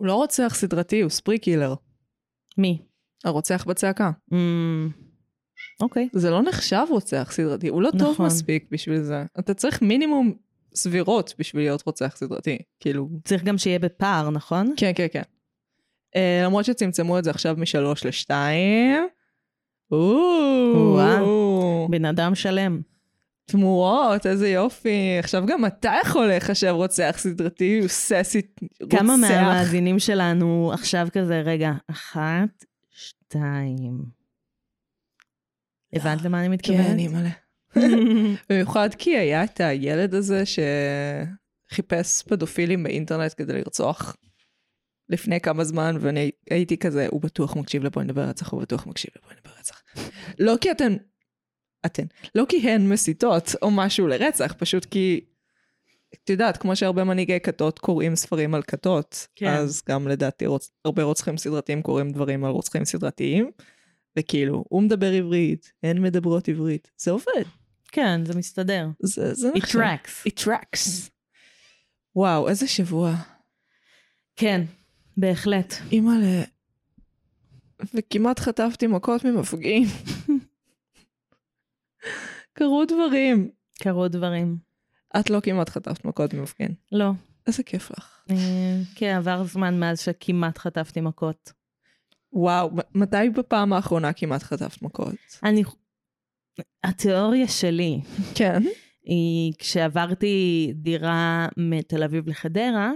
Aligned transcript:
הוא 0.00 0.06
לא 0.06 0.14
רוצח 0.14 0.52
סדרתי, 0.54 1.00
הוא 1.00 1.10
ספרי 1.10 1.38
קילר. 1.38 1.74
מי? 2.58 2.82
הרוצח 3.24 3.64
בצעקה. 3.64 4.10
Mm, 4.32 4.36
אוקיי. 5.80 6.08
זה 6.12 6.30
לא 6.30 6.42
נחשב 6.42 6.84
רוצח 6.90 7.28
סדרתי, 7.32 7.68
הוא 7.68 7.82
לא 7.82 7.90
טוב 7.98 8.12
נכון. 8.12 8.26
מספיק 8.26 8.68
בשביל 8.70 9.02
זה. 9.02 9.24
אתה 9.38 9.54
צריך 9.54 9.82
מינימום 9.82 10.34
סבירות 10.74 11.34
בשביל 11.38 11.62
להיות 11.62 11.82
רוצח 11.86 12.16
סדרתי. 12.16 12.58
כאילו, 12.80 13.08
צריך 13.24 13.44
גם 13.44 13.58
שיהיה 13.58 13.78
בפער, 13.78 14.30
נכון? 14.30 14.74
כן, 14.76 14.92
כן, 14.94 15.06
כן. 15.12 15.22
Uh, 16.16 16.44
למרות 16.44 16.64
שצמצמו 16.64 17.18
את 17.18 17.24
זה 17.24 17.30
עכשיו 17.30 17.54
משלוש 17.58 18.06
לשתיים. 18.06 19.08
בן 21.90 22.04
אדם 22.04 22.34
שלם. 22.34 22.80
תמורות, 23.50 24.26
איזה 24.26 24.48
יופי. 24.48 25.16
עכשיו 25.18 25.46
גם 25.46 25.66
אתה 25.66 25.92
יכול 26.02 26.26
להיחשב 26.26 26.70
רוצח 26.70 27.14
סדרתי, 27.18 27.78
הוא 27.80 27.88
ססי 27.88 28.42
רוצח. 28.82 28.98
כמה 28.98 29.16
מהמאזינים 29.16 29.98
שלנו 29.98 30.70
עכשיו 30.74 31.08
כזה, 31.12 31.40
רגע, 31.40 31.72
אחת, 31.90 32.64
שתיים. 32.90 34.04
הבנת 35.92 36.22
למה 36.22 36.38
אני 36.40 36.46
כן, 36.46 36.52
מתכוונת? 36.52 36.86
אני 36.86 37.08
מלא. 37.08 37.30
במיוחד 38.50 38.88
כי 38.98 39.16
היה 39.16 39.44
את 39.44 39.60
הילד 39.60 40.14
הזה 40.14 40.42
שחיפש 41.70 42.22
פדופילים 42.22 42.82
באינטרנט 42.82 43.34
כדי 43.36 43.52
לרצוח 43.52 44.16
לפני 45.08 45.40
כמה 45.40 45.64
זמן, 45.64 45.96
ואני 46.00 46.30
הייתי 46.50 46.76
כזה, 46.76 47.06
הוא 47.10 47.20
בטוח 47.22 47.56
מקשיב 47.56 47.84
לבואי 47.84 48.04
נדבר 48.04 48.22
רצח, 48.22 48.50
הוא 48.52 48.60
בטוח 48.60 48.86
מקשיב 48.86 49.10
לבואי 49.16 49.34
נדבר 49.36 49.58
רצח. 49.58 49.82
לא 50.38 50.54
כי 50.60 50.70
אתן, 50.70 50.96
אתן, 51.86 52.04
לא 52.34 52.44
כי 52.48 52.70
הן 52.70 52.88
מסיתות 52.88 53.54
או 53.62 53.70
משהו 53.70 54.06
לרצח, 54.06 54.54
פשוט 54.58 54.84
כי, 54.84 55.20
את 56.14 56.30
יודעת, 56.30 56.56
כמו 56.56 56.76
שהרבה 56.76 57.04
מנהיגי 57.04 57.40
כתות 57.40 57.78
קוראים 57.78 58.16
ספרים 58.16 58.54
על 58.54 58.62
כתות, 58.62 59.26
כן. 59.36 59.48
אז 59.50 59.82
גם 59.88 60.08
לדעתי 60.08 60.46
רוצ... 60.46 60.70
הרבה 60.84 61.02
רוצחים 61.02 61.36
סדרתיים 61.36 61.82
קוראים 61.82 62.10
דברים 62.10 62.44
על 62.44 62.50
רוצחים 62.50 62.84
סדרתיים, 62.84 63.50
וכאילו, 64.18 64.64
הוא 64.68 64.82
מדבר 64.82 65.12
עברית, 65.12 65.72
הן 65.82 66.02
מדברות 66.02 66.48
עברית, 66.48 66.90
זה 66.96 67.10
עובד. 67.10 67.42
כן, 67.92 68.24
זה 68.24 68.38
מסתדר. 68.38 68.86
זה, 69.02 69.34
זה 69.34 69.50
It 69.50 69.56
נחשב. 69.58 69.78
tracks. 69.78 70.28
It 70.28 70.44
tracks. 70.44 71.10
וואו, 72.16 72.48
איזה 72.48 72.68
שבוע. 72.68 73.14
כן, 74.36 74.62
בהחלט. 75.16 75.74
אימא'לה. 75.92 76.42
וכמעט 77.94 78.40
חטפתי 78.40 78.86
מכות 78.86 79.24
ממפגין. 79.24 79.84
קרו 82.60 82.84
דברים. 82.84 83.50
קרו 83.82 84.08
דברים. 84.08 84.56
את 85.20 85.30
לא 85.30 85.40
כמעט 85.40 85.68
חטפת 85.68 86.04
מכות 86.04 86.34
ממפגין. 86.34 86.74
לא. 86.92 87.10
איזה 87.46 87.62
כיף 87.62 87.90
לך. 87.90 88.24
אה, 88.30 88.80
כן, 88.94 89.16
עבר 89.16 89.44
זמן 89.44 89.80
מאז 89.80 90.00
שכמעט 90.00 90.58
חטפתי 90.58 91.00
מכות. 91.00 91.52
וואו, 92.32 92.70
מתי 92.94 93.30
בפעם 93.36 93.72
האחרונה 93.72 94.12
כמעט 94.12 94.42
חטפת 94.42 94.82
מכות? 94.82 95.14
אני... 95.44 95.62
התיאוריה 96.84 97.48
שלי 97.48 98.00
כן. 98.34 98.62
היא 99.04 99.52
כשעברתי 99.58 100.72
דירה 100.74 101.48
מתל 101.56 102.02
אביב 102.02 102.28
לחדרה, 102.28 102.92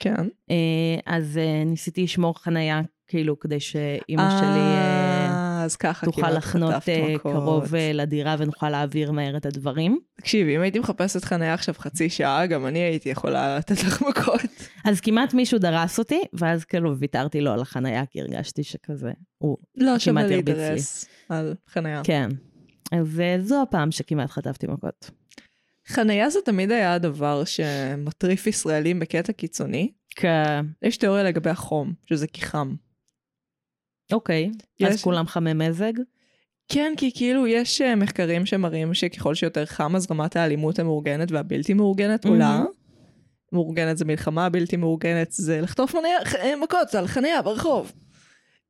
כן. 0.00 0.28
אה, 0.50 0.96
אז 1.06 1.38
אה, 1.38 1.64
ניסיתי 1.66 2.02
לשמור 2.02 2.38
חנייה, 2.38 2.80
כאילו, 3.06 3.38
כדי 3.38 3.60
שאימא 3.60 4.30
שלי 4.30 5.05
אז 5.66 5.76
ככה 5.76 6.06
תוכל 6.06 6.20
כמעט 6.22 6.32
לחנות 6.32 6.88
אה. 6.88 7.14
קרוב 7.22 7.74
אה, 7.74 7.90
לדירה 7.94 8.36
ונוכל 8.38 8.70
להעביר 8.70 9.12
מהר 9.12 9.36
את 9.36 9.46
הדברים. 9.46 9.98
תקשיבי, 10.16 10.56
אם 10.56 10.60
הייתי 10.60 10.78
מחפשת 10.78 11.24
חניה 11.24 11.54
עכשיו 11.54 11.74
חצי 11.78 12.10
שעה, 12.10 12.46
גם 12.46 12.66
אני 12.66 12.78
הייתי 12.78 13.08
יכולה 13.08 13.58
לתת 13.58 13.84
לך 13.84 14.02
מכות. 14.02 14.40
אז 14.84 15.00
כמעט 15.00 15.34
מישהו 15.34 15.58
דרס 15.58 15.98
אותי, 15.98 16.20
ואז 16.32 16.64
כאילו 16.64 16.98
ויתרתי 16.98 17.40
לו 17.40 17.52
על 17.52 17.60
החנייה, 17.60 18.06
כי 18.06 18.20
הרגשתי 18.20 18.62
שכזה, 18.62 19.12
הוא... 19.38 19.56
לא 19.76 19.98
שווה 19.98 20.22
כמעט 20.22 20.32
הרביץ 20.32 20.48
לי. 20.48 20.62
להידרס 20.62 21.06
על 21.28 21.54
חניה. 21.68 22.00
כן. 22.04 22.28
אז 22.92 23.20
אה, 23.20 23.36
זו 23.42 23.62
הפעם 23.62 23.90
שכמעט 23.90 24.30
חטפתי 24.30 24.66
מכות. 24.66 25.10
חניה 25.88 26.30
זה 26.30 26.38
תמיד 26.44 26.70
היה 26.70 26.94
הדבר 26.94 27.44
שמטריף 27.44 28.46
ישראלים 28.46 29.00
בקטע 29.00 29.32
קיצוני. 29.32 29.92
כן. 30.16 30.66
יש 30.82 30.96
תיאוריה 30.96 31.22
לגבי 31.22 31.50
החום, 31.50 31.92
שזה 32.06 32.26
כי 32.26 32.42
חם. 32.42 32.74
אוקיי, 34.12 34.50
יש- 34.80 34.92
אז 34.92 35.02
כולם 35.02 35.26
חמי 35.26 35.52
מזג? 35.52 35.92
כן, 36.68 36.92
כי 36.96 37.10
כאילו 37.14 37.46
יש 37.46 37.80
אה, 37.82 37.94
מחקרים 37.96 38.46
שמראים 38.46 38.94
שככל 38.94 39.34
שיותר 39.34 39.66
חם, 39.66 39.96
אז 39.96 40.10
רמת 40.10 40.36
האלימות 40.36 40.78
המאורגנת 40.78 41.32
והבלתי 41.32 41.74
מאורגנת 41.74 42.24
מהמם. 42.24 42.34
עולה. 42.34 42.62
מאורגנת 43.52 43.96
זה 43.98 44.04
מלחמה, 44.04 44.48
בלתי 44.48 44.76
מאורגנת 44.76 45.32
זה 45.32 45.60
לחטוף 45.60 45.94
מניה, 45.94 46.18
אה, 46.38 46.56
מכות 46.56 46.94
על 46.94 47.06
חניה 47.06 47.42
ברחוב. 47.42 47.92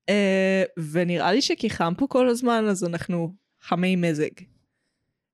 אה, 0.08 0.62
ונראה 0.92 1.32
לי 1.32 1.42
שכי 1.42 1.70
חם 1.70 1.92
פה 1.98 2.06
כל 2.06 2.28
הזמן, 2.28 2.64
אז 2.70 2.84
אנחנו 2.84 3.32
חמי 3.62 3.96
מזג. 3.96 4.28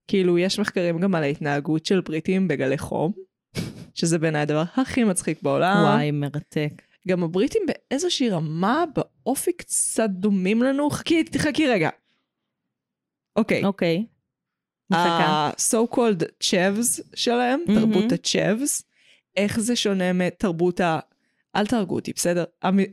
כאילו, 0.09 0.39
יש 0.39 0.59
מחקרים 0.59 0.99
גם 0.99 1.15
על 1.15 1.23
ההתנהגות 1.23 1.87
של 1.87 2.01
בריטים 2.01 2.49
בגלי 2.49 2.79
חום, 2.79 3.13
שזה 3.95 4.19
בעיניי 4.19 4.43
הדבר 4.43 4.63
הכי 4.77 5.05
מצחיק 5.05 5.43
בעולם. 5.43 5.83
וואי, 5.84 6.11
מרתק. 6.11 6.83
גם 7.09 7.23
הבריטים 7.23 7.63
באיזושהי 7.67 8.31
רמה, 8.31 8.85
באופי 8.95 9.53
קצת 9.53 10.11
דומים 10.11 10.63
לנו. 10.63 10.91
חכי, 10.91 11.25
חכי 11.39 11.67
רגע. 11.67 11.91
אוקיי. 13.37 13.65
אוקיי. 13.65 14.07
ה-so 14.93 15.95
called 15.95 16.25
צ'אבס 16.43 17.01
שלהם, 17.15 17.61
מהמם. 17.67 17.81
תרבות 17.81 18.13
הצ'אבס, 18.13 18.83
איך 19.37 19.61
זה 19.61 19.77
שונה 19.77 20.13
מתרבות 20.13 20.81
ה... 20.81 20.99
אל 21.57 21.67
תהרגו 21.67 21.95
אותי, 21.95 22.13
בסדר? 22.13 22.45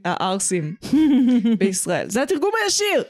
הערסים 0.05 0.75
בישראל. 1.59 2.09
זה 2.09 2.23
התרגום 2.23 2.51
הישיר 2.63 3.03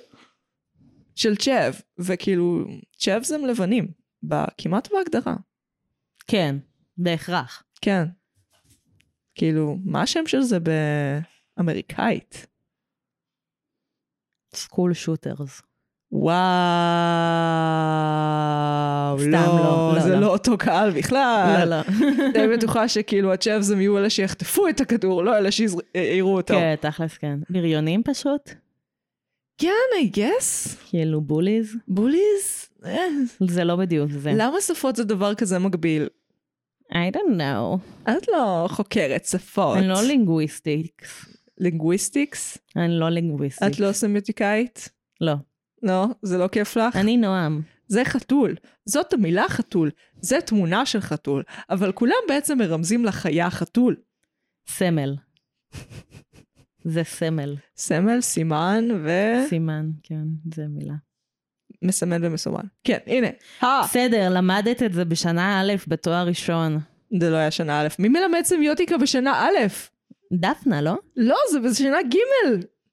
של 1.16 1.36
צ'אב, 1.36 1.82
וכאילו, 2.00 2.66
צ'אבס 2.98 3.32
הם 3.32 3.46
לבנים, 3.46 3.88
כמעט 4.58 4.92
בהגדרה. 4.92 5.36
כן, 6.28 6.56
בהכרח. 6.98 7.64
כן. 7.82 8.04
כאילו, 9.36 9.78
מה 9.86 10.02
השם 10.02 10.28
של 10.28 10.42
זה 10.42 10.58
באמריקאית? 11.58 12.48
סקול 14.54 14.94
שוטרס. 14.94 15.62
וואו, 16.12 16.32
סתם 19.20 19.32
לא, 19.32 19.40
לא, 19.40 19.94
לא, 19.96 20.00
זה 20.00 20.14
לא. 20.14 20.20
לא 20.20 20.28
אותו 20.28 20.58
קהל 20.58 20.92
בכלל. 20.92 21.56
לא, 21.60 21.78
לא. 21.78 21.82
די 22.34 22.48
בטוחה 22.48 22.88
שכאילו 22.88 23.34
הצ'אבס 23.34 23.72
הם 23.72 23.82
יהיו 23.82 23.98
אלה 23.98 24.10
שיחטפו 24.10 24.68
את 24.68 24.82
הכדור, 24.82 25.24
לא 25.24 25.38
אלה 25.38 25.52
שיראו 25.52 26.36
אותו. 26.36 26.54
כן, 26.54 26.76
תכלס 26.80 27.18
כן. 27.18 27.40
בריונים 27.50 28.04
פשוט? 28.04 28.50
כן, 29.58 29.70
I 30.02 30.18
guess. 30.18 30.76
כאילו 30.90 31.22
בוליז? 31.22 31.76
בוליז? 31.88 32.70
אה, 32.86 33.06
זה 33.40 33.64
לא 33.64 33.76
בדיוק 33.76 34.12
זה. 34.12 34.32
למה 34.36 34.62
שפות 34.62 34.96
זה 34.96 35.04
דבר 35.04 35.36
כזה 35.36 35.60
מגביל? 35.60 36.08
I 36.92 37.16
don't 37.16 37.38
know. 37.40 37.78
את 38.12 38.28
לא 38.28 38.68
חוקרת 38.70 39.26
שפות. 39.26 39.78
אני 39.78 39.88
לא 39.88 40.02
linguistics. 40.02 41.26
linguistics? 41.58 42.58
אני 42.76 43.00
לא 43.00 43.10
linguistics. 43.10 43.74
את 43.76 43.80
לא 43.80 43.92
סמיוטיקאית? 43.92 44.90
לא. 45.22 45.34
לא? 45.84 46.06
זה 46.22 46.38
לא 46.38 46.48
כיף 46.48 46.78
לך? 46.78 46.96
אני 46.96 47.18
נועם. 47.18 47.62
זה 47.88 48.06
חתול. 48.06 48.56
זאת 48.86 49.14
המילה 49.14 49.46
חתול. 49.50 49.92
זה 50.22 50.42
תמונה 50.46 50.86
של 50.86 51.00
חתול. 51.00 51.44
אבל 51.70 51.92
כולם 51.92 52.14
בעצם 52.28 52.58
מרמזים 52.58 53.06
לחיה 53.06 53.50
חתול. 53.50 53.96
סמל. 54.68 55.16
זה 56.84 57.04
סמל. 57.04 57.56
סמל, 57.78 58.22
סימן 58.22 58.88
סימן, 59.50 59.90
כן, 60.04 60.24
זה 60.56 60.68
מילה. 60.68 60.94
ומסמן 61.84 62.26
ומסומן. 62.26 62.64
כן, 62.84 62.98
הנה. 63.08 63.28
אה, 63.64 63.82
בסדר, 63.84 64.30
למדת 64.30 64.84
את 64.84 64.94
זה 64.94 65.06
בשנה 65.06 65.62
א' 65.62 65.74
בתואר 65.88 66.28
ראשון. 66.28 66.80
זה 67.20 67.30
לא 67.30 67.36
היה 67.36 67.52
שנה 67.52 67.82
א'. 67.82 67.88
מי 68.00 68.10
מלמד 68.10 68.42
סמיוטיקה 68.44 68.98
בשנה 68.98 69.46
א'? 69.46 69.68
דפנה, 70.34 70.82
לא? 70.82 70.96
לא, 71.18 71.38
זה 71.52 71.60
בשנה 71.60 71.98
ג'. 72.04 72.18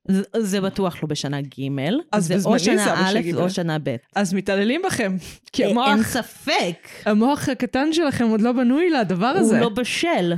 זה, 0.09 0.23
זה 0.37 0.61
בטוח 0.61 1.03
לא 1.03 1.09
בשנה 1.09 1.41
ג', 1.41 1.69
אז 2.13 2.27
זה 2.27 2.37
או 2.45 2.59
שנה 2.59 3.11
א'. 3.11 3.19
או 3.35 3.51
שנה 3.51 3.79
ב'. 3.83 3.97
אז 4.17 4.35
מתעללים 4.35 4.83
בכם. 4.87 5.17
כי 5.53 5.65
אין 5.65 5.71
המוח, 5.79 6.07
ספק, 6.07 6.89
המוח 7.05 7.49
הקטן 7.49 7.93
שלכם 7.93 8.29
עוד 8.29 8.41
לא 8.41 8.53
בנוי 8.53 8.91
לדבר 8.91 9.27
הוא 9.27 9.39
הזה. 9.39 9.61
לא 9.61 9.69
בשל. 9.69 10.33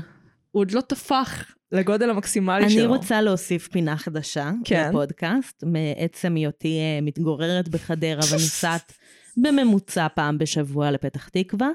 הוא 0.51 0.61
עוד 0.61 0.71
לא 0.71 0.81
טפח 0.81 1.45
לגודל 1.73 2.11
המקסימלי 2.11 2.65
אני 2.65 2.71
שלו. 2.73 2.89
רוצה 2.89 3.23
להוסיף 3.23 3.69
פינה 3.69 3.97
חדשה 3.97 4.51
כן. 4.65 4.89
לפודקאסט, 4.89 5.65
מעצם 5.67 6.35
היותי 6.35 6.79
אה, 6.79 7.01
מתגוררת 7.03 7.69
בחדרה 7.69 8.21
ונוסעת 8.31 8.93
בממוצע 9.37 10.07
פעם 10.15 10.39
בשבוע 10.39 10.91
לפתח 10.91 11.29
תקווה. 11.29 11.69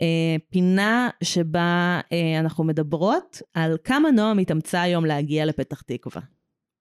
אה, 0.00 0.36
פינה 0.50 1.08
שבה 1.24 2.00
אה, 2.12 2.40
אנחנו 2.40 2.64
מדברות 2.64 3.42
על 3.54 3.76
כמה 3.84 4.10
נועה 4.10 4.34
מתאמצה 4.34 4.82
היום 4.82 5.04
להגיע 5.04 5.44
לפתח 5.44 5.80
תקווה. 5.80 6.22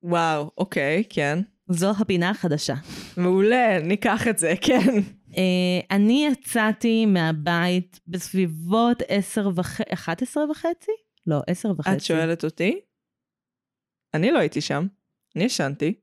וואו, 0.04 0.52
אוקיי, 0.58 1.04
כן. 1.10 1.40
זו 1.70 1.92
הפינה 2.00 2.30
החדשה. 2.30 2.76
מעולה, 3.18 3.80
ניקח 3.80 4.28
את 4.28 4.38
זה, 4.38 4.54
כן. 4.62 5.00
אה, 5.38 5.80
אני 5.92 6.30
יצאתי 6.32 7.06
מהבית 7.06 8.00
בסביבות 8.08 9.04
10 9.08 9.50
וחצי, 9.56 9.84
11 9.94 10.44
וחצי? 10.52 10.92
לא, 11.28 11.42
10 11.48 11.72
וחצי. 11.78 11.96
את 11.96 12.02
שואלת 12.02 12.44
אותי? 12.44 12.82
אני 14.14 14.32
לא 14.32 14.40
הייתי 14.40 14.62
שם, 14.62 14.88
אני 15.36 15.44
ישנתי. 15.44 16.00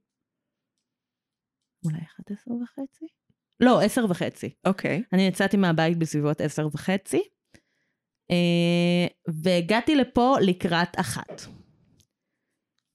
אולי 1.84 1.98
11 1.98 2.54
וחצי? 2.54 3.04
לא, 3.60 3.80
10 3.82 4.04
וחצי. 4.08 4.54
אוקיי. 4.64 5.02
אני 5.12 5.22
יצאתי 5.22 5.56
מהבית 5.56 5.98
בסביבות 5.98 6.40
10 6.40 6.68
וחצי, 6.72 7.22
אה, 8.30 9.06
והגעתי 9.28 9.96
לפה 9.96 10.36
לקראת 10.40 11.00
אחת. 11.00 11.42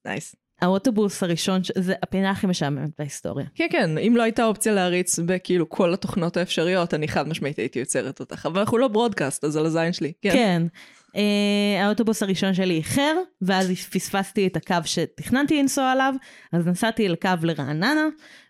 נייס. 0.06 0.36
האוטובוס 0.62 1.24
הראשון, 1.24 1.62
זה 1.78 1.94
הפינה 2.04 2.32
הכי 2.32 2.48
משעממת 2.48 2.90
בהיסטוריה. 2.98 3.46
כן, 3.56 3.68
כן, 3.72 3.98
אם 3.98 4.14
לא 4.18 4.24
הייתה 4.24 4.46
אופציה 4.46 4.74
להריץ 4.74 5.20
בכאילו 5.20 5.70
כל 5.70 5.94
התוכנות 5.94 6.38
האפשריות, 6.38 6.94
אני 6.94 7.08
חד 7.08 7.28
משמעית 7.28 7.58
הייתי 7.58 7.80
יוצרת 7.80 8.20
אותך. 8.20 8.46
אבל 8.46 8.60
אנחנו 8.60 8.78
לא 8.78 8.88
ברודקאסט, 8.88 9.44
אז 9.44 9.58
על 9.58 9.66
הזין 9.66 9.94
שלי. 9.94 10.14
כן. 10.22 10.32
כן. 10.34 10.62
Uh, 11.16 11.18
האוטובוס 11.84 12.24
הראשון 12.24 12.54
שלי 12.54 12.74
איחר, 12.74 13.16
ואז 13.42 13.72
פספסתי 13.72 14.48
את 14.48 14.56
הקו 14.56 14.76
שתכננתי 14.86 15.62
לנסוע 15.62 15.92
עליו, 15.92 16.14
אז 16.54 16.68
נסעתי 16.68 17.08
לקו 17.08 17.30
לרעננה, 17.44 18.08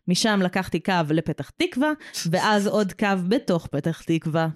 משם 0.07 0.39
לקחתי 0.43 0.79
קו 0.79 0.93
לפתח 1.09 1.49
תקווה, 1.49 1.91
ואז 2.31 2.67
עוד 2.67 2.93
קו 2.93 3.07
בתוך 3.27 3.67
פתח 3.67 4.01
תקווה. 4.01 4.47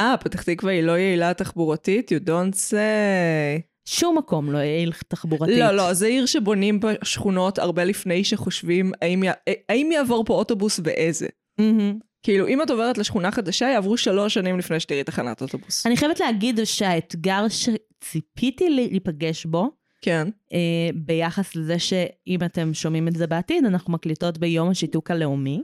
אה, 0.00 0.16
פתח 0.16 0.42
תקווה 0.42 0.72
היא 0.72 0.82
לא 0.82 0.98
יעילה 0.98 1.34
תחבורתית? 1.34 2.12
You 2.12 2.28
don't 2.28 2.54
say. 2.54 3.60
שום 3.84 4.18
מקום 4.18 4.52
לא 4.52 4.58
יעיל 4.58 4.92
תחבורתית. 5.08 5.58
לא, 5.58 5.70
לא, 5.70 5.92
זה 5.92 6.06
עיר 6.06 6.26
שבונים 6.26 6.80
בה 6.80 6.92
שכונות 7.04 7.58
הרבה 7.58 7.84
לפני 7.84 8.24
שחושבים 8.24 8.92
האם, 9.02 9.24
י... 9.24 9.28
האם 9.68 9.92
יעבור 9.92 10.24
פה 10.24 10.34
אוטובוס 10.34 10.80
ואיזה. 10.84 11.26
מהמם. 11.58 11.98
כאילו, 12.26 12.48
אם 12.48 12.62
את 12.62 12.70
עוברת 12.70 12.98
לשכונה 12.98 13.32
חדשה, 13.32 13.66
יעברו 13.66 13.96
שלוש 13.96 14.34
שנים 14.34 14.58
לפני 14.58 14.80
שתראי 14.80 15.04
תחנת 15.04 15.42
אוטובוס. 15.42 15.86
אני 15.86 15.96
חייבת 15.96 16.20
להגיד 16.20 16.60
שהאתגר 16.64 17.46
שציפיתי 17.48 18.70
להיפגש 18.70 19.46
בו, 19.46 19.70
כן. 20.02 20.28
אה, 20.52 20.88
ביחס 20.94 21.56
לזה 21.56 21.78
שאם 21.78 22.38
אתם 22.44 22.74
שומעים 22.74 23.08
את 23.08 23.16
זה 23.16 23.26
בעתיד, 23.26 23.64
אנחנו 23.64 23.92
מקליטות 23.92 24.38
ביום 24.38 24.70
השיתוק 24.70 25.10
הלאומי. 25.10 25.62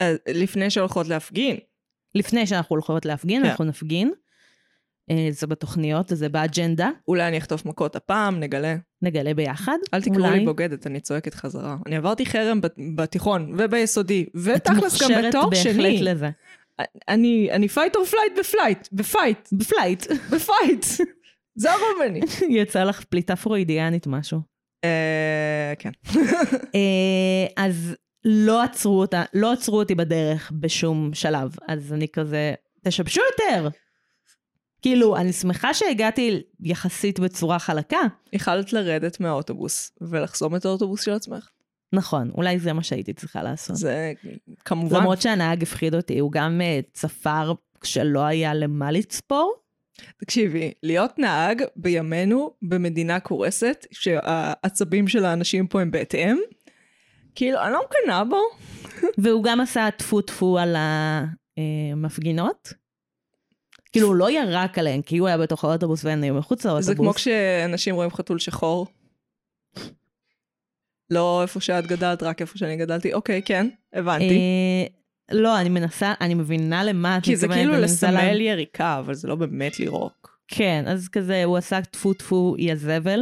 אז 0.00 0.16
לפני 0.28 0.70
שהולכות 0.70 1.08
להפגין. 1.08 1.56
לפני 2.14 2.46
שאנחנו 2.46 2.74
הולכות 2.74 3.04
להפגין, 3.04 3.42
כן. 3.42 3.48
אנחנו 3.48 3.64
נפגין. 3.64 4.12
אה, 5.10 5.28
זה 5.30 5.46
בתוכניות, 5.46 6.08
זה 6.08 6.28
באג'נדה, 6.28 6.90
אולי 7.08 7.28
אני 7.28 7.38
אחטוף 7.38 7.66
מכות 7.66 7.96
הפעם, 7.96 8.40
נגלה. 8.40 8.76
נגלה 9.02 9.34
ביחד. 9.34 9.76
אל 9.94 10.02
תקראו. 10.02 10.30
לי 10.30 10.44
בוגדת, 10.44 10.86
אני 10.86 11.00
צועקת 11.00 11.34
חזרה. 11.34 11.76
אני 11.86 11.96
עברתי 11.96 12.26
חרם 12.26 12.60
בת- 12.60 12.76
בתיכון 12.96 13.54
וביסודי, 13.58 14.22
את 14.22 14.28
ותכלס 14.44 14.76
גם 14.76 14.76
מוכשרת 15.10 15.24
בתואר 15.28 15.48
בהחלט 15.48 15.72
שני. 15.74 16.02
לזה. 16.02 16.30
אני, 17.08 17.48
אני 17.52 17.68
fight 17.68 17.96
or 17.96 18.04
flight 18.04 18.38
בפלייט, 18.38 18.88
בפייט, 18.92 19.48
בפלייט. 19.52 20.06
בפייט. 20.30 20.84
זה 21.56 21.72
הרוב 21.72 21.88
ממני. 22.04 22.20
יצא 22.60 22.84
לך 22.84 23.04
פליטה 23.04 23.36
פרוידיאנית 23.36 24.06
משהו. 24.06 24.40
אה, 24.84 25.72
כן. 25.78 25.90
אה, 26.74 27.46
אז 27.64 27.96
לא 28.24 28.62
עצרו 28.62 29.00
אותה, 29.00 29.22
לא 29.34 29.52
עצרו 29.52 29.78
אותי 29.78 29.94
בדרך 29.94 30.52
בשום 30.60 31.10
שלב. 31.14 31.56
אז 31.68 31.92
אני 31.92 32.06
כזה, 32.08 32.54
תשבשו 32.84 33.20
יותר. 33.32 33.68
כאילו, 34.84 35.16
אני 35.16 35.32
שמחה 35.32 35.74
שהגעתי 35.74 36.42
יחסית 36.60 37.20
בצורה 37.20 37.58
חלקה. 37.58 38.00
יכלת 38.32 38.72
לרדת 38.72 39.20
מהאוטובוס 39.20 39.92
ולחסום 40.00 40.56
את 40.56 40.64
האוטובוס 40.64 41.04
של 41.04 41.12
עצמך. 41.12 41.48
נכון, 41.92 42.30
אולי 42.34 42.58
זה 42.58 42.72
מה 42.72 42.82
שהייתי 42.82 43.12
צריכה 43.12 43.42
לעשות. 43.42 43.76
זה 43.76 44.12
כמובן. 44.64 45.00
למרות 45.00 45.22
שהנהג 45.22 45.62
הפחיד 45.62 45.94
אותי, 45.94 46.18
הוא 46.18 46.32
גם 46.32 46.60
אה, 46.60 46.80
צפר 46.92 47.52
כשלא 47.80 48.20
היה 48.20 48.54
למה 48.54 48.90
לצפור. 48.90 49.54
תקשיבי, 50.16 50.72
להיות 50.82 51.18
נהג 51.18 51.62
בימינו 51.76 52.50
במדינה 52.62 53.20
קורסת, 53.20 53.86
שהעצבים 53.90 55.08
של 55.08 55.24
האנשים 55.24 55.66
פה 55.66 55.80
הם 55.80 55.90
בהתאם, 55.90 56.36
כאילו, 57.34 57.62
אני 57.62 57.72
לא 57.72 57.80
מקנאה 57.84 58.24
בו. 58.24 58.40
והוא 59.18 59.44
גם 59.44 59.60
עשה 59.60 59.88
טפו 59.96 60.20
טפו 60.20 60.58
על 60.58 60.76
המפגינות. 60.76 62.83
כאילו, 63.94 64.08
הוא 64.08 64.16
לא 64.16 64.30
ירק 64.30 64.78
עליהן, 64.78 65.02
כי 65.02 65.18
הוא 65.18 65.28
היה 65.28 65.38
בתוך 65.38 65.64
האוטובוס 65.64 66.04
והן 66.04 66.22
היו 66.22 66.34
מחוץ 66.34 66.64
לאוטובוס. 66.64 66.86
זה 66.86 66.94
כמו 66.94 67.14
כשאנשים 67.14 67.94
רואים 67.94 68.10
חתול 68.10 68.38
שחור. 68.38 68.86
לא 71.10 71.42
איפה 71.42 71.60
שאת 71.60 71.86
גדלת, 71.86 72.22
רק 72.22 72.40
איפה 72.40 72.58
שאני 72.58 72.76
גדלתי. 72.76 73.12
אוקיי, 73.12 73.42
כן, 73.42 73.68
הבנתי. 73.92 74.34
אה, 74.34 74.86
לא, 75.36 75.60
אני 75.60 75.68
מנסה, 75.68 76.14
אני 76.20 76.34
מבינה 76.34 76.84
למה 76.84 77.18
את 77.18 77.24
כי 77.24 77.36
זה 77.36 77.46
מתכוונת, 77.46 77.68
כאילו 77.68 77.82
לסמל 77.82 78.40
יריקה, 78.40 78.98
אבל 78.98 79.14
זה 79.14 79.28
לא 79.28 79.34
באמת 79.34 79.80
לירוק. 79.80 80.38
כן, 80.48 80.84
אז 80.86 81.08
כזה, 81.08 81.44
הוא 81.44 81.56
עשה 81.56 81.82
טפו 81.82 82.14
טפו 82.14 82.54
יא 82.58 82.74
זבל, 82.74 83.20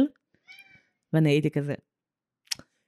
ואני 1.13 1.29
הייתי 1.29 1.51
כזה, 1.51 1.73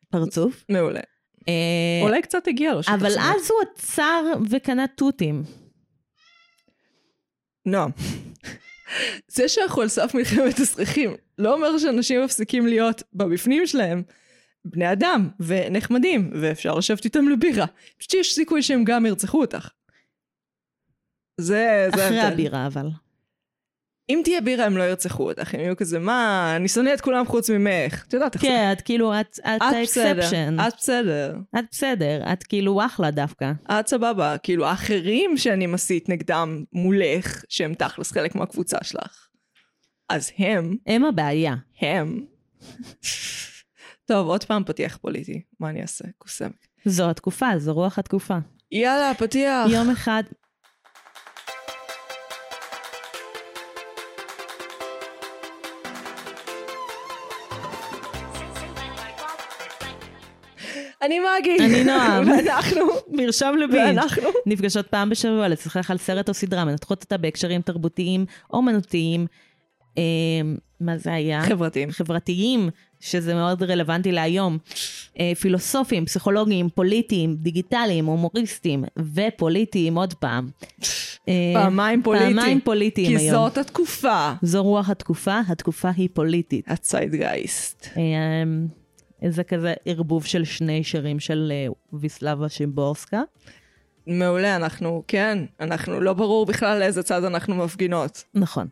פרצוף. 0.10 0.66
מעולה. 0.70 1.02
אה, 1.48 2.02
אולי 2.02 2.22
קצת 2.22 2.48
הגיע 2.48 2.74
לו 2.74 2.80
אבל. 2.88 3.12
אז 3.20 3.52
הוא 3.52 3.60
עצר 3.74 4.24
וקנה 4.50 4.86
תותים. 4.88 5.44
נועם, 7.66 7.92
זה 9.28 9.50
שאנחנו 9.50 9.82
על 9.82 9.88
סף 9.88 10.16
מלחמת 10.16 10.60
אזרחים, 10.60 11.16
לא 11.38 11.54
אומר 11.54 11.78
שאנשים 11.78 12.24
מפסיקים 12.24 12.68
להיות 12.68 13.04
בבפנים 13.14 13.68
שלהם 13.68 14.04
בני 14.66 14.92
אדם 14.92 15.30
ונחמדים, 15.40 16.32
ואפשר 16.42 16.76
לשבת 16.76 17.06
איתם 17.06 17.30
לבירה. 17.30 17.66
פשוט 17.98 18.14
יש 18.14 18.36
סיכוי 18.36 18.62
שהם 18.62 18.84
גם 18.84 19.06
ירצחו 19.06 19.42
אותך. 19.42 19.70
זה, 21.42 21.88
זה 21.96 22.08
אחרי. 22.08 22.20
הבירה 22.20 22.68
אבל. 22.68 22.88
אם 24.10 24.22
תהיה 24.24 24.42
בירה 24.42 24.66
הם 24.66 24.78
לא 24.78 24.84
ירצחו 24.84 25.30
אותך, 25.30 25.54
הם 25.54 25.60
יהיו 25.60 25.78
כזה, 25.78 26.00
מה, 26.00 26.54
אני 26.56 26.68
שונא 26.68 26.94
את 26.94 27.02
כולם 27.02 27.26
חוץ 27.26 27.50
ממך. 27.50 28.06
את 28.08 28.14
יודעת 28.14 28.34
איך 28.36 28.42
זה. 28.42 28.48
כן, 28.48 28.72
את 28.72 28.82
כאילו, 28.82 29.20
את 29.20 29.40
האקספשן. 29.44 30.58
את 30.68 30.74
בסדר, 30.78 31.36
את 31.60 31.66
בסדר, 31.72 32.34
את 32.34 32.44
כאילו 32.44 32.86
אחלה 32.86 33.12
דווקא. 33.12 33.52
את 33.72 33.88
סבבה. 33.88 34.38
כאילו, 34.38 34.66
האחרים 34.66 35.38
שאני 35.38 35.68
מסית 35.68 36.10
נגדם 36.10 36.64
מולך, 36.74 37.44
שהם 37.50 37.74
תכלס 37.74 38.12
חלק 38.12 38.36
מהקבוצה 38.36 38.78
שלך. 38.84 39.28
אז 40.10 40.32
הם, 40.38 40.76
הם 40.88 41.06
הבעיה. 41.06 41.56
הם. 41.82 42.26
טוב, 44.06 44.28
עוד 44.28 44.44
פעם 44.44 44.64
פתיח 44.64 44.98
פוליטי, 44.98 45.42
מה 45.60 45.70
אני 45.70 45.82
אעשה? 45.82 46.06
קוסם. 46.18 46.50
זו 46.86 47.10
התקופה, 47.10 47.48
זו 47.58 47.74
רוח 47.74 48.00
התקופה. 48.00 48.38
יאללה, 48.72 49.14
פתיח. 49.14 49.68
יום 49.72 49.90
אחד, 49.90 50.24
אני 61.06 61.20
מגי. 61.20 61.58
אני 61.66 61.84
נועם. 61.84 62.28
ואנחנו, 62.30 62.82
מרשם 63.12 63.56
לבין. 63.60 63.86
ואנחנו. 63.86 64.30
נפגשות 64.46 64.88
פעם 64.88 65.10
בשבוע 65.10 65.48
לשוחח 65.48 65.92
על 65.92 65.98
סרט 65.98 66.30
או 66.30 66.34
סדרה, 66.34 66.66
מנתחות 66.66 67.04
אותה 67.04 67.18
בהקשרים 67.18 67.62
תרבותיים, 67.62 68.26
אומנותיים, 68.54 69.28
אה, 69.98 70.04
מה 70.80 70.98
זה 70.98 71.14
היה? 71.14 71.42
חברתיים. 71.42 71.92
חברתיים, 71.92 72.70
שזה 73.00 73.34
מאוד 73.34 73.64
רלוונטי 73.64 74.12
להיום, 74.12 74.58
אה, 75.20 75.32
פילוסופיים, 75.40 76.06
פסיכולוגיים, 76.06 76.70
פוליטיים, 76.70 77.36
דיגיטליים, 77.36 78.06
הומוריסטיים 78.06 78.84
ופוליטיים 79.14 79.98
עוד 79.98 80.14
פעם. 80.14 80.50
אה, 81.28 81.34
פעמיים 81.54 82.04
פוליטי. 82.04 82.26
פעמיים 82.26 82.62
פוליטיים 82.62 83.18
כי 83.18 83.24
היום. 83.24 83.36
זאת 83.36 83.58
התקופה. 83.58 84.34
זו 84.42 84.64
רוח 84.64 84.90
התקופה, 84.90 85.40
התקופה 85.48 85.90
היא 85.98 86.10
פוליטית. 86.14 86.66
הציידגייסט. 86.68 87.88
אה, 87.98 88.02
זה 89.30 89.44
כזה 89.44 89.74
ערבוב 89.86 90.26
של 90.26 90.44
שני 90.44 90.84
שירים 90.84 91.20
של 91.20 91.52
אה, 91.56 91.68
ויסלבה 91.94 92.50
שימבורסקה. 92.50 93.22
מעולה, 94.08 94.56
אנחנו, 94.56 95.04
כן, 95.08 95.38
אנחנו, 95.60 96.02
לא 96.02 96.14
ברור 96.14 96.46
בכלל 96.46 96.80
לאיזה 96.80 97.04
צד 97.04 97.24
אנחנו 97.24 97.56
מפגינות. 97.56 98.24
נכון. 98.34 98.68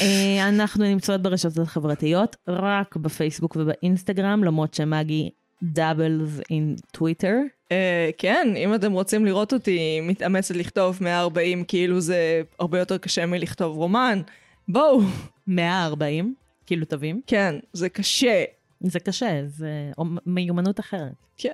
אה, 0.00 0.48
אנחנו 0.48 0.84
נמצאות 0.84 1.22
ברשתות 1.22 1.58
החברתיות, 1.58 2.36
רק 2.48 2.96
בפייסבוק 2.96 3.56
ובאינסטגרם, 3.56 4.44
למרות 4.44 4.74
שמגי 4.74 5.30
דאבלס 5.62 6.40
אין 6.50 6.76
טוויטר. 6.92 7.36
אה, 7.72 8.10
כן, 8.18 8.52
אם 8.56 8.74
אתם 8.74 8.92
רוצים 8.92 9.24
לראות 9.24 9.52
אותי 9.52 10.00
מתאמצת 10.02 10.56
לכתוב 10.56 10.98
140, 11.00 11.64
כאילו 11.64 12.00
זה 12.00 12.42
הרבה 12.58 12.78
יותר 12.78 12.98
קשה 12.98 13.26
מלכתוב 13.26 13.76
רומן, 13.76 14.20
בואו. 14.68 15.00
140 15.46 16.34
כאילו 16.66 16.84
טובים. 16.84 17.20
כן, 17.26 17.54
זה 17.72 17.88
קשה. 17.88 18.44
זה 18.90 19.00
קשה, 19.00 19.42
זה 19.46 19.90
מיומנות 20.26 20.80
אחרת. 20.80 21.26
כן. 21.36 21.52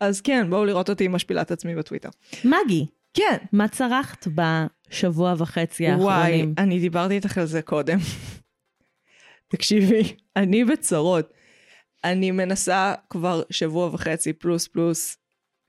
אז 0.00 0.20
כן, 0.20 0.50
בואו 0.50 0.64
לראות 0.64 0.90
אותי 0.90 1.08
משפילה 1.08 1.42
את 1.42 1.50
עצמי 1.50 1.74
בטוויטר. 1.74 2.08
מגי, 2.44 2.86
כן. 3.14 3.36
מה 3.52 3.68
צרכת 3.68 4.26
בשבוע 4.28 5.34
וחצי 5.38 5.86
וואי, 5.86 6.14
האחרונים? 6.14 6.54
אני 6.58 6.80
דיברתי 6.80 7.14
איתך 7.14 7.38
על 7.38 7.46
זה 7.46 7.62
קודם. 7.62 7.98
תקשיבי, 9.48 10.16
אני 10.36 10.64
בצרות. 10.64 11.32
אני 12.04 12.30
מנסה 12.30 12.94
כבר 13.10 13.42
שבוע 13.50 13.90
וחצי 13.92 14.32
פלוס 14.32 14.66
פלוס. 14.68 15.16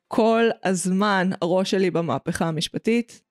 כל 0.07 0.49
הזמן 0.63 1.29
הראש 1.41 1.71
שלי 1.71 1.91
במהפכה 1.91 2.47
המשפטית, 2.47 3.21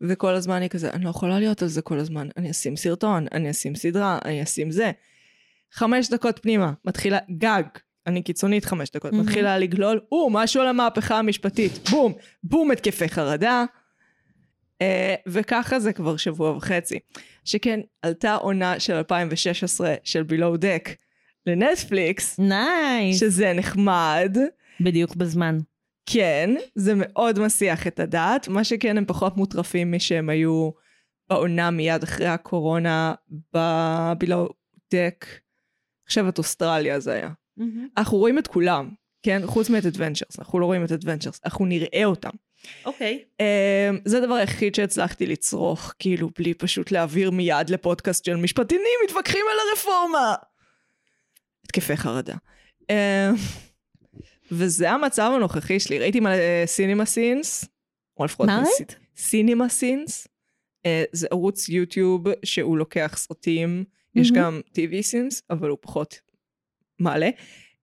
וכל 0.00 0.34
הזמן 0.34 0.54
אני 0.54 0.68
כזה, 0.68 0.90
אני 0.90 1.04
לא 1.04 1.10
יכולה 1.10 1.38
להיות 1.38 1.62
על 1.62 1.68
זה 1.68 1.82
כל 1.82 1.98
הזמן. 1.98 2.28
אני 2.36 2.50
אשים 2.50 2.76
סרטון, 2.76 3.26
אני 3.32 3.50
אשים 3.50 3.74
סדרה, 3.74 4.18
אני 4.24 4.42
אשים 4.42 4.70
זה. 4.70 4.90
חמש 5.72 6.10
דקות 6.10 6.38
פנימה, 6.42 6.72
מתחילה, 6.84 7.18
גג, 7.38 7.62
אני 8.06 8.22
קיצונית 8.22 8.64
חמש 8.64 8.90
דקות, 8.90 9.12
מהמם. 9.12 9.24
מתחילה 9.24 9.58
לגלול, 9.58 10.00
או, 10.12 10.30
משהו 10.30 10.60
על 10.60 10.68
המהפכה 10.68 11.18
המשפטית, 11.18 11.88
בום, 11.90 12.12
בום 12.42 12.70
התקפי 12.70 13.08
חרדה. 13.08 13.64
אה, 14.82 15.14
וככה 15.26 15.80
זה 15.80 15.92
כבר 15.92 16.16
שבוע 16.16 16.56
וחצי. 16.56 16.98
שכן, 17.44 17.80
עלתה 18.02 18.34
עונה 18.34 18.80
של 18.80 18.94
2016 18.94 19.94
של 20.04 20.22
Below 20.22 20.56
Deck 20.56 20.88
לנטפליקס, 21.46 22.38
nice. 22.38 23.20
שזה 23.20 23.52
נחמד. 23.52 24.36
בדיוק 24.80 25.16
בזמן. 25.16 25.58
כן, 26.06 26.50
זה 26.74 26.92
מאוד 26.96 27.38
מסיח 27.38 27.86
את 27.86 28.00
הדעת, 28.00 28.48
מה 28.48 28.64
שכן 28.64 28.98
הם 28.98 29.04
פחות 29.06 29.36
מוטרפים 29.36 29.92
משהם 29.92 30.28
היו 30.28 30.70
בעונה 31.30 31.70
מיד 31.70 32.02
אחרי 32.02 32.26
הקורונה 32.26 33.14
בבילואו 33.52 34.48
דק, 34.94 35.26
אני 36.08 36.10
חושבת 36.10 36.38
אוסטרליה 36.38 37.00
זה 37.00 37.12
היה. 37.12 37.30
אנחנו 37.96 38.18
רואים 38.18 38.38
את 38.38 38.46
כולם, 38.46 38.90
כן? 39.22 39.42
חוץ 39.46 39.70
מאת 39.70 39.86
אדוונצ'רס, 39.86 40.38
אנחנו 40.38 40.58
לא 40.58 40.66
רואים 40.66 40.84
את 40.84 40.92
אדוונצ'רס, 40.92 41.40
אנחנו 41.44 41.66
נראה 41.66 42.04
אותם. 42.04 42.30
אוקיי. 42.84 43.24
Um, 43.42 43.96
זה 44.04 44.18
הדבר 44.18 44.34
היחיד 44.34 44.74
שהצלחתי 44.74 45.26
לצרוך, 45.26 45.94
כאילו, 45.98 46.30
בלי 46.38 46.54
פשוט 46.54 46.90
להעביר 46.90 47.30
מיד 47.30 47.70
לפודקאסט 47.70 48.24
של 48.24 48.36
משפטינים 48.36 48.92
מתווכחים 49.04 49.44
על 49.52 49.58
הרפורמה. 49.70 50.34
התקפי 51.64 51.96
חרדה. 51.96 52.34
אמ, 52.82 53.38
וזה 54.52 54.90
המצב 54.90 55.32
הנוכחי 55.36 55.80
שלי. 55.80 55.98
ראיתי 55.98 56.20
מלא 56.20 56.66
CinemaSins, 56.66 57.64
או 58.16 58.24
לפחות... 58.24 58.46
מה 58.46 58.62
ראית? 58.78 58.96
CinemaSins. 59.16 60.28
אה, 60.86 60.88
זה 61.12 61.26
ערוץ 61.30 61.68
יוטיוב 61.68 62.24
שהוא 62.44 62.78
לוקח 62.78 63.14
סרטים, 63.16 63.84
יש. 64.20 64.32
גם 64.32 64.60
TV 64.74 65.02
Sins, 65.02 65.42
אבל 65.50 65.68
הוא 65.68 65.78
פחות 65.80 66.20
מעלה. 66.98 67.30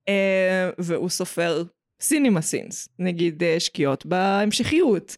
אה, 0.10 0.76
והוא 0.78 1.10
סופר 1.10 1.64
cinema 2.02 2.42
sins, 2.42 2.90
נגיד 3.00 3.44
אה, 3.44 3.60
שגיאות 3.60 4.06
בהמשכיות. 4.06 5.18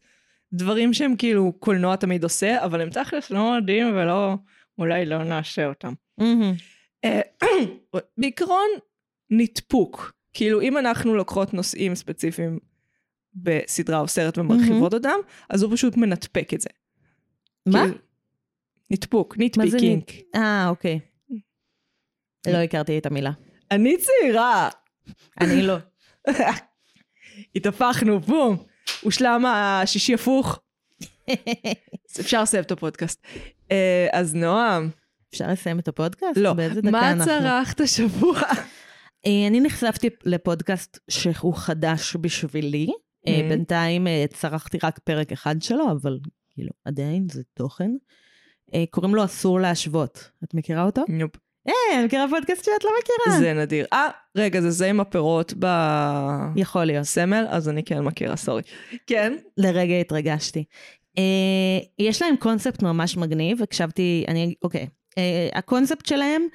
דברים 0.54 0.94
שהם 0.94 1.16
כאילו 1.18 1.54
קולנוע 1.60 1.96
תמיד 1.96 2.24
עושה, 2.24 2.66
אבל 2.66 2.82
הם 2.82 2.90
תכלס 2.90 3.32
לא 3.32 3.58
מדהים 3.58 3.88
ולא, 3.96 4.36
אולי 4.78 5.06
לא 5.06 5.24
נעשה 5.24 5.66
אותם. 5.66 5.94
אה, 7.06 7.22
בעיקרון, 8.18 8.68
ניטפוק. 9.30 10.14
כאילו, 10.34 10.62
אם 10.62 10.78
אנחנו 10.78 11.16
לוקחות 11.16 11.54
נושאים 11.54 11.96
ספציפיים 11.96 12.60
בסדרה 13.36 14.00
או 14.00 14.08
סרט 14.08 14.38
ומרחיבות 14.38 14.94
אותם, 14.94 15.18
אז 15.50 15.64
הוא 15.64 15.74
פשוט 15.74 15.98
מנטפק 15.98 16.54
את 16.54 16.62
זה. 16.62 16.70
מה? 17.66 17.80
כאילו, 17.80 17.98
מה 18.92 18.98
זה 18.98 19.38
nitpicking. 19.38 20.04
אה, 20.36 20.70
אוקיי. 20.70 21.00
לא 22.48 22.58
הכרתי 22.58 22.98
את 22.98 23.06
המילה. 23.06 23.32
אני 23.72 23.96
צעירה. 23.98 24.70
אני 25.42 25.62
לא. 25.62 25.78
התהפכנו, 27.56 28.20
בום. 28.20 28.58
הושלם 29.02 29.46
השישי 29.46 30.14
הפוך. 30.14 30.60
אפשר 32.20 32.42
לסיים 32.42 32.64
את 32.64 32.72
הפודקאסט. 32.72 33.22
אה, 33.72 34.08
אז 34.12 34.36
נועם, 34.36 34.90
אפשר 35.30 35.48
לסיים 35.52 35.80
את 35.80 35.88
הפודקאסט? 35.88 36.38
לא, 36.38 36.54
באיזה 36.54 36.82
דקה 36.82 36.92
מה 36.92 37.12
אנחנו? 37.12 37.26
צרכת 37.26 37.82
השבוע? 37.82 38.42
אה, 39.26 39.48
אני 39.48 39.62
נחשפתי 39.62 40.10
לפודקאסט 40.26 41.00
שהוא 41.10 41.56
חדש 41.56 42.16
בשבילי. 42.16 42.88
אה, 43.28 43.40
Mhm. 43.40 43.50
בינתיים 43.50 44.08
צרכתי 44.34 44.78
רק 44.84 45.00
פרק 45.00 45.32
אחד 45.32 45.62
שלו, 45.62 45.92
אבל 45.92 46.20
כאילו, 46.50 46.72
עדיין 46.86 47.28
זה 47.32 47.42
תוכן. 47.54 47.92
אה, 48.74 48.84
קוראים 48.90 49.16
לו 49.16 49.26
אסור 49.26 49.60
להשוות. 49.60 50.32
את 50.44 50.54
מכירה 50.54 50.84
אותו? 50.84 51.02
נופ. 51.10 51.32
אה, 51.68 51.98
אני 51.98 52.06
מכירה 52.06 52.26
פודקאסט 52.30 52.66
שאת 52.66 52.84
לא 52.84 52.90
מכירה. 53.00 53.40
זה 53.40 53.54
נדיר. 53.54 53.86
אה, 53.94 54.10
רגע, 54.38 54.62
זה 54.62 54.70
זה 54.70 54.90
עם 54.90 55.00
הפירות 55.00 55.54
יכול 56.56 56.86
להיות. 56.86 57.02
בסמל? 57.02 57.46
אז 57.50 57.70
אני 57.70 57.84
כן 57.84 58.00
מכירה, 58.00 58.36
סורי. 58.36 58.62
כן? 59.08 59.34
לרגע 59.58 59.94
התרגשתי. 59.96 60.64
אה, 61.18 61.80
יש 62.00 62.22
להם 62.22 62.36
קונספט 62.36 62.84
ממש 62.84 63.18
מגניב, 63.18 63.62
הקשבתי, 63.62 64.26
אני, 64.28 64.54
אוקיי. 64.64 64.88
אה, 65.18 65.50
הקונספט 65.54 66.06
שלהם 66.06 66.48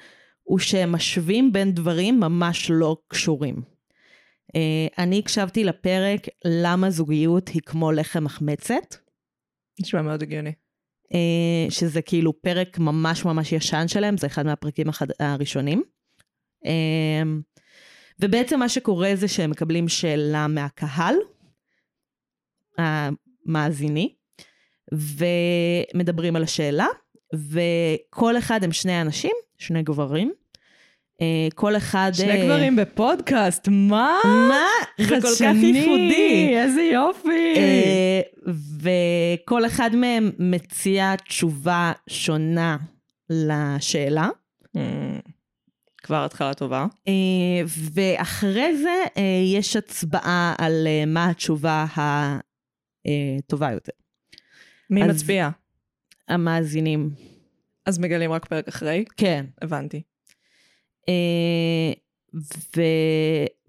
הוא 0.43 0.59
שהם 0.59 0.91
משווים 0.91 1.51
בין 1.51 1.73
דברים 1.73 2.19
ממש 2.19 2.71
לא 2.73 2.97
קשורים. 3.07 3.55
אה, 4.55 5.03
אני 5.03 5.19
הקשבתי 5.19 5.63
לפרק 5.63 6.27
למה 6.45 6.89
זוגיות 6.89 7.49
היא 7.49 7.61
כמו 7.65 7.91
לחם 7.91 8.23
מחמצת, 8.23 8.95
נשמע 9.81 10.01
מאוד 10.01 10.23
הגיוני. 10.23 10.51
אה, 11.13 11.65
שזה 11.69 12.01
כאילו 12.01 12.41
פרק 12.41 12.79
ממש 12.79 13.25
ממש 13.25 13.51
ישן 13.51 13.87
שלהם, 13.87 14.17
זה 14.17 14.27
אחד 14.27 14.45
מהפרקים 14.45 14.89
החד... 14.89 15.07
הראשונים. 15.19 15.83
אה, 16.65 17.23
ובעצם 18.19 18.59
מה 18.59 18.69
שקורה 18.69 19.11
זה 19.15 19.27
שהם 19.27 19.51
מקבלים 19.51 19.87
שאלה 19.87 20.47
מהקהל, 20.47 21.15
המאזיני, 22.77 24.15
ומדברים 24.93 26.35
על 26.35 26.43
השאלה, 26.43 26.87
וכל 27.33 28.37
אחד 28.37 28.63
הם 28.63 28.71
שני 28.71 29.01
אנשים, 29.01 29.31
שני 29.57 29.83
גברים. 29.83 30.33
אה, 31.21 31.47
כל 31.55 31.77
אחד... 31.77 32.11
שני 32.13 32.31
אה, 32.41 32.45
גברים 32.45 32.75
בפודקאסט, 32.75 33.67
מה? 33.71 34.19
מה? 34.25 34.65
זה 35.05 35.15
כל 35.21 35.27
כך 35.39 35.55
ייחודי. 35.55 36.53
איזה 36.57 36.81
יופי. 36.81 37.53
אה, 37.57 38.21
וכל 38.81 39.65
אחד 39.65 39.95
מהם 39.95 40.31
מציע 40.39 41.15
תשובה 41.15 41.91
שונה 42.09 42.77
לשאלה. 43.29 44.29
אמ, 44.75 45.19
כבר 46.03 46.25
התחלה 46.25 46.53
טובה. 46.53 46.85
אה, 47.07 47.13
ואחרי 47.93 48.77
זה 48.77 49.03
יש 49.53 49.75
הצבעה 49.75 50.55
על 50.57 50.87
מה 51.07 51.29
התשובה 51.29 51.85
הטובה 53.45 53.71
יותר. 53.71 53.91
מי 54.89 55.03
אז- 55.03 55.09
מצביע? 55.09 55.49
המאזינים. 56.27 57.09
אז 57.85 57.99
מגלים 57.99 58.31
רק 58.31 58.45
פרק 58.45 58.67
אחרי? 58.67 59.05
כן. 59.17 59.45
הבנתי. 59.61 60.01
אה, 61.09 61.93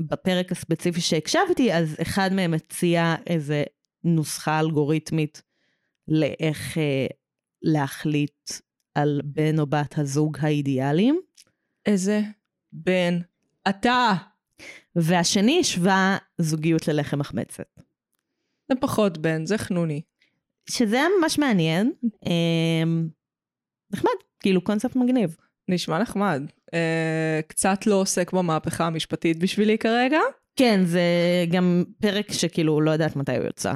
ובפרק 0.01 0.53
הספציפי 0.53 1.01
שהקשבתי, 1.01 1.73
אז 1.73 1.97
אחד 2.03 2.31
מהם 2.33 2.51
מציע 2.51 3.15
איזה 3.27 3.65
נוסחה 4.05 4.61
אלגוריתמית 4.61 5.43
לאיך 6.09 6.79
אה, 6.79 7.07
להחליט 7.63 8.51
על 8.95 9.21
בן 9.25 9.59
או 9.59 9.67
בת 9.67 9.99
הזוג 9.99 10.37
האידיאליים, 10.41 11.21
איזה 11.87 12.21
בן 12.73 13.19
אתה. 13.69 14.13
והשני 14.97 15.61
השווה 15.61 16.19
זוגיות 16.41 16.89
ללחם 16.89 17.19
מחמצת. 17.19 17.81
זה 18.69 18.75
פחות 18.81 19.19
בן, 19.19 19.47
זה 19.47 19.59
חנוני. 19.59 20.03
שזה 20.71 20.97
היה 20.97 21.07
ממש 21.21 21.39
מעניין. 21.39 21.93
אה, 22.27 22.85
נחמד, 23.93 24.11
כאילו 24.41 24.65
קונספט 24.65 24.97
מגניב. 24.97 25.37
נשמע 25.69 25.99
נחמד. 25.99 26.43
אה, 26.75 27.41
קצת 27.47 27.87
לא 27.87 27.95
עוסק 27.95 28.33
במהפכה 28.33 28.87
המשפטית 28.87 29.39
בשבילי 29.39 29.79
כרגע. 29.79 30.19
כן, 30.57 30.81
זה 30.85 31.03
גם 31.51 31.85
פרק 32.01 32.33
שכאילו 32.33 32.81
לא 32.81 32.91
יודעת 32.91 33.17
מתי 33.17 33.37
הוא 33.37 33.45
יוצא. 33.45 33.73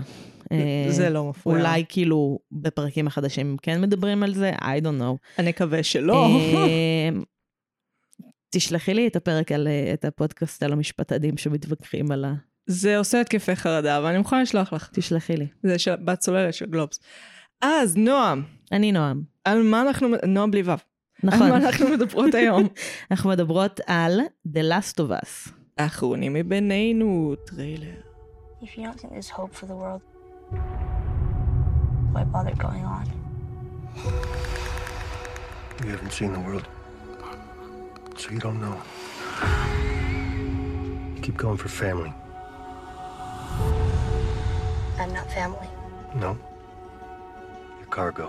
אה, 0.52 0.86
זה 0.88 1.10
לא 1.10 1.24
מפריע. 1.24 1.56
אולי 1.56 1.84
כאילו 1.88 2.38
בפרקים 2.52 3.06
החדשים 3.06 3.56
כן 3.62 3.80
מדברים 3.80 4.22
על 4.22 4.34
זה, 4.34 4.52
I 4.60 4.82
don't 4.82 5.00
know. 5.00 5.16
אני 5.38 5.48
מקווה 5.48 5.82
שלא. 5.82 6.26
אה, 6.26 7.08
תשלחי 8.50 8.94
לי 8.94 9.06
את 9.06 9.16
הפרק 9.16 9.52
על, 9.52 9.68
אה, 9.68 9.90
את 9.94 10.04
הפודקאסט 10.04 10.62
על 10.62 10.72
המשפטנים 10.72 11.36
שמתווכחים 11.36 12.12
על 12.12 12.24
ה... 12.24 12.34
זה 12.66 12.98
עושה 12.98 13.20
התקפי 13.20 13.56
חרדה, 13.56 13.98
אבל 13.98 14.06
אני 14.06 14.18
מוכנה 14.18 14.42
לשלוח 14.42 14.72
לך. 14.72 14.90
תשלחי 14.92 15.36
לי. 15.36 15.46
זה 15.62 15.78
של 15.78 15.96
בת 15.96 16.18
צוללת 16.18 16.54
של 16.54 16.66
גלובס. 16.66 17.00
אז 17.60 17.96
נועם, 17.96 18.42
אני 18.72 18.92
נועם. 18.92 19.22
על 19.44 19.62
מה 19.62 19.82
אנחנו, 19.82 20.08
נועם 20.26 20.50
בלי 20.50 20.62
וו. 20.62 20.74
נכון. 21.23 21.41
על 21.41 21.51
מה 21.51 21.57
אנחנו 21.57 21.89
מדברות 21.89 22.33
היום? 22.33 22.67
אנחנו 23.11 23.29
מדברות 23.29 23.79
על 23.87 24.21
The 24.47 24.61
Last 24.71 24.97
of 24.97 25.23
Us. 25.23 25.51
האחרונים 25.77 26.33
מבינינו, 26.33 27.35
טריילר. 27.45 27.95
If 28.61 28.65
you 28.65 28.83
don't 28.83 28.99
think 28.99 29.11
there's 29.13 29.29
hope 29.29 29.53
for 29.53 29.65
the 29.65 29.75
world, 29.75 30.01
why 32.13 32.23
bother 32.23 32.55
going 32.67 32.85
on? 32.97 33.05
You 35.83 35.89
haven't 35.95 36.13
seen 36.19 36.31
the 36.37 36.43
world, 36.47 36.65
so 38.19 38.25
you 38.31 38.39
don't 38.39 38.59
know. 38.65 38.77
You 41.15 41.21
keep 41.25 41.37
going 41.45 41.57
for 41.57 41.69
family. 41.83 42.13
I'm 45.01 45.11
not 45.19 45.27
family. 45.39 45.69
No? 46.23 46.31
Your 47.79 47.89
cargo. 47.97 48.27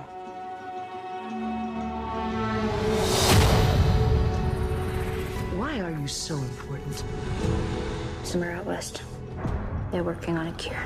Are 5.79 5.91
you 5.91 6.07
so 6.07 6.35
important? 6.49 6.95
Somewhere 8.23 8.51
out 8.57 8.65
west, 8.65 9.01
they're 9.91 10.03
working 10.03 10.35
on 10.37 10.47
a 10.47 10.55
cure. 10.63 10.85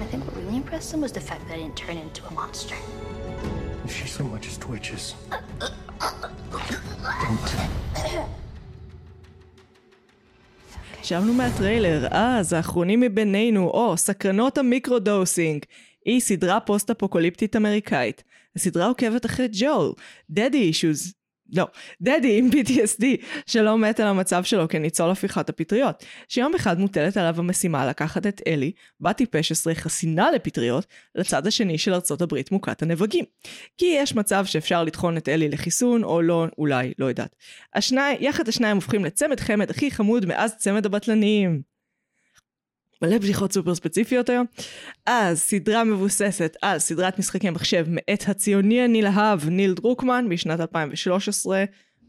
I 0.00 0.06
think 0.10 0.24
what 0.26 0.34
really 0.40 0.56
impressed 0.56 0.90
them 0.90 1.00
was 1.00 1.12
the 1.12 1.24
fact 1.28 1.42
that 1.46 1.54
I 1.54 1.58
didn't 1.62 1.76
turn 1.76 1.96
into 1.96 2.20
a 2.30 2.32
monster. 2.40 2.74
If 3.84 3.92
she 3.96 4.06
so 4.18 4.24
much 4.24 4.44
as 4.50 4.56
twitches, 4.58 5.14
don't. 7.22 7.50
שבנו 11.02 11.34
מהטריילר, 11.34 12.06
אז 12.10 12.52
האחרונים 12.52 13.00
מבינינו, 13.00 13.68
או, 13.68 13.96
סכנות 13.96 14.58
ה 14.58 14.66
microdosing. 14.66 15.64
היא 16.04 16.20
סדרה 16.20 16.60
פוסט-אפוקוליפטית 16.60 17.56
אמריקאית. 17.56 18.22
הסדרה 18.56 18.86
עוקבת 18.86 19.26
אחרי 19.26 19.48
ג'ואל, 19.52 19.92
דדי 20.30 20.58
אישוז, 20.62 21.14
לא, 21.52 21.66
דדי 22.02 22.38
עם 22.38 22.50
PTSD, 22.52 23.04
שלא 23.46 23.78
מת 23.78 24.00
על 24.00 24.06
המצב 24.06 24.44
שלו 24.44 24.68
כניצול 24.68 25.10
הפיכת 25.10 25.48
הפטריות, 25.48 26.04
שיום 26.28 26.54
אחד 26.54 26.78
מוטלת 26.78 27.16
עליו 27.16 27.34
המשימה 27.38 27.86
לקחת 27.86 28.26
את 28.26 28.40
אלי, 28.46 28.72
בת 29.00 29.16
טיפש 29.16 29.52
עשרה 29.52 29.74
חסינה 29.74 30.30
לפטריות, 30.30 30.86
לצד 31.14 31.46
השני 31.46 31.78
של 31.78 31.94
ארצות 31.94 32.22
הברית 32.22 32.52
מוכת 32.52 32.82
הנבגים. 32.82 33.24
כי 33.78 33.86
יש 33.86 34.14
מצב 34.14 34.44
שאפשר 34.46 34.84
לטחון 34.84 35.16
את 35.16 35.28
אלי 35.28 35.48
לחיסון, 35.48 36.04
או 36.04 36.22
לא, 36.22 36.46
אולי, 36.58 36.92
לא 36.98 37.06
יודעת. 37.06 37.36
השני, 37.74 38.12
יחד 38.20 38.48
השניים 38.48 38.76
הופכים 38.76 39.04
לצמד 39.04 39.40
חמד 39.40 39.70
הכי 39.70 39.90
חמוד 39.90 40.26
מאז 40.26 40.56
צמד 40.56 40.86
הבטלנים. 40.86 41.71
מלא 43.02 43.18
בדיחות 43.18 43.52
סופר 43.52 43.74
ספציפיות 43.74 44.28
היום. 44.28 44.46
אז 45.06 45.40
סדרה 45.40 45.84
מבוססת 45.84 46.56
על 46.62 46.78
סדרת 46.78 47.18
משחקי 47.18 47.50
מחשב 47.50 47.86
מאת 47.88 48.24
הציוני 48.28 48.80
הנלהב 48.80 49.48
ניל 49.48 49.74
דרוקמן 49.74 50.26
משנת 50.28 50.60
2013. 50.60 51.64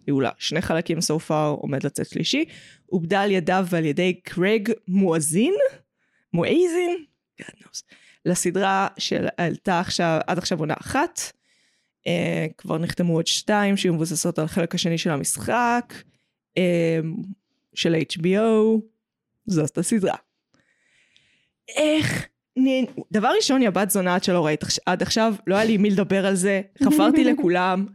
היו 0.07 0.21
לה 0.21 0.29
שני 0.37 0.61
חלקים 0.61 0.97
so 0.97 1.29
far, 1.29 1.33
עומד 1.33 1.85
לצאת 1.85 2.09
שלישי. 2.09 2.45
עובדה 2.85 3.21
על 3.21 3.31
ידיו 3.31 3.65
ועל 3.69 3.85
ידי 3.85 4.13
קרייג 4.23 4.71
מואזין? 4.87 5.53
מואזין? 6.33 7.05
God 7.41 7.45
knows. 7.45 7.81
לסדרה 8.25 8.87
שעלתה 8.97 9.79
עכשיו, 9.79 10.19
עד 10.27 10.37
עכשיו 10.37 10.59
עונה 10.59 10.73
אחת. 10.81 11.19
Uh, 12.01 12.05
כבר 12.57 12.77
נחתמו 12.77 13.13
עוד 13.13 13.27
שתיים 13.27 13.77
שיהיו 13.77 13.93
מבוססות 13.93 14.39
על 14.39 14.45
החלק 14.45 14.75
השני 14.75 14.97
של 14.97 15.09
המשחק. 15.09 15.93
Uh, 16.59 16.61
של 17.73 17.95
HBO. 17.95 18.79
זאת 19.45 19.77
הסדרה. 19.77 20.15
איך... 21.75 22.27
דבר 23.11 23.31
ראשון, 23.37 23.61
יא 23.61 23.69
בת 23.69 23.89
זונה 23.89 24.15
עד 24.15 24.23
שלא 24.23 24.45
ראית 24.45 24.63
עד 24.85 25.01
עכשיו, 25.01 25.33
לא 25.47 25.55
היה 25.55 25.65
לי 25.65 25.77
מי 25.77 25.89
לדבר 25.89 26.25
על 26.25 26.35
זה, 26.35 26.61
חפרתי 26.83 27.23
לכולם. 27.33 27.85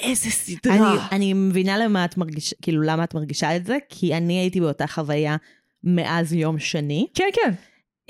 איזה 0.00 0.30
סדרה. 0.30 0.74
אני, 0.74 0.98
אני 1.12 1.32
מבינה 1.32 1.78
למה 1.78 2.04
את 2.04 2.16
מרגישה, 2.16 2.56
כאילו 2.62 2.82
למה 2.82 3.04
את 3.04 3.14
מרגישה 3.14 3.56
את 3.56 3.64
זה, 3.66 3.76
כי 3.88 4.14
אני 4.14 4.38
הייתי 4.38 4.60
באותה 4.60 4.86
חוויה 4.86 5.36
מאז 5.84 6.32
יום 6.32 6.58
שני. 6.58 7.06
כן, 7.14 7.28
כן. 7.34 7.52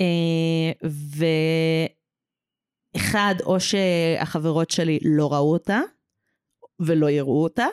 אה, 0.01 0.71
ואחד, 2.95 3.35
או 3.45 3.59
שהחברות 3.59 4.71
שלי 4.71 4.99
לא 5.03 5.33
ראו 5.33 5.53
אותה, 5.53 5.81
ולא 6.79 7.09
יראו 7.09 7.43
אותה. 7.43 7.65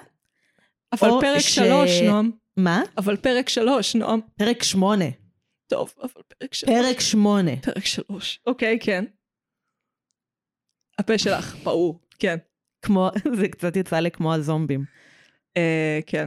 אבל 0.93 1.09
פרק 1.21 1.39
ש- 1.41 1.55
שלוש, 1.55 1.91
נועם. 2.03 2.31
מה? 2.57 2.83
אבל 2.99 3.17
פרק 3.17 3.49
שלוש, 3.49 3.97
נועם. 3.97 4.21
פרק 4.39 4.63
שמונה. 4.63 5.05
טוב, 5.71 5.95
אבל 6.03 6.23
פרק 6.39 6.55
שלוש. 6.55 6.71
פרק 6.75 7.01
שמונה. 7.01 7.51
פרק 7.63 7.85
שלוש. 7.85 8.41
אוקיי, 8.47 8.79
כן. 8.83 9.05
הפה 10.99 11.19
שלך, 11.19 11.57
פעור. 11.63 12.01
כן. 12.19 12.37
כמו, 12.83 13.11
זה 13.41 13.49
קצת 13.49 13.77
יצא 13.77 13.97
לי 13.99 14.11
כמו 14.11 14.35
הזומבים. 14.35 14.85
אה, 15.57 15.99
כן. 16.07 16.27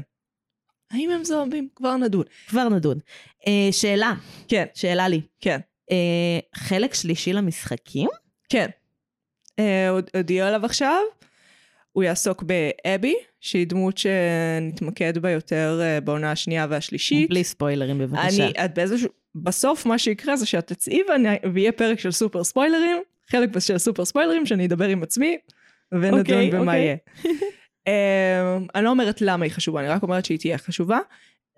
האם 0.91 1.09
הם 1.09 1.23
זומבים? 1.23 1.69
כבר 1.75 1.97
נדון. 1.97 2.23
כבר 2.47 2.69
נדון. 2.69 2.99
אה, 3.47 3.71
שאלה, 3.71 4.13
כן, 4.47 4.65
שאלה 4.73 5.07
לי. 5.07 5.21
כן. 5.39 5.59
אה, 5.91 6.39
חלק 6.55 6.93
שלישי 6.93 7.33
למשחקים? 7.33 8.09
כן. 8.49 8.67
אה, 9.59 9.89
הוד- 9.89 10.09
הודיעו 10.17 10.47
עליו 10.47 10.65
עכשיו. 10.65 10.99
הוא 11.93 12.03
יעסוק 12.03 12.43
באבי, 12.43 13.15
שהיא 13.41 13.67
דמות 13.67 13.97
שנתמקד 13.97 15.17
בה 15.17 15.31
יותר 15.31 15.79
אה, 15.81 16.01
בעונה 16.01 16.31
השנייה 16.31 16.67
והשלישית. 16.69 17.29
בלי 17.29 17.43
ספוילרים 17.43 17.97
בבקשה. 17.97 18.43
אני, 18.43 18.51
את 18.65 18.73
באיזשהו, 18.73 19.09
בסוף 19.35 19.85
מה 19.85 19.97
שיקרה 19.97 20.35
זה 20.35 20.45
שאת 20.45 20.67
תצאי 20.67 21.01
ויהיה 21.53 21.71
פרק 21.71 21.99
של 21.99 22.11
סופר 22.11 22.43
ספוילרים, 22.43 22.97
חלק 23.29 23.59
של 23.59 23.77
סופר 23.77 24.05
ספוילרים 24.05 24.45
שאני 24.45 24.65
אדבר 24.65 24.87
עם 24.87 25.03
עצמי, 25.03 25.37
ונדון 25.91 26.19
אוקיי, 26.19 26.51
במה 26.51 26.59
אוקיי. 26.59 26.79
יהיה. 26.79 26.95
um, 27.89 28.67
אני 28.75 28.83
לא 28.83 28.89
אומרת 28.89 29.21
למה 29.21 29.45
היא 29.45 29.51
חשובה, 29.51 29.79
אני 29.79 29.89
רק 29.89 30.03
אומרת 30.03 30.25
שהיא 30.25 30.39
תהיה 30.39 30.57
חשובה. 30.57 30.99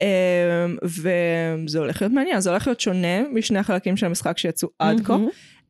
Um, 0.01 0.05
וזה 0.83 1.79
הולך 1.79 2.01
להיות 2.01 2.13
מעניין, 2.13 2.39
זה 2.39 2.49
הולך 2.49 2.67
להיות 2.67 2.79
שונה 2.79 3.23
משני 3.33 3.59
החלקים 3.59 3.97
של 3.97 4.05
המשחק 4.05 4.37
שיצאו 4.37 4.69
עד 4.79 5.01
כה. 5.05 5.17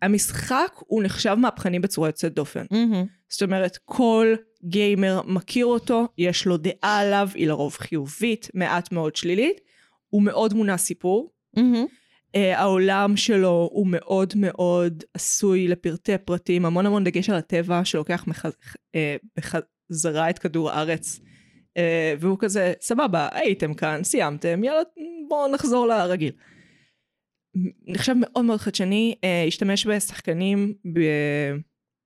המשחק 0.01 0.71
הוא 0.77 1.03
נחשב 1.03 1.35
מהפכני 1.39 1.79
בצורה 1.79 2.09
יוצאת 2.09 2.33
דופן. 2.33 2.65
מהמם. 2.71 3.05
זאת 3.29 3.43
אומרת, 3.43 3.77
כל 3.85 4.33
גיימר 4.63 5.21
מכיר 5.25 5.65
אותו, 5.65 6.07
יש 6.17 6.45
לו 6.45 6.57
דעה 6.57 6.99
עליו, 6.99 7.29
היא 7.33 7.47
לרוב 7.47 7.73
חיובית, 7.73 8.49
מעט 8.53 8.91
מאוד 8.91 9.15
שלילית. 9.15 9.61
הוא 10.09 10.23
מאוד 10.23 10.53
מונע 10.53 10.77
סיפור. 10.77 11.31
מהמם. 11.57 11.85
Uh, 11.85 12.37
העולם 12.37 13.17
שלו 13.17 13.69
הוא 13.71 13.87
מאוד 13.89 14.33
מאוד 14.35 15.03
עשוי 15.13 15.67
לפרטי 15.67 16.17
פרטים, 16.25 16.65
המון 16.65 16.85
המון 16.85 17.03
דגש 17.03 17.29
על 17.29 17.35
הטבע 17.35 17.85
שלוקח 17.85 18.23
מח... 18.27 18.45
uh, 18.45 18.49
בחזרה 19.37 20.29
את 20.29 20.39
כדור 20.39 20.71
הארץ. 20.71 21.19
Uh, 21.19 21.79
והוא 22.19 22.37
כזה, 22.39 22.73
סבבה, 22.81 23.27
הייתם 23.31 23.73
כאן, 23.73 24.03
סיימתם, 24.03 24.63
יאללה, 24.63 24.81
בואו 25.27 25.51
נחזור 25.51 25.87
לרגיל. 25.87 26.31
נחשב 27.87 28.13
מאוד 28.17 28.45
מאוד 28.45 28.59
חדשני, 28.59 29.15
uh, 29.15 29.47
השתמש 29.47 29.87
בשחקנים, 29.87 30.73
ב... 30.93 30.99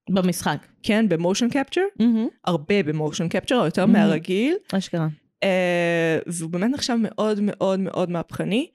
במשחק. 0.10 0.58
כן, 0.84 1.10
במושן 1.10 1.50
קפצ'ר, 1.50 1.82
מהמם. 2.00 2.28
הרבה 2.46 2.84
במושן 2.84 3.28
קפצ'ר, 3.30 3.56
יותר 3.66 3.84
Mhm. 3.84 3.88
מהרגיל. 3.88 4.56
אשכרה. 4.74 5.08
אה, 5.44 6.20
והוא 6.28 6.50
באמת 6.50 6.72
נחשב 6.74 6.96
מאוד 7.02 7.40
מאוד 7.42 7.80
מאוד 7.80 8.10
מהפכני. 8.10 8.70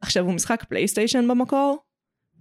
עכשיו 0.00 0.24
הוא 0.24 0.32
משחק 0.34 0.64
פלייסטיישן 0.68 1.28
במקור. 1.28 1.78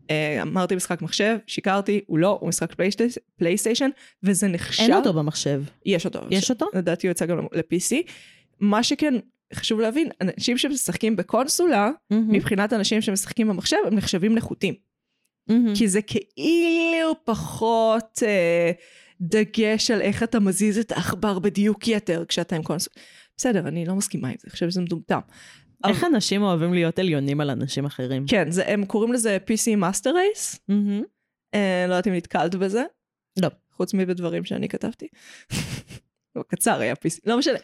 אה, 0.10 0.42
אמרתי 0.42 0.76
משחק 0.76 1.02
מחשב, 1.02 1.38
שיקרתי, 1.48 2.02
הוא 2.08 2.18
לא, 2.20 2.38
הוא 2.42 2.50
משחק 2.50 2.74
פלייסטיישן, 2.74 3.20
פלייסטיישן 3.38 3.90
וזה 4.24 4.48
נחשב... 4.48 4.84
אין 4.84 4.94
אותו 4.94 5.14
במחשב. 5.14 5.64
יש 5.86 6.06
אותו. 6.06 6.20
יש 6.32 6.50
אותו? 6.50 6.66
לדעתי 6.74 7.08
הוא 7.08 7.12
יצא 7.12 7.26
גם 7.26 7.38
ל-PC. 7.40 7.96
מה 8.60 8.84
שכן, 8.84 9.14
חשוב 9.54 9.80
להבין, 9.80 10.10
אנשים 10.22 10.58
שמשחקים 10.58 11.16
בקונסולה, 11.16 11.92
מהמם. 12.10 12.32
מבחינת 12.32 12.74
אנשים 12.74 13.02
שמשחקים 13.02 13.48
במחשב, 13.48 13.78
הם 13.88 13.96
נחשבים 13.96 14.36
נחותים. 14.36 14.74
מהמם. 15.50 15.76
כי 15.76 15.88
זה 15.88 16.02
כאילו 16.02 17.16
פחות 17.24 18.24
אה, 18.26 18.72
דגש 19.22 19.92
על 19.92 20.02
איך 20.02 20.24
אתה 20.24 20.40
מזיז 20.40 20.78
את 20.78 20.92
העכבר 20.92 21.40
בדיוק 21.40 21.88
יתר 21.88 22.26
כשאתה 22.28 22.56
עם 22.56 22.64
קונסול. 22.64 22.94
בסדר, 23.38 23.68
אני 23.68 23.86
לא 23.86 23.96
מסכימה 23.96 24.28
עם 24.28 24.36
זה, 24.40 24.44
אני 24.46 24.52
חושבת 24.52 24.72
שזה 24.72 24.82
מטומטם. 24.82 25.20
איך 25.88 26.04
אנשים 26.04 26.42
אוהבים 26.42 26.74
להיות 26.74 27.00
עליונים 27.00 27.42
על 27.42 27.50
אנשים 27.50 27.86
אחרים? 27.86 28.26
כן, 28.28 28.52
זה, 28.52 28.68
הם 28.68 28.86
קוראים 28.86 29.14
לזה 29.14 29.38
PC 29.46 29.80
Master 29.80 30.08
Race, 30.10 30.58
מהמם. 30.68 31.04
אה, 31.54 31.86
לא 31.88 31.94
יודעת 31.94 32.08
אם 32.08 32.14
נתקלת 32.14 32.56
בזה. 32.56 32.84
לא. 33.42 33.50
חוץ 33.72 33.94
מבדברים 33.94 34.46
שאני 34.46 34.70
כתבתי. 34.70 35.08
לא, 36.36 36.44
קצר 36.48 36.80
היה 36.80 36.94
PC, 36.94 37.20
לא 37.26 37.38
משנה. 37.38 37.58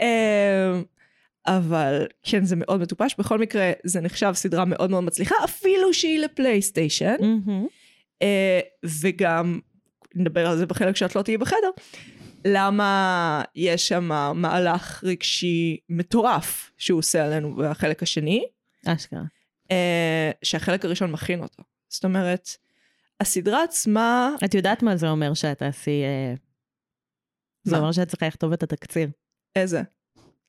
אה, 0.00 0.80
אבל 1.46 2.06
כן, 2.22 2.44
זה 2.44 2.56
מאוד 2.56 2.80
מטופש. 2.80 3.14
בכל 3.18 3.38
מקרה, 3.38 3.72
זה 3.84 4.00
נחשב 4.00 4.32
סדרה 4.34 4.64
מאוד 4.64 4.90
מאוד 4.90 5.04
מצליחה, 5.04 5.34
אפילו 5.44 5.94
שהיא 5.94 6.18
לפלייסטיישן. 6.18 7.16
מהמם. 7.20 7.66
אה, 8.22 8.60
וגם, 9.00 9.60
נדבר 10.14 10.46
על 10.46 10.56
זה 10.56 10.66
בחלק 10.66 10.96
שאת 10.96 11.16
לא 11.16 11.22
תהיי 11.22 11.38
בחדר, 11.38 11.70
למה 12.44 13.42
יש 13.54 13.88
שם 13.88 14.04
מהלך 14.34 15.04
רגשי 15.04 15.76
מטורף 15.88 16.70
שהוא 16.78 16.98
עושה 16.98 17.24
עלינו 17.24 17.56
בחלק 17.56 18.02
השני, 18.02 18.44
אשכרה. 18.86 19.22
אה, 19.70 20.30
שהחלק 20.42 20.84
הראשון 20.84 21.10
מכין 21.10 21.42
אותו. 21.42 21.62
זאת 21.88 22.04
אומרת, 22.04 22.48
הסדרה 23.20 23.62
עצמה, 23.62 24.30
את 24.44 24.54
יודעת 24.54 24.82
מה 24.82 24.96
זה 24.96 25.08
אומר 25.10 25.34
שאת 25.34 25.58
תעשי... 25.58 26.02
אה, 26.02 26.34
זה? 27.62 27.76
אומר 27.76 27.92
שאת 27.92 28.08
צריכה 28.08 28.26
לכתוב 28.26 28.52
את 28.52 28.62
התקציר 28.62 29.08
איזה? 29.56 29.82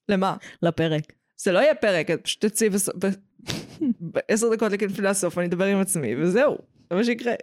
למה? 0.10 0.36
לפרק. 0.62 1.14
זה 1.38 1.52
לא 1.52 1.60
יהיה 1.60 1.76
פרק, 1.76 2.12
את 2.12 2.22
פשוט 2.24 2.46
תצאי 2.46 2.70
בעשר 4.00 4.48
דקות 4.56 4.72
לפני 4.72 5.08
הסוף, 5.08 5.38
אני 5.38 5.48
אדבר 5.48 5.66
עם 5.66 5.80
עצמי, 5.82 6.16
וזהו, 6.16 6.58
זה 6.90 6.96
מה 6.96 7.04
שיקרה. 7.04 7.34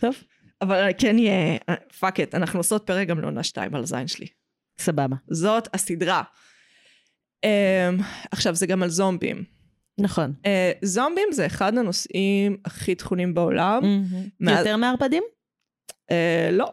טוב. 0.00 0.14
אבל 0.62 0.90
כן 0.98 1.18
יהיה, 1.18 1.58
fuck 1.98 2.20
it, 2.20 2.34
אנחנו 2.34 2.60
עושות 2.60 2.86
פרק 2.86 3.08
גם 3.08 3.20
לעונה 3.20 3.42
שתיים 3.42 3.74
על 3.74 3.82
הזין 3.82 4.06
שלי. 4.06 4.26
סבבה. 4.78 5.16
זאת 5.28 5.68
הסדרה. 5.74 6.22
אמ, 7.46 8.02
עכשיו 8.30 8.54
זה 8.54 8.66
גם 8.66 8.82
על 8.82 8.88
זומבים. 8.88 9.44
נכון. 10.00 10.32
אה, 10.44 10.48
זומבים 10.82 11.28
זה 11.32 11.46
אחד 11.46 11.78
הנושאים 11.78 12.56
הכי 12.64 12.94
טחונים 12.94 13.34
בעולם. 13.34 13.82
מהמם. 13.82 14.28
מאז- 14.40 14.58
יותר 14.58 14.76
מערפדים? 14.76 15.22
אה, 15.90 16.12
לא. 16.52 16.72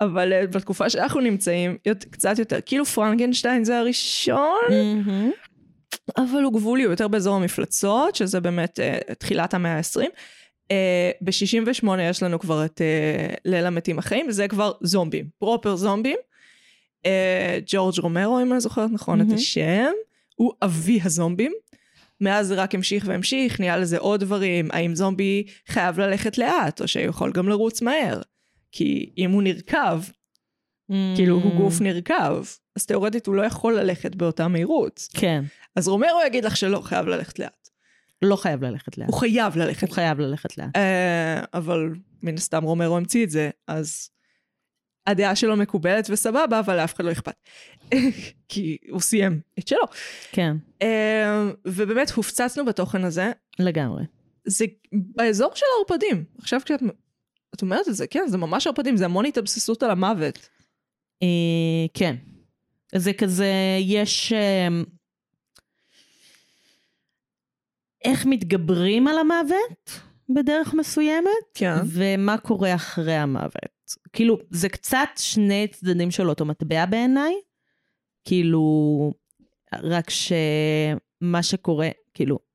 אבל 0.00 0.32
אה, 0.32 0.46
בתקופה 0.46 0.90
שאנחנו 0.90 1.20
נמצאים, 1.20 1.76
קצת 2.10 2.38
יותר, 2.38 2.58
כאילו 2.66 2.84
פרנקנשטיין 2.84 3.64
זה 3.64 3.78
הראשון, 3.78 4.60
מהמם. 4.70 5.30
אבל 6.16 6.42
הוא 6.42 6.52
גבולי, 6.52 6.82
הוא 6.84 6.90
יותר 6.90 7.08
באזור 7.08 7.36
המפלצות, 7.36 8.14
שזה 8.14 8.40
באמת 8.40 8.80
uh, 8.80 9.14
תחילת 9.14 9.54
המאה 9.54 9.76
ה-20. 9.76 10.02
Uh, 10.64 10.68
ב-68 11.20 12.00
יש 12.00 12.22
לנו 12.22 12.38
כבר 12.38 12.64
את 12.64 12.80
uh, 12.80 13.36
ליל 13.44 13.66
המתים 13.66 13.98
החיים, 13.98 14.26
וזה 14.28 14.48
כבר 14.48 14.72
זומבים, 14.82 15.28
פרופר 15.38 15.76
זומבים. 15.76 16.16
Uh, 17.02 17.08
ג'ורג' 17.66 17.98
רומרו, 17.98 18.40
אם 18.42 18.52
אני 18.52 18.60
זוכרת 18.60 18.90
נכון 18.92 19.20
את 19.20 19.26
מהמם. 19.26 19.38
השם, 19.38 19.92
הוא 20.34 20.52
אבי 20.62 21.00
הזומבים. 21.04 21.52
מאז 22.20 22.46
זה 22.46 22.54
רק 22.54 22.74
המשיך 22.74 23.04
והמשיך, 23.08 23.60
נהיה 23.60 23.76
לזה 23.76 23.98
עוד 23.98 24.20
דברים, 24.20 24.68
האם 24.72 24.94
זומבי 24.94 25.44
חייב 25.66 26.00
ללכת 26.00 26.38
לאט, 26.38 26.80
או 26.80 26.88
שיכול 26.88 27.32
גם 27.32 27.48
לרוץ 27.48 27.82
מהר. 27.82 28.20
כי 28.76 29.10
אם 29.18 29.30
הוא 29.30 29.42
נרקב, 29.42 30.02
כאילו 31.16 31.34
הוא 31.34 31.56
גוף 31.56 31.80
נרקב, 31.80 32.44
אז 32.76 32.86
תאורטית 32.86 33.26
הוא 33.26 33.34
לא 33.34 33.42
יכול 33.42 33.78
ללכת 33.78 34.14
באותה 34.14 34.48
מהירות. 34.48 35.08
כן, 35.14 35.44
אז 35.76 35.88
רומרו 35.88 36.20
יגיד 36.26 36.44
לך 36.44 36.56
שלא, 36.56 36.80
חייב 36.80 37.06
ללכת 37.06 37.38
לאט. 37.38 37.68
לא 38.22 38.36
חייב 38.36 38.64
ללכת 38.64 38.98
לאט. 38.98 39.08
הוא 39.08 39.18
חייב 39.18 39.56
ללכת 39.56 39.88
הוא 39.88 39.94
חייב 39.94 40.20
ללכת 40.20 40.58
לאט. 40.58 40.76
אה, 40.76 41.40
אבל 41.54 41.90
מן 42.22 42.34
הסתם 42.34 42.64
רומרו 42.64 42.96
המציא 42.96 43.24
את 43.24 43.30
זה, 43.30 43.50
אז 43.66 44.10
הדעה 45.06 45.36
שלו 45.36 45.56
מקובלת 45.56 46.10
וסבבה, 46.10 46.60
אבל 46.60 46.76
לאף 46.76 46.94
אחד 46.94 47.04
לא 47.04 47.12
אכפת. 47.12 47.34
כי 48.48 48.78
הוא 48.90 49.00
סיים 49.00 49.40
את 49.58 49.68
שלו. 49.68 49.84
כן, 50.32 50.56
אה, 50.82 51.50
ובאמת 51.64 52.10
הופצצנו 52.10 52.64
בתוכן 52.64 53.04
הזה, 53.04 53.32
לגמרי. 53.58 54.04
זה 54.44 54.64
באזור 54.92 55.50
של 55.54 55.66
הערפדים. 55.76 56.24
עכשיו 56.38 56.60
כשאת 56.64 56.82
את 57.56 57.62
אומרת 57.62 57.88
את 57.88 57.94
זה, 57.94 58.06
כן, 58.06 58.24
זה 58.28 58.38
ממש 58.38 58.66
ערפדים, 58.66 58.96
זה 58.96 59.04
המון 59.04 59.24
התאבססות 59.24 59.82
על 59.82 59.90
המוות. 59.90 60.48
אה, 61.22 61.86
כן. 61.94 62.16
זה 62.94 63.12
כזה, 63.12 63.52
יש... 63.80 64.32
אה, 64.32 64.68
איך 68.04 68.26
מתגברים 68.26 69.08
על 69.08 69.18
המוות 69.18 70.00
בדרך 70.28 70.74
מסוימת, 70.74 71.30
כן. 71.54 71.74
ומה 71.86 72.38
קורה 72.38 72.74
אחרי 72.74 73.14
המוות. 73.14 73.94
כאילו, 74.12 74.38
זה 74.50 74.68
קצת 74.68 75.08
שני 75.16 75.66
צדדים 75.68 76.10
של 76.10 76.28
אותו 76.28 76.44
מטבע 76.44 76.86
בעיניי. 76.86 77.34
כאילו, 78.24 79.12
רק 79.72 80.10
שמה 80.10 81.42
שקורה, 81.42 81.88
כאילו... 82.14 82.45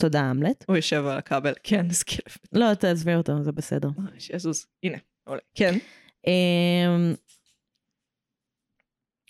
תודה, 0.00 0.20
המלט. 0.20 0.64
הוא 0.68 0.76
יושב 0.76 1.06
על 1.06 1.18
הכבל, 1.18 1.52
כן, 1.62 1.86
איזה 1.88 2.04
כיף. 2.04 2.38
לא, 2.52 2.74
תעזבי 2.74 3.14
אותו, 3.14 3.42
זה 3.42 3.52
בסדר. 3.52 3.88
אה, 3.88 4.20
שיזוז, 4.20 4.66
הנה, 4.82 4.98
עולה. 5.24 5.40
כן. 5.54 5.78
אמ, 6.26 7.14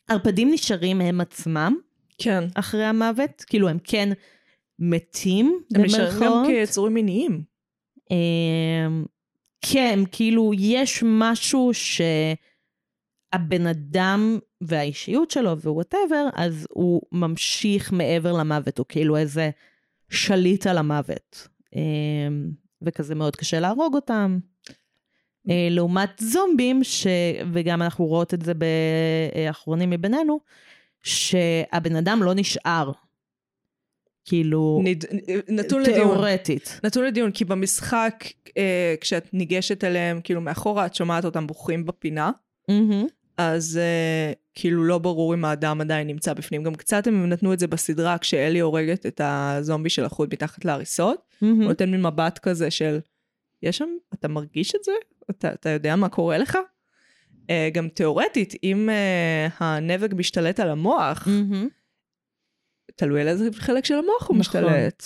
ערפדים 0.08 0.50
נשארים 0.52 1.00
הם 1.00 1.20
עצמם 1.20 1.76
כן. 2.18 2.44
אחרי 2.54 2.84
המוות, 2.84 3.44
כאילו 3.46 3.68
הם 3.68 3.78
כן 3.84 4.08
מתים, 4.78 5.62
הם 5.74 5.82
נשארים 5.82 6.20
גם. 6.20 6.44
כיצורים 6.46 6.94
מיניים. 6.94 7.42
אמ, 8.10 9.04
כן, 9.72 9.98
כאילו 10.12 10.52
יש 10.58 11.04
משהו 11.06 11.70
שהבן 11.74 13.66
אדם 13.66 14.38
והאישיות 14.60 15.30
שלו 15.30 15.50
ו 15.50 15.58
whatever, 15.58 16.28
אז 16.34 16.66
הוא 16.70 17.02
ממשיך 17.12 17.92
מעבר 17.92 18.32
למוות, 18.32 18.78
הוא 18.78 18.86
כאילו 18.88 19.16
איזה 19.16 19.50
שליט 20.10 20.66
על 20.66 20.78
המוות. 20.78 21.48
אמ, 21.76 22.50
וכזה 22.82 23.14
מאוד 23.14 23.36
קשה 23.36 23.60
להרוג 23.60 23.94
אותם. 23.94 24.38
אה, 25.50 25.68
לעומת 25.70 26.10
זומבים, 26.20 26.84
ש... 26.84 27.06
וגם 27.52 27.82
אנחנו 27.82 28.06
רואות 28.06 28.34
את 28.34 28.42
זה 28.42 28.52
באחרונים 28.54 29.90
מבינינו, 29.90 30.40
שהבן 31.02 31.96
אדם 31.96 32.22
לא 32.22 32.34
נשאר. 32.34 32.92
כאילו, 34.24 34.80
נד... 34.84 35.04
נתון 35.48 35.82
לדיון. 35.82 35.96
תיאורטית. 35.96 36.80
נתון 36.84 37.04
לדיון, 37.04 37.32
כי 37.32 37.44
במשחק, 37.44 38.24
אה, 38.56 38.94
כשאת 39.00 39.34
ניגשת 39.34 39.84
אליהם, 39.84 40.20
כאילו 40.24 40.40
מאחורה, 40.40 40.86
את 40.86 40.94
שומעת 40.94 41.24
אותם 41.24 41.46
בוכים 41.46 41.86
בפינה, 41.86 42.30
מהמם. 42.68 43.06
אז 43.36 43.80
אה, 43.82 44.32
כאילו 44.60 44.84
לא 44.84 44.98
ברור 44.98 45.34
אם 45.34 45.44
האדם 45.44 45.80
עדיין 45.80 46.06
נמצא 46.06 46.34
בפנים. 46.34 46.62
גם 46.62 46.74
קצת 46.74 47.06
הם 47.06 47.28
נתנו 47.28 47.52
את 47.52 47.58
זה 47.58 47.66
בסדרה, 47.66 48.18
כשאלי 48.18 48.58
הורגת 48.58 49.06
את 49.06 49.20
הזומבי 49.24 49.90
של 49.90 50.04
החוט 50.04 50.32
מתחת 50.32 50.64
להריסות, 50.64 51.22
הוא 51.40 51.48
מהמם. 51.48 51.62
נותן 51.62 51.90
מין 51.90 52.06
מבט 52.06 52.38
כזה 52.38 52.70
של, 52.70 52.98
יש 53.62 53.78
שם, 53.78 53.88
אתה 54.14 54.28
מרגיש 54.28 54.74
את 54.74 54.84
זה? 54.84 54.92
אתה, 55.30 55.52
אתה 55.52 55.68
יודע 55.68 55.96
מה 55.96 56.08
קורה 56.08 56.38
לך? 56.38 56.58
אה, 57.34 57.52
גם 57.72 57.88
תיאורטית, 57.88 58.54
אם 58.62 58.88
אה, 58.88 59.54
הנבג 59.64 60.14
משתלט 60.14 60.60
על 60.60 60.70
המוח, 60.70 61.26
מהמם. 61.26 61.68
תלוי 62.96 63.20
על 63.20 63.28
איזה 63.28 63.48
חלק 63.54 63.84
של 63.84 63.94
המוח 63.94 64.28
הוא 64.28 64.36
נכון. 64.36 64.38
משתלט. 64.38 65.04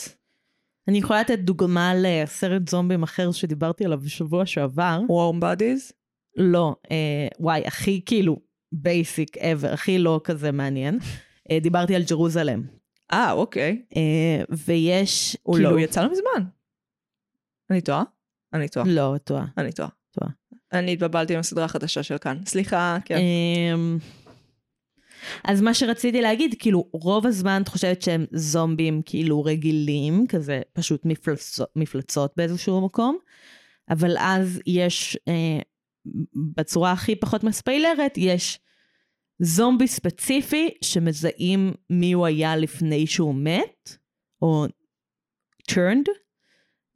אני 0.89 0.99
יכולה 0.99 1.21
לתת 1.21 1.39
דוגמה 1.39 1.93
לסרט 1.97 2.69
זומבים 2.69 3.03
אחר 3.03 3.33
שדיברתי 3.33 3.85
עליו 3.85 3.99
בשבוע 3.99 4.47
שעבר. 4.47 5.01
Warm 5.09 5.43
Bodies? 5.43 5.93
לא, 6.37 6.77
אה, 6.91 7.29
וואי, 7.41 7.63
הכי 7.67 8.01
כאילו 8.07 8.41
basic 8.75 9.37
ever, 9.37 9.73
הכי 9.73 9.99
לא 9.99 10.21
כזה 10.25 10.53
מעניין. 10.53 10.99
אה, 11.51 11.59
דיברתי 11.61 11.95
על 11.95 12.03
ג'רוזלם. 12.03 12.63
אה, 13.13 13.33
אוקיי. 13.33 13.83
אה, 13.97 14.45
ויש, 14.51 15.37
הוא 15.43 15.55
כאילו... 15.55 15.69
לא, 15.69 15.75
הוא 15.75 15.81
יצא 15.81 16.03
לא 16.03 16.11
מזמן. 16.11 16.49
אני 17.71 17.81
טועה? 17.81 18.03
אני 18.53 18.69
טועה. 18.69 18.87
לא, 18.89 19.15
טועה. 19.25 19.47
אני 19.59 19.73
טועה. 19.73 19.89
טועה. 20.11 20.31
אני 20.73 20.93
התבלבלתי 20.93 21.35
עם 21.35 21.41
הסדרה 21.41 21.65
החדשה 21.65 22.03
של 22.03 22.19
כאן. 22.19 22.41
סליחה, 22.47 22.99
כן. 23.05 23.19
אמ, 23.19 23.99
אז 25.45 25.61
מה 25.61 25.75
שרציתי 25.75 26.23
להגיד, 26.23 26.55
כאילו, 26.59 26.89
רוב 26.93 27.27
הזמן 27.27 27.63
את 27.63 27.69
חושבת 27.69 28.03
שהם 28.03 28.27
זומבים 28.33 29.03
כאילו 29.07 29.45
רגילים, 29.45 30.27
כזה 30.29 30.61
פשוט 30.73 31.05
מפלצות, 31.05 31.69
מפלצות 31.77 32.33
באיזשהו 32.37 32.81
מקום, 32.87 33.19
אבל 33.91 34.17
אז 34.19 34.61
יש, 34.67 35.19
אה, 35.29 35.59
בצורה 36.57 36.93
הכי 36.93 37.17
פחות 37.17 37.45
מספיילרת, 37.45 38.13
יש 38.17 38.59
זומבי 39.45 39.89
ספציפי 39.89 40.71
שמזהים 40.85 41.73
מי 41.91 42.13
הוא 42.13 42.27
היה 42.27 42.57
לפני 42.57 43.07
שהוא 43.07 43.35
מת, 43.35 43.97
או 44.43 44.67
turned, 45.71 46.09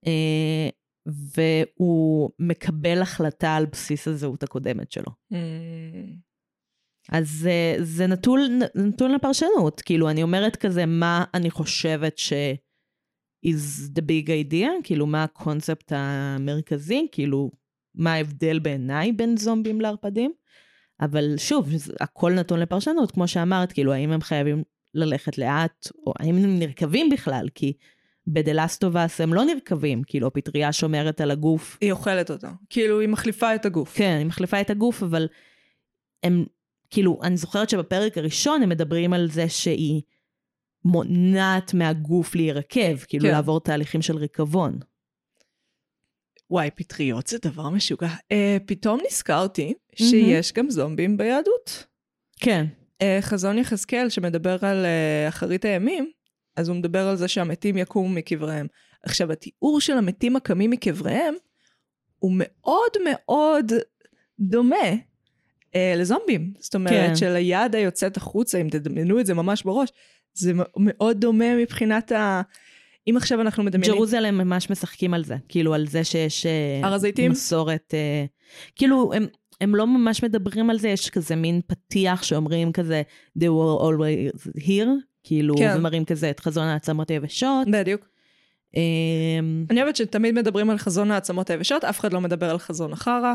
אה, 0.06 0.68
והוא 1.06 2.30
מקבל 2.38 3.02
החלטה 3.02 3.56
על 3.56 3.66
בסיס 3.66 4.08
הזהות 4.08 4.42
הקודמת 4.42 4.92
שלו. 4.92 5.12
Mm, 5.32 5.36
אז 7.12 7.30
זה, 7.30 7.76
זה 7.82 8.06
נטול, 8.06 8.40
נתון 8.74 9.12
לפרשנות, 9.12 9.80
כאילו 9.80 10.10
אני 10.10 10.22
אומרת 10.22 10.56
כזה 10.56 10.86
מה 10.86 11.24
אני 11.34 11.50
חושבת 11.50 12.18
ש... 12.18 12.32
is 13.46 13.90
the 13.96 14.02
big 14.02 14.28
idea, 14.28 14.68
כאילו 14.84 15.06
מה 15.06 15.24
הקונספט 15.24 15.92
המרכזי, 15.96 17.06
כאילו 17.12 17.50
מה 17.94 18.12
ההבדל 18.12 18.58
בעיניי 18.58 19.12
בין 19.12 19.36
זומבים 19.36 19.80
לערפדים, 19.80 20.32
אבל 21.00 21.34
שוב, 21.36 21.68
הכל 22.00 22.32
נתון 22.32 22.60
לפרשנות, 22.60 23.10
כמו 23.10 23.28
שאמרת, 23.28 23.72
כאילו 23.72 23.92
האם 23.92 24.12
הם 24.12 24.20
חייבים 24.20 24.62
ללכת 24.94 25.38
לאט, 25.38 25.88
או 26.06 26.12
האם 26.18 26.36
הם 26.36 26.58
נרקבים 26.58 27.10
בכלל, 27.10 27.48
כי 27.54 27.72
Us 28.36 29.22
הם 29.22 29.34
לא 29.34 29.44
נרקבים, 29.44 30.02
כאילו 30.06 30.26
הפטריה 30.26 30.72
שומרת 30.72 31.20
על 31.20 31.30
הגוף 31.30 31.78
היא 31.80 31.92
אוכלת 31.92 32.30
אותו. 32.30 32.48
כאילו, 32.70 33.00
היא 33.00 33.08
מחליפה 33.08 33.54
את 33.54 33.66
הגוף. 33.66 33.96
כן, 33.96 34.16
היא 34.18 34.26
מחליפה 34.26 34.60
את 34.60 34.70
הגוף, 34.70 35.02
אבל 35.02 35.28
הם, 36.22 36.44
כאילו, 36.90 37.20
אני 37.22 37.36
זוכרת 37.36 37.70
שבפרק 37.70 38.18
הראשון 38.18 38.62
הם 38.62 38.68
מדברים 38.68 39.12
על 39.12 39.28
זה 39.30 39.48
שהיא 39.48 40.02
מונעת 40.84 41.74
מהגוף 41.74 42.34
להירקב, 42.34 42.96
כאילו 42.96 43.24
כן. 43.24 43.30
לעבור 43.30 43.60
תהליכים 43.60 44.02
של 44.02 44.16
ריקבון. 44.16 44.78
וואי, 46.50 46.70
פטריות 46.70 47.26
זה 47.26 47.38
דבר 47.42 47.68
משוגע. 47.68 48.08
אה, 48.32 48.56
פתאום 48.66 49.00
נזכרתי 49.06 49.74
שיש 49.94 50.52
גם 50.52 50.70
זומבים 50.70 51.16
ביהדות. 51.16 51.84
כן. 52.40 52.66
אה, 53.02 53.18
חזון 53.20 53.58
יחזקאל 53.58 54.08
שמדבר 54.08 54.56
על 54.64 54.84
אה, 54.84 55.28
אחרית 55.28 55.64
הימים, 55.64 56.10
אז 56.56 56.68
הוא 56.68 56.76
מדבר 56.76 57.08
על 57.08 57.16
זה 57.16 57.28
שהמתים 57.28 57.76
יקומו 57.76 58.08
מקבריהם. 58.08 58.66
עכשיו, 59.02 59.32
התיאור 59.32 59.80
של 59.80 59.98
המתים 59.98 60.36
הקמים 60.36 60.70
מקבריהם 60.70 61.34
הוא 62.18 62.32
מאוד 62.34 62.92
מאוד 63.04 63.72
דומה 64.40 64.76
אה, 65.74 65.94
לזומבים. 65.96 66.52
זאת 66.58 66.74
אומרת, 66.74 67.08
כן. 67.08 67.16
של 67.16 67.36
היד 67.36 67.74
היוצאת 67.74 68.16
החוצה, 68.16 68.58
אם 68.58 68.68
תדמיינו 68.70 69.20
את 69.20 69.26
זה 69.26 69.34
ממש 69.34 69.62
בראש, 69.62 69.90
זה 70.34 70.52
מאוד 70.76 71.20
דומה 71.20 71.56
מבחינת 71.56 72.12
ה... 72.12 72.42
אם 73.10 73.16
עכשיו 73.16 73.40
אנחנו 73.40 73.62
מדמיינים... 73.64 73.96
ג'רוזלם 73.96 74.38
ממש 74.38 74.70
משחקים 74.70 75.14
על 75.14 75.24
זה, 75.24 75.36
כאילו 75.48 75.74
על 75.74 75.86
זה 75.86 76.04
שיש 76.04 76.46
אה, 76.46 76.80
הר 76.82 76.94
הזיתים? 76.94 77.30
מסורת, 77.30 77.94
אה, 77.94 78.24
כאילו 78.76 79.12
הם, 79.14 79.26
הם 79.60 79.74
לא 79.74 79.86
ממש 79.86 80.24
מדברים 80.24 80.70
על 80.70 80.78
זה, 80.78 80.88
יש 80.88 81.10
כזה 81.10 81.36
מין 81.36 81.60
פתיח 81.66 82.22
שאומרים 82.22 82.72
כזה, 82.72 83.02
they 83.38 83.42
were 83.42 83.82
always 83.82 84.60
here, 84.60 84.88
כאילו, 85.24 85.54
כן. 85.56 85.74
ומראים 85.76 86.04
כזה 86.04 86.30
את 86.30 86.40
חזון 86.40 86.64
העצמות 86.64 87.10
היבשות. 87.10 87.68
בדיוק. 87.72 88.08
אה, 88.76 89.40
אני 89.70 89.82
אוהבת 89.82 89.96
שתמיד 89.96 90.34
מדברים 90.34 90.70
על 90.70 90.78
חזון 90.78 91.10
העצמות 91.10 91.50
היבשות, 91.50 91.84
אף 91.84 92.00
אחד 92.00 92.12
לא 92.12 92.20
מדבר 92.20 92.50
על 92.50 92.58
חזון 92.58 92.92
החרא. 92.92 93.34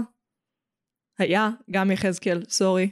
היה, 1.20 1.50
גם 1.72 1.92
יחזקאל, 1.92 2.44
סורי. 2.50 2.90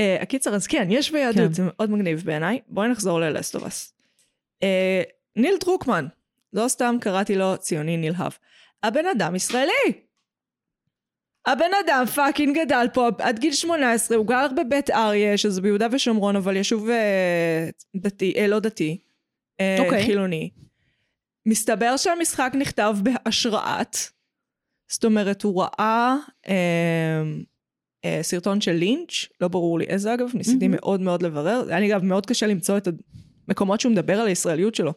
Uh, 0.00 0.22
הקיצר, 0.22 0.54
אז 0.54 0.66
כן, 0.66 0.86
יש 0.90 1.10
ביהדות, 1.10 1.46
כן. 1.46 1.52
זה 1.52 1.62
מאוד 1.66 1.90
מגניב 1.90 2.22
בעיניי. 2.24 2.60
בואי 2.68 2.88
נחזור 2.88 3.20
ללסטובס. 3.20 3.94
אה, 4.64 4.66
ניל 5.36 5.54
דרוקמן, 5.60 6.06
לא 6.52 6.68
סתם 6.68 6.96
קראתי 7.00 7.34
לו 7.34 7.58
ציוני 7.58 7.96
נלהב. 7.96 8.32
הבן 8.82 9.06
אדם 9.06 9.34
ישראלי! 9.34 10.02
הבן 11.46 11.70
אדם 11.86 12.06
fucking 12.06 12.58
גדל 12.58 12.86
פה 12.94 13.08
עד 13.18 13.38
גיל 13.38 13.52
18, 13.52 14.16
הוא 14.16 14.26
גר 14.26 14.46
בבית 14.56 14.90
אריה, 14.90 15.38
שזה 15.38 15.60
ביהודה 15.60 15.86
ושומרון, 15.92 16.36
אבל 16.36 16.56
יישוב 16.56 16.88
אה, 16.90 17.68
דתי, 17.96 18.34
אה, 18.36 18.46
לא 18.46 18.58
דתי, 18.60 18.98
אה, 19.60 19.76
אוקיי. 19.80 20.04
חילוני. 20.04 20.50
מסתבר 21.46 21.96
שהמשחק 21.96 22.52
נכתב 22.54 22.96
בהשראת, 23.02 23.96
זאת 24.88 25.04
אומרת, 25.04 25.42
הוא 25.42 25.62
ראה 25.62 26.16
אה, 26.48 26.54
אה, 26.54 27.22
סרטון 28.22 28.60
של 28.60 28.72
לינץ', 28.72 29.10
לא 29.40 29.48
ברור 29.48 29.78
לי 29.78 29.84
איזה 29.84 30.14
אגב, 30.14 30.26
ניסיתי 30.34 30.68
מהמם. 30.68 30.76
מאוד 30.80 31.00
מאוד 31.00 31.22
לברר, 31.22 31.64
היה 31.68 31.80
לי 31.80 31.92
אגב 31.92 32.04
מאוד 32.04 32.26
קשה 32.26 32.46
למצוא 32.46 32.76
את 32.76 32.88
המקומות 33.48 33.80
שהוא 33.80 33.92
מדבר 33.92 34.20
על 34.20 34.26
הישראליות 34.26 34.74
שלו. 34.74 34.92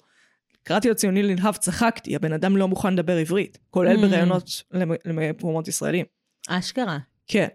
קראתי 0.63 0.87
לו 0.89 0.95
ציוני 0.95 1.23
נלהב, 1.23 1.55
צחקתי, 1.55 2.15
הבן 2.15 2.33
אדם 2.33 2.57
לא 2.57 2.67
מוכן 2.67 2.93
לדבר 2.93 3.17
עברית, 3.17 3.57
כולל 3.69 3.95
Mm. 3.97 4.01
בראיונות 4.01 4.63
למ- 4.71 4.91
למקומות 5.05 5.67
ישראלים. 5.67 6.05
אשכרה. 6.47 6.97
כן. 7.27 7.47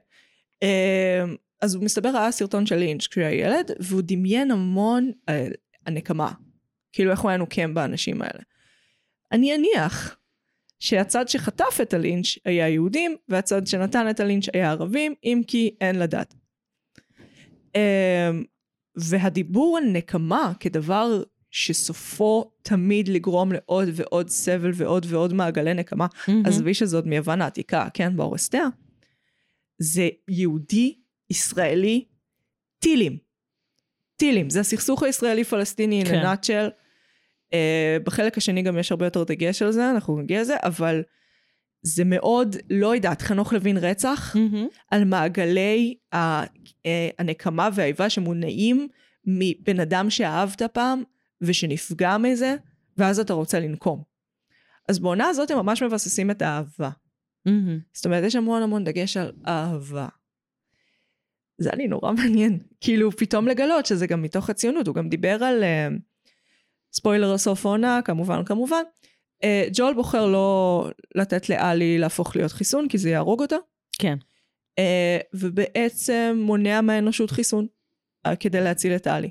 אמ, 0.62 0.68
אז 1.60 1.74
הוא 1.74 1.84
מסתבר 1.84 2.08
ראה 2.08 2.32
סרטון 2.32 2.66
של 2.66 2.76
לינץ' 2.76 3.06
כשהוא 3.06 3.24
היה 3.24 3.46
ילד, 3.46 3.70
והוא 3.80 4.02
דמיין 4.04 4.50
המון 4.50 5.10
על 5.26 5.52
הנקמה. 5.86 6.32
כאילו 6.92 7.10
איך 7.10 7.20
הוא 7.20 7.28
היה 7.30 7.38
נוקם 7.38 7.74
באנשים 7.74 8.22
האלה. 8.22 8.40
אני 9.32 9.54
אניח 9.54 10.16
שהצד 10.80 11.28
שחטף 11.28 11.78
את 11.82 11.94
הלינץ' 11.94 12.26
היה 12.44 12.68
יהודים, 12.68 13.16
והצד 13.28 13.66
שנתן 13.66 14.10
את 14.10 14.20
הלינץ' 14.20 14.44
היה 14.54 14.70
ערבים, 14.70 15.14
אם 15.24 15.42
כי 15.46 15.74
אין 15.80 15.98
לדעת. 15.98 16.34
אמ, 17.74 18.44
והדיבור 18.96 19.78
על 19.78 19.84
נקמה 19.84 20.52
כדבר 20.60 21.22
שסופו 21.50 22.50
תמיד 22.62 23.08
לגרום 23.08 23.52
לעוד 23.52 23.88
ועוד 23.94 24.28
סבל 24.28 24.70
ועוד 24.74 25.06
ועוד 25.08 25.32
מעגלי 25.32 25.74
נקמה, 25.74 26.06
עזבי 26.44 26.74
שזאת 26.74 27.06
מיוון 27.06 27.42
העתיקה, 27.42 27.88
כן, 27.94 28.16
באורסטיה, 28.16 28.66
זה 29.78 30.08
יהודי, 30.28 30.98
ישראלי, 31.30 32.04
טילים. 32.78 33.18
טילים. 34.16 34.50
זה 34.50 34.60
הסכסוך 34.60 35.02
הישראלי-פלסטיני 35.02 36.04
כן. 36.04 36.14
לנאצ'ל. 36.14 36.68
Uh, 37.50 38.02
בחלק 38.04 38.38
השני 38.38 38.62
גם 38.62 38.78
יש 38.78 38.90
הרבה 38.90 39.06
יותר 39.06 39.24
דגש 39.24 39.62
על 39.62 39.72
זה, 39.72 39.90
אנחנו 39.90 40.18
נגיע 40.20 40.40
לזה, 40.40 40.56
אבל 40.62 41.02
זה 41.82 42.04
מאוד, 42.04 42.56
לא 42.70 42.94
יודעת, 42.94 43.22
חנוך 43.22 43.52
לוין 43.52 43.76
רצח, 43.76 44.36
מהמם. 44.36 44.66
על 44.90 45.04
מעגלי 45.04 45.94
ה- 46.14 46.44
אה, 46.86 47.08
הנקמה 47.18 47.68
והאיבה 47.74 48.10
שמונעים 48.10 48.88
מבן 49.24 49.80
אדם 49.80 50.10
שאהבת 50.10 50.62
פעם 50.62 51.02
ושנפגע 51.40 52.18
מזה, 52.18 52.56
ואז 52.96 53.18
אתה 53.18 53.32
רוצה 53.32 53.60
לנקום. 53.60 54.02
אז 54.88 54.98
בעונה 54.98 55.28
הזאת 55.28 55.50
הם 55.50 55.58
ממש 55.58 55.82
מבססים 55.82 56.30
את 56.30 56.42
האהבה. 56.42 56.90
מהמם. 57.46 57.78
זאת 57.92 58.04
אומרת, 58.06 58.24
יש 58.24 58.36
המון 58.36 58.62
המון 58.62 58.84
דגש 58.84 59.16
על 59.16 59.32
אהבה. 59.46 60.08
זה 61.58 61.68
היה 61.68 61.76
לי 61.76 61.88
נורא 61.88 62.12
מעניין, 62.12 62.58
כאילו 62.80 63.12
פתאום 63.12 63.48
לגלות 63.48 63.86
שזה 63.86 64.06
גם 64.06 64.22
מתוך 64.22 64.50
הציונות, 64.50 64.86
הוא 64.86 64.94
גם 64.94 65.08
דיבר 65.08 65.44
על 65.44 65.62
אה, 65.62 65.88
ספוילר 66.92 67.30
על 67.30 67.36
סוף 67.36 67.66
העונה, 67.66 68.00
כמובן 68.04 68.44
כמובן. 68.44 68.82
אה, 69.44 69.68
ג'ול 69.74 69.94
בוחר 69.94 70.26
לא 70.26 70.88
לתת 71.14 71.48
לאלי 71.48 71.98
להפוך 71.98 72.36
להיות 72.36 72.52
חיסון, 72.52 72.88
כי 72.88 72.98
זה 72.98 73.10
יהרוג 73.10 73.40
אותה. 73.42 73.56
כן. 73.98 74.16
אה, 74.78 75.18
ובעצם 75.34 76.38
מונע 76.44 76.80
מהאנושות 76.80 77.30
חיסון 77.30 77.66
אה, 78.26 78.36
כדי 78.36 78.60
להציל 78.60 78.92
את 78.96 79.06
אלי. 79.06 79.30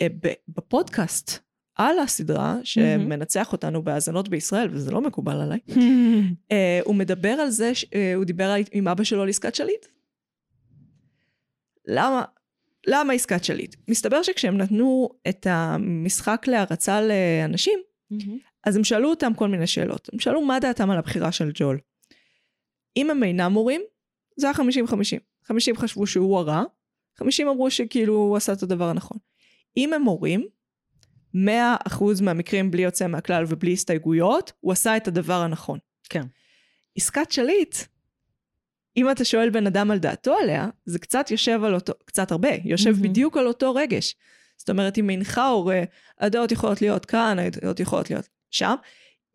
אה, 0.00 0.06
ב- 0.22 0.32
בפודקאסט 0.48 1.38
על 1.74 1.98
הסדרה, 1.98 2.56
שמנצח 2.64 3.52
אותנו 3.52 3.82
בהאזנות 3.82 4.28
בישראל, 4.28 4.68
וזה 4.72 4.90
לא 4.90 5.00
מקובל 5.00 5.40
עליי, 5.40 5.58
אה, 6.52 6.80
הוא 6.84 6.94
מדבר 6.94 7.28
על 7.28 7.50
זה, 7.50 7.74
ש- 7.74 7.86
אה, 7.94 8.14
הוא 8.14 8.24
דיבר 8.24 8.54
עם 8.72 8.88
אבא 8.88 9.04
שלו 9.04 9.22
על 9.22 9.28
עסקת 9.28 9.54
שליט. 9.54 9.86
למה? 11.86 12.24
למה 12.86 13.12
עסקת 13.12 13.44
שליט? 13.44 13.76
מסתבר 13.88 14.22
שכשהם 14.22 14.58
נתנו 14.58 15.08
את 15.28 15.46
המשחק 15.50 16.44
להרצה 16.48 17.00
לאנשים, 17.00 17.78
מהמם. 18.10 18.38
אז 18.64 18.76
הם 18.76 18.84
שאלו 18.84 19.10
אותם 19.10 19.34
כל 19.34 19.48
מיני 19.48 19.66
שאלות. 19.66 20.08
הם 20.12 20.18
שאלו 20.18 20.42
מה 20.42 20.60
דעתם 20.60 20.90
על 20.90 20.98
הבחירה 20.98 21.32
של 21.32 21.50
ג'ול. 21.54 21.78
אם 22.96 23.10
הם 23.10 23.22
אינם 23.22 23.52
מורים, 23.52 23.82
זה 24.36 24.46
היה 24.46 24.54
50-50. 24.56 24.60
50 25.44 25.76
חשבו 25.76 26.06
שהוא 26.06 26.38
הרע, 26.38 26.62
50 27.16 27.48
אמרו 27.48 27.70
שכאילו 27.70 28.14
הוא 28.14 28.36
עשה 28.36 28.52
את 28.52 28.62
הדבר 28.62 28.88
הנכון. 28.88 29.18
אם 29.76 29.92
הם 29.92 30.02
מורים, 30.02 30.46
100% 31.34 31.38
מהמקרים 32.22 32.70
בלי 32.70 32.82
יוצא 32.82 33.06
מהכלל 33.06 33.44
ובלי 33.48 33.72
הסתייגויות, 33.72 34.52
הוא 34.60 34.72
עשה 34.72 34.96
את 34.96 35.08
הדבר 35.08 35.40
הנכון. 35.40 35.78
כן. 36.08 36.22
עסקת 36.96 37.32
שליט, 37.32 37.76
אם 38.96 39.10
אתה 39.10 39.24
שואל 39.24 39.50
בן 39.50 39.66
אדם 39.66 39.90
על 39.90 39.98
דעתו 39.98 40.34
עליה, 40.42 40.68
זה 40.84 40.98
קצת 40.98 41.30
יושב 41.30 41.64
על 41.64 41.74
אותו, 41.74 41.92
קצת 42.04 42.32
הרבה, 42.32 42.48
יושב 42.64 42.90
מהמם. 42.90 43.02
בדיוק 43.02 43.36
על 43.36 43.46
אותו 43.46 43.74
רגש. 43.74 44.16
זאת 44.56 44.70
אומרת, 44.70 44.98
אם 44.98 45.10
אינך 45.10 45.38
הורה, 45.38 45.82
הדעות 46.20 46.52
יכולות 46.52 46.82
להיות 46.82 47.06
כאן, 47.06 47.38
הדעות 47.38 47.80
יכולות 47.80 48.10
להיות 48.10 48.28
שם. 48.50 48.74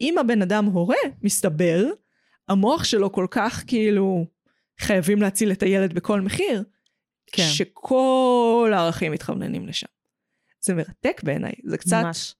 אם 0.01 0.17
הבן 0.17 0.41
אדם 0.41 0.65
הורה, 0.65 0.95
מסתבר, 1.21 1.85
המוח 2.47 2.83
שלו 2.83 3.11
כל 3.11 3.27
כך 3.31 3.63
כאילו, 3.67 4.25
חייבים 4.79 5.21
להציל 5.21 5.51
את 5.51 5.63
הילד 5.63 5.93
בכל 5.93 6.21
מחיר, 6.21 6.63
כן. 7.31 7.49
שכל 7.49 8.71
הערכים 8.73 9.11
מתכווננים 9.11 9.67
לשם. 9.67 9.87
זה 10.61 10.73
מרתק 10.73 11.21
בעיניי, 11.23 11.53
זה 11.63 11.77
קצת 11.77 12.01
ממש. 12.03 12.35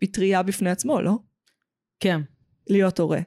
פטריה 0.00 0.42
בפני 0.42 0.70
עצמו, 0.70 1.00
לא? 1.00 1.18
כן. 2.00 2.20
להיות 2.66 3.00
הורה. 3.00 3.20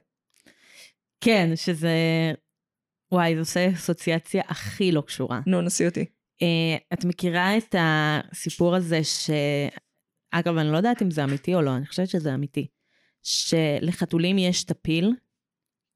כן, 1.20 1.50
שזה... 1.54 1.90
וואי, 3.12 3.34
זה 3.34 3.40
עושה 3.40 3.70
אסוציאציה 3.74 4.42
הכי 4.48 4.92
לא 4.92 5.00
קשורה. 5.00 5.40
נו, 5.46 5.60
נסי 5.60 5.86
אותי. 5.86 6.04
אה, 6.42 6.76
את 6.92 7.04
מכירה 7.04 7.56
את 7.56 7.74
הסיפור 7.78 8.74
הזה 8.74 9.04
ש... 9.04 9.30
אגב, 10.30 10.56
אני 10.56 10.72
לא 10.72 10.76
יודעת 10.76 11.02
אם 11.02 11.10
זה 11.10 11.24
אמיתי 11.24 11.54
או 11.54 11.62
לא, 11.62 11.76
אני 11.76 11.86
חושבת 11.86 12.08
שזה 12.08 12.34
אמיתי. 12.34 12.66
שלחתולים 13.22 14.38
יש 14.38 14.64
טפיל 14.64 15.12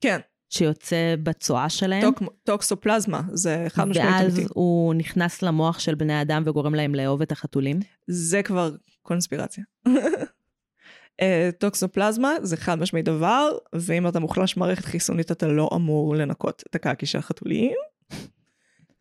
כן, 0.01 0.19
שיוצא 0.49 1.15
בצואה 1.23 1.69
שלהם, 1.69 2.03
טוק, 2.03 2.23
טוקסופלזמה, 2.45 3.23
זה 3.33 3.67
חד 3.69 3.85
משמעית 3.85 4.09
ואז. 4.11 4.41
הוא 4.55 4.95
נכנס 4.95 5.43
למוח 5.43 5.79
של 5.79 5.95
בני 5.95 6.23
אדם 6.23 6.43
וגורם 6.47 6.75
להם 6.75 6.95
לאהוב 6.95 7.23
את 7.23 7.33
החתולים. 7.33 7.81
זה 8.07 8.43
כבר 8.43 8.71
קונספירציה. 9.03 9.65
אה, 11.21 11.51
טוקסופלזמה 11.59 12.35
זה 12.43 12.57
חד 12.57 12.79
משמעית 12.79 13.05
דבר, 13.05 13.51
ואם 13.73 14.09
אתה 14.09 14.21
מוחלש 14.21 14.57
מערכת 14.57 14.85
חיסונית 14.85 15.33
אתה 15.33 15.47
לא 15.47 15.71
אמור 15.75 16.17
לנקות 16.17 16.63
את 16.71 16.75
הקקי 16.75 17.07
של 17.07 17.19
החתולים, 17.19 17.75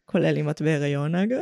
כולל 0.05 0.38
אם 0.38 0.49
את 0.49 0.62
בהיריון 0.62 1.15
אגב. 1.15 1.39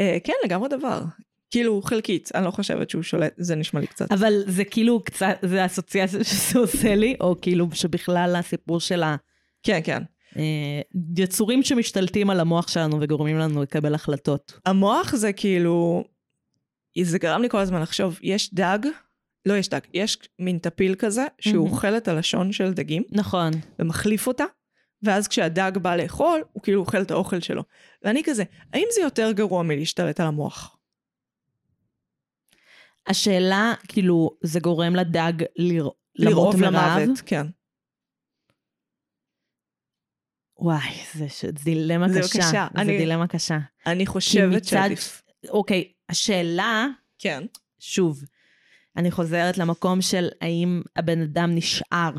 אה, 0.00 0.18
כן, 0.24 0.32
לגמרי 0.44 0.68
דבר. 0.68 1.02
כאילו 1.50 1.82
חלקית, 1.82 2.30
אני 2.34 2.44
לא 2.44 2.50
חושבת 2.50 2.90
שהוא 2.90 3.02
שולט, 3.02 3.34
זה 3.36 3.54
נשמע 3.54 3.80
לי 3.80 3.86
קצת. 3.86 4.12
אבל 4.12 4.42
זה 4.46 4.64
כאילו 4.64 5.04
קצת, 5.04 5.38
זה 5.42 5.62
האסוציאציה 5.62 6.24
שזה 6.30 6.58
עושה 6.58 6.94
לי, 6.94 7.16
או 7.20 7.36
כאילו 7.42 7.68
שבכלל 7.72 8.36
הסיפור 8.38 8.80
של 8.80 9.02
כן, 9.62 9.80
כן. 9.84 10.02
היצורים 11.16 11.62
שמשתלטים 11.62 12.30
על 12.30 12.40
המוח 12.40 12.68
שלנו 12.68 12.98
וגורמים 13.00 13.38
לנו 13.38 13.62
לקבל 13.62 13.94
החלטות. 13.94 14.52
המוח 14.66 15.14
זה 15.14 15.32
כאילו, 15.32 16.04
זה 17.02 17.18
גרם 17.18 17.42
לי 17.42 17.48
כל 17.48 17.58
הזמן 17.58 17.82
לחשוב, 17.82 18.18
יש 18.22 18.54
דג, 18.54 18.78
לא 19.46 19.54
יש 19.54 19.68
דג, 19.68 19.80
יש 19.94 20.18
מין 20.38 20.58
טפיל 20.58 20.94
כזה, 20.94 21.26
שהוא 21.40 21.54
מהמם. 21.64 21.70
אוכל 21.76 21.96
את 21.96 22.08
הלשון 22.08 22.52
של 22.52 22.72
דגים, 22.72 23.02
נכון. 23.10 23.50
ומחליף 23.78 24.26
אותה, 24.26 24.44
ואז 25.02 25.28
כשהדג 25.28 25.72
בא 25.82 25.96
לאכול, 25.96 26.44
הוא 26.52 26.62
כאילו 26.62 26.80
אוכל 26.80 27.02
את 27.02 27.10
האוכל 27.10 27.40
שלו. 27.40 27.62
ואני 28.02 28.22
כזה, 28.24 28.42
האם 28.72 28.86
זה 28.94 29.00
יותר 29.00 29.32
גרוע 29.32 29.62
מלהשתלט 29.62 30.20
על 30.20 30.26
המוח? 30.26 30.76
השאלה, 33.06 33.74
כאילו, 33.88 34.30
זה 34.42 34.60
גורם 34.60 34.94
לדג 34.96 35.32
לר... 35.56 35.88
לרעוב? 36.14 36.62
למוות, 36.62 37.18
כן. 37.26 37.46
וואי, 40.58 40.90
זה 41.14 41.28
ש... 41.28 41.44
דילמה 41.44 42.08
זה 42.08 42.20
קשה. 42.20 42.38
קשה. 42.38 42.66
זה 42.74 42.80
אני- 42.80 42.98
דילמה 42.98 43.26
קשה. 43.26 43.58
אני 43.86 44.06
חושבת 44.06 44.56
מצד... 44.56 44.70
שעדיף. 44.70 45.22
אוקיי, 45.48 45.92
השאלה, 46.08 46.86
כן. 47.18 47.42
שוב, 47.78 48.24
אני 48.96 49.10
חוזרת 49.10 49.58
למקום 49.58 50.02
של 50.02 50.28
האם 50.40 50.82
הבן 50.96 51.22
אדם 51.22 51.54
נשאר, 51.54 52.10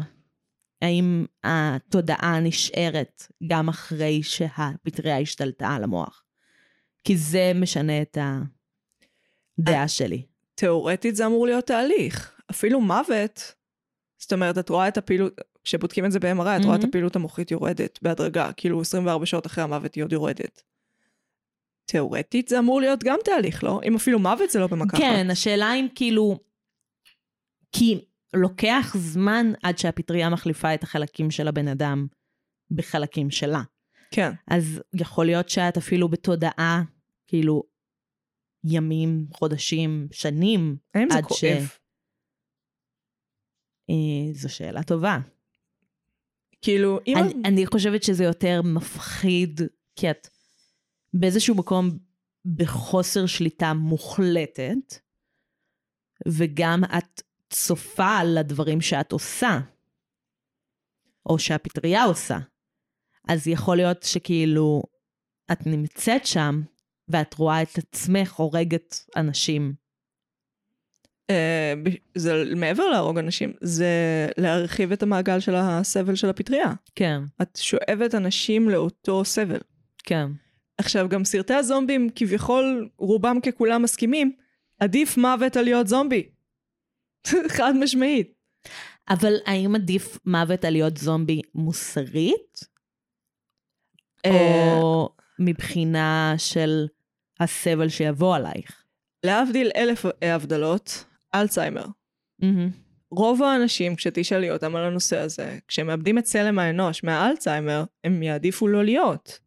האם 0.82 1.26
התודעה 1.44 2.40
נשארת 2.40 3.28
גם 3.48 3.70
אחרי 3.70 4.24
שהפטריה 4.24 5.20
השתלטה 5.20 5.70
על 5.70 5.84
המוח. 5.84 6.24
כי 7.04 7.18
זה 7.18 7.52
משנה 7.56 8.02
את 8.02 8.18
הדעה 9.60 9.88
שלי. 9.88 10.26
תיאורטית 10.56 11.16
זה 11.16 11.26
אמור 11.26 11.46
להיות 11.46 11.68
תהליך. 11.68 12.42
אפילו 12.52 12.82
מוות, 12.82 13.54
זאת 14.18 14.34
אומרת, 14.34 14.58
את 14.58 14.70
רואה 14.70 14.88
את 14.88 14.98
הפעילות, 14.98 15.34
כשבודקים 15.64 16.06
את 16.06 16.12
זה 16.12 16.20
ב-MRI, 16.20 16.60
את 16.60 16.66
רואה 16.66 16.76
את. 16.76 16.84
הפעילות 16.84 17.16
המוחית 17.16 17.52
יורדת 17.52 18.00
בהדרגה, 18.02 18.52
כאילו 18.58 18.82
24 18.82 19.26
שעות 19.26 19.46
אחרי 19.46 19.64
המוות 19.64 19.96
היא 19.96 20.04
עוד 20.04 20.14
יורדת. 20.14 20.64
תיאורטית 21.86 22.48
זה 22.48 22.60
אמור 22.60 22.82
להיות 22.82 23.04
גם 23.04 23.18
תהליך, 23.24 23.64
לא? 23.64 23.82
אם 23.84 23.96
אפילו 23.96 24.20
מוות 24.20 24.50
זה 24.50 24.60
לא 24.60 24.68
במכה 24.68 24.98
אחת. 24.98 25.04
כן, 25.04 25.32
השאלה 25.32 25.74
אם 25.74 25.88
כאילו... 25.96 26.51
כי 27.72 28.06
לוקח 28.34 28.94
זמן 28.98 29.52
עד 29.64 29.78
שהפטריה 29.78 30.30
מחליפה 30.30 30.74
את 30.74 30.84
החלקים 30.84 31.32
של 31.32 31.48
הבן 31.48 31.68
אדם 31.68 32.08
בחלקים 32.72 33.32
שלה. 33.32 33.62
כן. 34.12 34.32
אז 34.48 34.82
יכול 34.94 35.26
להיות 35.26 35.50
שאת 35.50 35.78
אפילו 35.78 36.10
בתודעה, 36.10 36.82
כאילו, 37.28 37.64
ימים, 38.64 39.26
חודשים, 39.34 40.08
שנים, 40.12 40.78
האם 40.94 41.08
זה 41.12 41.18
עד 41.18 41.24
ש- 41.24 41.28
כואב? 41.28 41.70
אה, 43.90 44.34
זו 44.34 44.54
שאלה 44.54 44.84
טובה. 44.84 45.18
כאילו, 46.62 47.00
אם... 47.08 47.18
אני, 47.18 47.34
אני 47.46 47.66
חושבת 47.66 48.04
שזה 48.04 48.24
יותר 48.24 48.62
מפחיד, 48.62 49.62
כי 49.96 50.12
את 50.12 50.28
באיזשהו 51.14 51.56
מקום 51.56 51.90
בחוסר 52.46 53.26
שליטה 53.26 53.74
מוחלטת, 53.74 54.96
וגם 56.28 56.84
את 56.84 57.22
צופה 57.52 58.18
על 58.18 58.38
הדברים 58.38 58.82
שאת 58.82 59.12
עושה, 59.12 59.60
או 61.26 61.40
שהפטריה 61.40 62.04
עושה. 62.04 62.38
אז 63.28 63.48
יכול 63.48 63.78
להיות 63.78 64.04
שכאילו 64.04 64.84
את 65.52 65.68
נמצאת 65.68 66.26
שם, 66.26 66.62
ואת 67.08 67.34
רואה 67.34 67.62
את 67.62 67.78
עצמך 67.78 68.34
הורגת 68.34 69.06
אנשים. 69.16 69.74
אה, 71.30 71.74
זה 72.16 72.44
מעבר 72.56 72.90
להרוג 72.90 73.18
אנשים, 73.18 73.54
זה 73.62 73.88
להרחיב 74.38 74.92
את 74.92 75.04
המעגל 75.04 75.40
של 75.40 75.56
הסבל 75.56 76.16
של 76.16 76.30
הפטריה. 76.30 76.74
כן, 76.96 77.22
את 77.42 77.60
שואבת 77.62 78.16
אנשים 78.16 78.70
לאותו 78.70 79.26
סבל. 79.26 79.60
כן. 80.04 80.28
עכשיו, 80.78 81.10
גם 81.10 81.26
סרטי 81.26 81.54
הזומבים, 81.54 82.10
כביכול, 82.16 82.90
רובם 82.98 83.40
ככולם 83.42 83.82
מסכימים, 83.82 84.32
עדיף 84.80 85.18
מוות 85.18 85.58
על 85.58 85.64
להיות 85.64 85.88
זומבי. 85.88 86.30
חד 87.58 87.74
משמעית. 87.80 88.34
אבל 89.10 89.34
האם 89.46 89.76
עדיף 89.76 90.18
מוות 90.26 90.66
על 90.66 90.74
להיות 90.74 90.98
זומבי 90.98 91.42
מוסרית? 91.56 92.60
אה, 94.26 94.78
או 94.82 95.10
מבחינה 95.40 96.34
של 96.38 96.88
הסבל 97.40 97.90
שיבוא 97.90 98.36
עלייך? 98.36 98.84
להבדיל 99.26 99.72
אלף 99.76 100.06
הבדלות, 100.22 101.06
אלצהיימר. 101.36 101.86
רוב 103.12 103.44
האנשים, 103.44 103.96
כשתשאלי 103.96 104.52
אותם 104.52 104.76
על 104.76 104.84
הנושא 104.84 105.18
הזה, 105.18 105.60
כשהם 105.68 105.88
מאבדים 105.88 106.18
את 106.18 106.24
צלם 106.24 106.60
האנוש 106.60 107.04
מהאלצהיימר, 107.04 107.84
הם 108.04 108.24
יעדיפו 108.24 108.68
לא 108.68 108.84
להיות. 108.84 109.40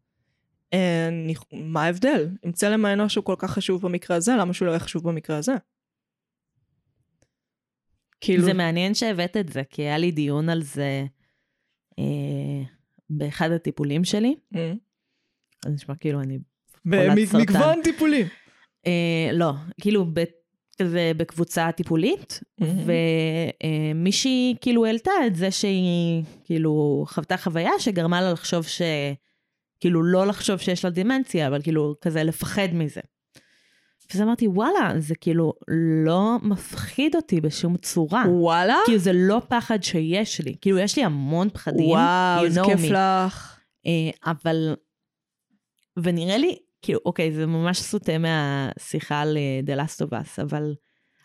אה, 0.74 1.08
אני- 1.08 1.34
מה 1.52 1.82
ההבדל? 1.84 2.28
אם 2.46 2.52
צלם 2.52 2.84
האנוש 2.84 3.14
הוא 3.16 3.24
כל 3.24 3.34
כך 3.38 3.50
חשוב 3.50 3.82
במקרה 3.82 4.16
הזה, 4.16 4.32
למה 4.38 4.52
שהוא 4.54 4.66
לא 4.66 4.70
יהיה 4.70 4.80
חשוב 4.80 5.08
במקרה 5.08 5.36
הזה? 5.36 5.52
כאילו, 8.20 8.44
זה 8.44 8.52
מעניין 8.52 8.94
שהבאת 8.94 9.36
את 9.36 9.48
זה, 9.48 9.62
כי 9.70 9.82
היה 9.82 9.98
לי 9.98 10.10
דיון 10.10 10.48
על 10.48 10.62
זה 10.62 11.04
אה, 11.98 12.62
באחד 13.10 13.50
הטיפולים 13.50 14.04
שלי. 14.04 14.34
אה, 14.56 14.72
זה 15.64 15.70
נשמע 15.70 15.94
כאילו 15.94 16.20
אני... 16.20 16.38
חולת 16.88 17.28
סרטן. 17.28 17.38
במגוון 17.38 17.82
טיפולים. 17.84 18.26
אה, 18.86 19.30
לא, 19.32 19.52
כאילו 19.80 20.04
ב, 20.12 20.24
כזה 20.78 21.12
בקבוצה 21.16 21.72
טיפולית, 21.72 22.40
ומישהי 22.60 24.54
כאילו 24.60 24.86
העלתה 24.86 25.12
את 25.26 25.36
זה 25.36 25.50
שהיא 25.50 26.22
כאילו 26.44 27.04
חוותה 27.08 27.36
חוויה 27.36 27.70
שגרמה 27.78 28.20
לה 28.20 28.32
לחשוב 28.32 28.66
ש... 28.66 28.82
כאילו 29.80 30.02
לא 30.02 30.26
לחשוב 30.26 30.58
שיש 30.58 30.84
לה 30.84 30.90
דמנציה, 30.90 31.48
אבל 31.48 31.62
כאילו 31.62 31.94
כזה 32.00 32.22
לפחד 32.22 32.68
מזה. 32.72 33.00
ואז 34.10 34.22
אמרתי, 34.22 34.46
וואלה, 34.46 34.92
זה 34.98 35.14
כאילו 35.14 35.52
לא 36.08 36.36
מפחיד 36.42 37.16
אותי 37.16 37.40
בשום 37.40 37.76
צורה. 37.76 38.24
וואלה? 38.28 38.76
כאילו 38.84 38.98
זה 38.98 39.12
לא 39.14 39.42
פחד 39.48 39.82
שיש 39.82 40.40
לי, 40.40 40.54
כאילו 40.60 40.78
יש 40.78 40.96
לי 40.96 41.04
המון 41.04 41.48
פחדים, 41.50 41.90
וואו, 41.90 42.46
you 42.46 42.50
know 42.50 42.66
כיף 42.66 42.80
me. 42.80 42.92
לך. 42.92 43.58
אה, 43.86 44.30
אבל, 44.30 44.74
ונראה 45.96 46.38
לי, 46.38 46.58
כאילו, 46.82 47.00
אוקיי, 47.04 47.32
זה 47.32 47.46
ממש 47.46 47.80
סוטה 47.80 48.12
מהשיחה 48.18 49.20
על 49.20 49.36
אה, 49.36 49.60
The 49.74 49.78
Last 49.78 50.06
of 50.06 50.10
Us, 50.10 50.42
אבל 50.42 50.74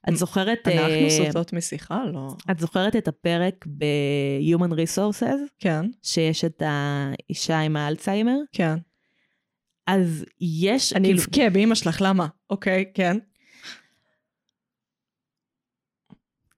את 0.10 0.15
זוכרת, 0.15 0.68
אה, 0.68 0.86
אנחנו 0.86 1.26
סוטות 1.26 1.54
משיחה? 1.54 2.04
לא. 2.13 2.28
את 2.52 2.60
זוכרת 2.60 2.96
את 2.96 3.08
הפרק 3.08 3.65
ב-Human 3.78 4.72
Resources, 4.72 5.50
כן, 5.60 5.86
שיש 6.04 6.46
את 6.46 6.63
האישה 6.65 7.60
עם 7.60 7.76
האלצהיימר? 7.76 8.38
כן. 8.52 8.76
אז 9.89 10.25
יש, 10.41 10.93
אני 10.93 11.08
כאילו, 11.08 11.21
אבכה 11.21 11.49
באמא 11.49 11.75
שלך, 11.75 11.97
למה? 12.02 12.28
אוקיי, 12.49 12.86
כן. 12.93 13.17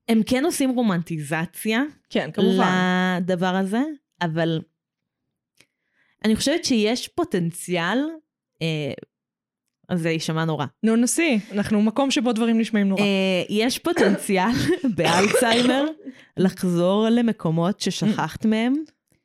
הם 0.08 0.22
כן 0.26 0.44
עושים 0.44 0.70
רומנטיזציה 0.70 1.82
כן, 2.10 2.30
כמובן. 2.32 3.18
לדבר 3.20 3.54
הזה, 3.54 3.82
אבל 4.22 4.60
אני 6.24 6.36
חושבת 6.36 6.64
שיש 6.64 7.08
פוטנציאל, 7.08 7.98
אה, 8.62 8.92
אז 9.88 10.00
זה 10.00 10.10
יישמע 10.10 10.44
נורא. 10.44 10.66
נו, 10.82 10.96
נסי, 10.96 11.38
אנחנו 11.52 11.82
מקום 11.82 12.10
שבו 12.10 12.32
דברים 12.32 12.60
נשמעים 12.60 12.88
נורא. 12.88 13.02
אה, 13.02 13.06
יש 13.48 13.78
פוטנציאל 13.78 14.52
באלצהיימר 14.96 15.84
לחזור 16.36 17.08
למקומות 17.08 17.80
ששכחת 17.80 18.46
מהם 18.46 18.74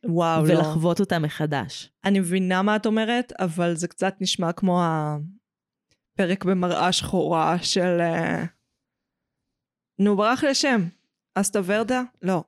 וואו, 0.07 0.45
לא. 0.45 0.53
ולחוות 0.53 0.99
אותם 0.99 1.21
מחדש. 1.21 1.89
אני 2.05 2.19
מבינה 2.19 2.61
מה 2.61 2.75
את 2.75 2.85
אומרת, 2.85 3.33
אבל 3.39 3.75
זה 3.75 3.87
קצת 3.87 4.15
נשמע 4.21 4.51
כמו 4.51 4.81
הפרק 4.83 6.45
במראה 6.45 6.91
שחורה 6.91 7.57
של... 7.61 7.97
אה, 7.99 8.43
נו, 9.99 10.17
ברח 10.17 10.43
לי 10.43 10.49
השם. 10.49 10.81
אסטה 11.35 11.59
ורדה? 11.65 12.01
לא. 12.21 12.43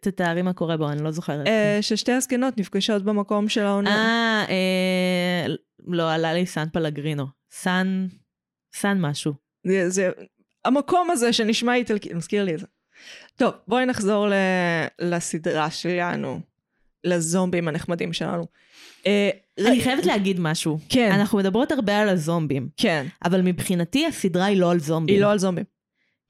תתארי 0.00 0.42
מה 0.42 0.52
קורה 0.52 0.76
בו, 0.76 0.88
אני 0.88 1.02
לא 1.02 1.10
זוכרת. 1.10 1.46
אה, 1.46 1.78
ששתי 1.80 2.12
הזקנות 2.12 2.58
נפגשות 2.58 3.02
במקום 3.02 3.48
של 3.48 3.60
העונה. 3.60 3.90
אה, 3.90 4.44
אה, 4.50 5.54
לא, 5.86 6.12
עלה 6.12 6.32
לי 6.32 6.46
סן 6.46 6.68
פלגרינו. 6.72 7.26
סן, 7.50 8.06
סן 8.74 9.00
משהו. 9.00 9.34
זה, 9.66 9.90
זה, 9.90 10.10
המקום 10.64 11.10
הזה 11.10 11.32
שנשמע 11.32 11.74
איטלקי, 11.74 12.14
מזכיר 12.14 12.44
לי 12.44 12.54
את 12.54 12.58
זה. 12.58 12.66
טוב, 13.36 13.54
בואי 13.68 13.86
נחזור 13.86 14.28
ל, 14.28 14.34
לסדרה 15.00 15.70
שלנו, 15.70 16.40
לזומבים 17.04 17.68
הנחמדים 17.68 18.12
שלנו. 18.12 18.46
אה, 19.06 19.30
אני 19.58 19.80
חייבת 19.80 20.06
להגיד 20.06 20.40
משהו. 20.40 20.78
כן, 20.88 21.12
אנחנו 21.12 21.38
מדברות 21.38 21.72
הרבה 21.72 21.98
על 21.98 22.08
הזומבים, 22.08 22.68
כן, 22.76 23.06
אבל 23.24 23.42
מבחינתי 23.42 24.06
הסדרה 24.06 24.44
היא 24.44 24.60
לא 24.60 24.70
על 24.70 24.80
זומבים. 24.80 25.14
היא 25.14 25.22
לא 25.22 25.30
על 25.30 25.38
זומבים. 25.38 25.64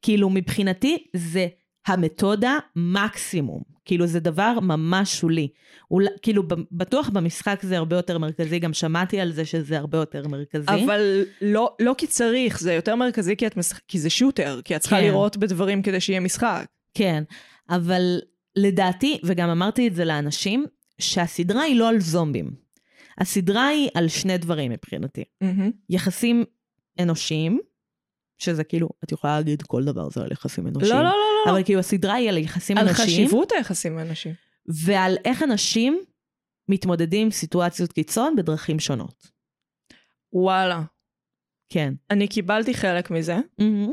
כאילו, 0.03 0.31
מבחינתי 0.31 1.05
זה 1.17 1.47
המתודה 1.87 2.59
מקסימום. 2.77 3.63
כאילו, 3.85 4.07
זה 4.07 4.21
דבר 4.21 4.59
ממש 4.63 5.21
שולי. 5.21 5.49
אולי, 5.91 6.09
כאילו, 6.23 6.43
בטוח 6.73 7.09
במשחק 7.09 7.61
זה 7.63 7.77
הרבה 7.77 7.97
יותר 7.97 8.19
מרכזי, 8.19 8.59
גם 8.59 8.73
שמעתי 8.73 9.21
על 9.21 9.33
זה 9.33 9.45
שזה 9.45 9.79
הרבה 9.79 9.99
יותר 9.99 10.29
מרכזי. 10.29 10.85
אבל 10.85 11.25
לא, 11.41 11.75
לא 11.81 11.95
כי 11.99 12.07
צריך, 12.07 12.61
זה 12.61 12.73
יותר 12.73 12.97
מרכזי 12.97 13.37
כי, 13.37 13.47
את 13.47 13.57
משח... 13.57 13.81
כי 13.89 13.99
זה 13.99 14.11
שוטר, 14.11 14.61
כי 14.65 14.77
את 14.77 14.81
צריכה 14.81 14.97
כן. 14.97 15.05
לראות 15.05 15.37
בדברים 15.37 15.83
כדי 15.83 16.01
שיהיה 16.01 16.21
משחק. 16.21 16.67
כן, 16.95 17.23
אבל 17.69 18.21
לדעתי, 18.57 19.21
וגם 19.25 19.49
אמרתי 19.49 19.89
את 19.89 19.95
זה 19.95 20.05
לאנשים, 20.05 20.65
שהסדרה 21.01 21.63
היא 21.63 21.77
לא 21.77 21.89
על 21.89 22.01
זומבים. 22.01 22.51
הסדרה 23.19 23.67
היא 23.67 23.89
על 23.95 24.09
שני 24.09 24.39
דברים 24.39 24.73
מבחינתי. 24.73 25.25
יחסים 25.91 26.45
אנושיים, 27.01 27.61
שזה 28.39 28.65
כאילו, 28.65 28.89
את 29.05 29.13
יכולה 29.13 29.37
להגיד 29.37 29.63
כל 29.63 29.85
דבר 29.85 30.09
זה 30.11 30.21
על 30.23 30.33
יחסים 30.33 30.67
אנושיים. 30.67 30.93
לא, 30.93 30.99
לא, 31.03 31.09
לא, 31.11 31.17
לא. 31.47 31.53
אבל 31.53 31.65
כאילו 31.65 31.81
הסדרה 31.81 32.15
היא 32.15 32.29
על 32.29 32.39
יחסים 32.39 32.79
על 32.79 32.89
אנושיים, 32.89 33.09
חשיבות 33.27 33.53
היחסים 33.53 33.93
עם 33.93 33.99
אנשים. 33.99 34.35
ועל 34.85 35.17
איך 35.25 35.43
אנשים 35.43 36.01
מתמודדים 36.69 37.25
עם 37.27 37.31
סיטואציות 37.31 37.93
קיצון 37.93 38.37
בדרכים 38.37 38.81
שונות. 38.81 39.31
וואלה. 40.33 40.83
כן. 41.69 41.95
אני 42.11 42.29
קיבלתי 42.29 42.75
חלק 42.75 43.11
מזה. 43.11 43.37
מהמם. 43.59 43.93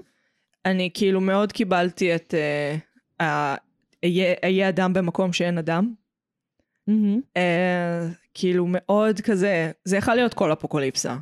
אני 0.65 0.89
כאילו 0.93 1.21
מאוד 1.21 1.51
קיבלתי 1.51 2.15
את... 2.15 2.33
ה- 3.21 3.55
אהיה 4.03 4.33
אהיה 4.43 4.69
אדם 4.69 4.93
במקום 4.93 5.33
שאין 5.33 5.57
אדם. 5.57 5.93
מהמם. 6.87 7.21
אה, 7.37 8.07
כאילו 8.33 8.65
מאוד 8.69 9.21
כזה, 9.21 9.71
זה 9.85 9.97
יכול 9.97 10.15
להיות 10.15 10.33
כל 10.33 10.53
אפוקוליפסה. 10.53 11.15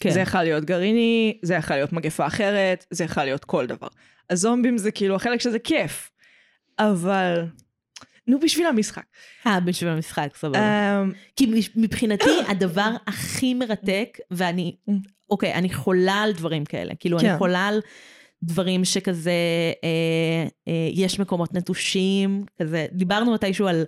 כן. 0.00 0.10
זה 0.10 0.20
יכול 0.20 0.42
להיות 0.42 0.64
גרעיני, 0.64 1.38
זה 1.42 1.54
יכול 1.54 1.76
להיות 1.76 1.92
מגפה 1.92 2.26
אחרת, 2.26 2.86
זה 2.90 3.04
יכול 3.04 3.24
להיות 3.24 3.44
כל 3.44 3.66
דבר. 3.66 3.88
הזומבים 4.30 4.78
זה 4.78 4.90
כאילו 4.90 5.16
החלק 5.16 5.40
שזה 5.40 5.58
כיף. 5.58 6.10
אבל... 6.78 7.44
נו, 8.26 8.40
בשביל 8.40 8.66
המשחק. 8.66 9.04
אה, 9.46 9.60
בשביל 9.60 9.90
המשחק, 9.90 10.28
סבבה. 10.36 10.58
אמ, 11.02 11.12
כי 11.36 11.70
מבחינתי 11.76 12.30
הדבר 12.48 12.90
הכי 13.06 13.54
מרתק, 13.54 14.18
ואני, 14.30 14.76
אוקיי, 15.30 15.54
אני 15.54 15.72
חולה 15.72 16.14
על 16.14 16.32
דברים 16.32 16.64
כאלה. 16.64 16.94
כאילו, 16.94 17.18
כן. 17.18 17.28
אני 17.28 17.38
חולה 17.38 17.66
על 17.66 17.80
דברים 18.42 18.84
שכזה, 18.84 19.32
אה, 19.84 20.46
אה, 20.68 20.88
יש 20.92 21.20
מקומות 21.20 21.54
נטושים, 21.54 22.44
כזה, 22.62 22.86
דיברנו 22.92 23.32
מתישהו 23.32 23.66
על 23.66 23.84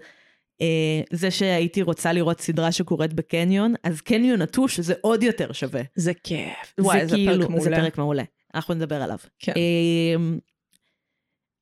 אה, 0.61 1.01
זה 1.13 1.31
שהייתי 1.31 1.83
רוצה 1.83 2.13
לראות 2.13 2.41
סדרה 2.41 2.73
שקורית 2.73 3.13
בקניון, 3.13 3.75
אז 3.83 4.01
קניון 4.01 4.43
נטוש 4.43 4.81
זה 4.81 4.95
עוד 5.01 5.23
יותר 5.23 5.53
שווה. 5.53 5.83
זה 5.95 6.13
כיף. 6.15 6.75
זה 6.77 6.83
וואי, 6.85 7.07
זה 7.07 7.17
כאילו, 7.17 7.33
פרק 7.33 7.51
מעולה. 7.51 7.65
זה 7.65 7.71
פרק 7.71 7.99
מעולה. 7.99 8.23
אנחנו 8.55 8.75
נדבר 8.75 9.03
עליו. 9.03 9.19
כן. 9.39 9.53
אמ, 9.57 10.39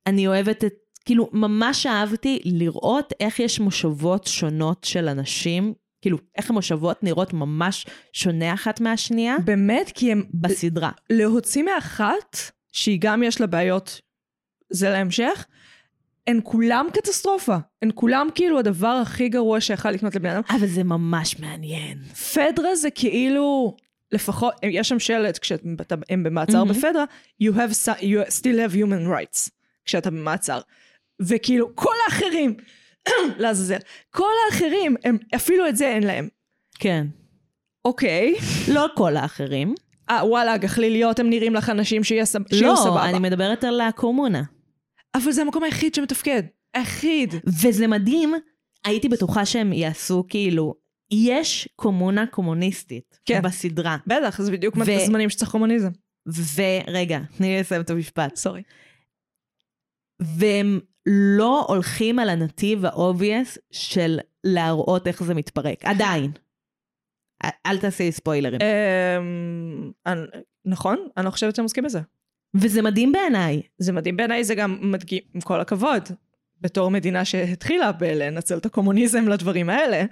אני 0.07 0.27
אוהבת 0.27 0.65
את 0.65 0.75
כאילו, 1.05 1.31
ממש 1.33 1.87
אהבתי 1.87 2.39
לראות 2.45 3.13
איך 3.21 3.41
יש 3.41 3.61
מושבות 3.61 4.25
שונות 4.27 4.85
של 4.85 5.09
אנשים, 5.09 5.75
כאילו, 6.03 6.19
איך 6.39 6.51
המושבות 6.51 7.03
נראות 7.03 7.33
ממש 7.33 7.87
שונה 8.13 8.55
אחת 8.55 8.81
מהשנייה 8.81 9.37
באמת, 9.45 9.93
כי 9.95 10.13
הם... 10.13 10.25
בסדרה. 10.35 10.91
להוציא 11.11 11.63
מאחת, 11.63 12.37
שהיא 12.73 12.99
גם 13.01 13.23
יש 13.23 13.41
לה 13.41 13.47
בעיות, 13.47 14.01
זה 14.71 14.91
להמשך, 14.91 15.47
הן 16.27 16.41
כולם 16.45 16.87
קטסטרופה. 16.93 17.57
הן 17.83 17.91
כולם 17.95 18.29
כאילו 18.35 18.59
הדבר 18.59 18.89
הכי 19.03 19.29
גרוע 19.29 19.61
שיכל 19.61 19.91
לקנות 19.91 20.15
לבן 20.15 20.31
אדם. 20.31 20.43
אבל 20.51 20.67
זה 20.67 20.85
ממש 20.85 21.39
מעניין. 21.41 21.99
פדרה 22.35 22.77
זה 22.77 22.91
כאילו, 22.91 23.77
לפחות, 24.13 24.55
יש 24.63 24.89
שם 24.89 24.99
שלט 24.99 25.39
כשהם 25.39 26.23
במעצר 26.23 26.65
מהמם. 26.65 26.79
בפדרה, 26.79 27.05
you 27.43 27.53
have, 27.55 27.89
you 28.01 28.31
still 28.31 28.71
have 28.71 28.75
human 28.75 29.09
rights, 29.09 29.51
כשאתה 29.85 30.11
במעצר. 30.11 30.61
וכאילו, 31.21 31.77
כל 31.77 31.95
האחרים, 32.07 32.57
לעזאזל, 33.39 33.79
כל 34.11 34.33
האחרים, 34.47 34.97
הם, 35.05 35.19
אפילו 35.35 35.69
את 35.69 35.77
זה 35.77 35.89
אין 35.89 36.03
להם. 36.03 36.29
כן. 36.79 37.07
אוקיי, 37.85 38.35
לא 38.69 38.87
כל 38.97 39.17
האחרים. 39.17 39.75
אה, 40.11 40.27
וואלה, 40.27 40.57
גחליליות, 40.57 41.19
הם 41.19 41.31
נראים 41.31 41.55
לך 41.55 41.71
אנשים 41.71 42.05
שיהיו 42.05 42.25
לא, 42.63 42.77
סבבה. 42.77 43.11
אני 43.11 43.19
מדברת 43.19 43.65
על 43.65 43.81
הקומונה. 43.81 44.43
אבל 45.15 45.33
זה 45.33 45.43
המקום 45.43 45.63
היחיד 45.63 45.95
שמתפקד. 45.95 46.43
היחיד. 46.75 47.35
וזה 47.63 47.87
מדהים, 47.87 48.35
הייתי 48.85 49.09
בטוחה 49.09 49.47
שהם 49.47 49.73
יעשו 49.73 50.25
כאילו, 50.29 50.75
יש 51.13 51.69
קומונה 51.77 52.27
קומוניסטית 52.27 53.19
כן. 53.25 53.43
בסדרה. 53.43 53.97
בטח, 54.07 54.43
זה 54.43 54.53
בדיוק 54.53 54.77
ו- 54.77 55.07
זמנים 55.07 55.31
שצריך 55.31 55.51
קומוניזם. 55.51 55.91
ורגע, 56.55 57.19
תני 57.37 57.47
לי 57.49 57.61
לסיים 57.61 57.81
את 57.81 57.91
המשפט. 57.91 58.37
sorry. 58.37 58.63
והם 60.21 60.81
לא 61.07 61.65
הולכים 61.69 62.19
על 62.19 62.29
הנתיב 62.29 62.85
ה 62.85 62.94
obvious 62.94 63.59
של 63.71 64.19
להראות 64.45 65.07
איך 65.07 65.23
זה 65.23 65.35
מתפרק. 65.35 65.85
עדיין. 65.85 66.31
אל- 67.67 67.79
תעשי 67.79 68.13
ספוילרים. 68.13 68.61
אמ, 70.07 70.13
נכון, 70.65 71.09
אני 71.17 71.25
לא 71.27 71.31
חושבת 71.31 71.57
שהם 71.57 71.63
עוסקים 71.63 71.85
בזה. 71.85 72.01
וזה 72.55 72.83
מדהים 72.83 73.13
בעיניי. 73.13 73.63
זה 73.79 73.93
מדהים 73.93 74.17
בעיניי, 74.17 74.45
זה 74.45 74.55
גם 74.55 74.79
מדגים, 74.81 75.23
עם 75.35 75.41
כל 75.41 75.61
הכבוד, 75.61 76.03
בתור 76.61 76.91
מדינה 76.91 77.25
שהתחילה 77.25 77.93
בלנצל 77.93 78.59
את 78.59 78.67
הקומוניזם 78.67 79.29
לדברים 79.29 79.71
האלה, 79.71 80.05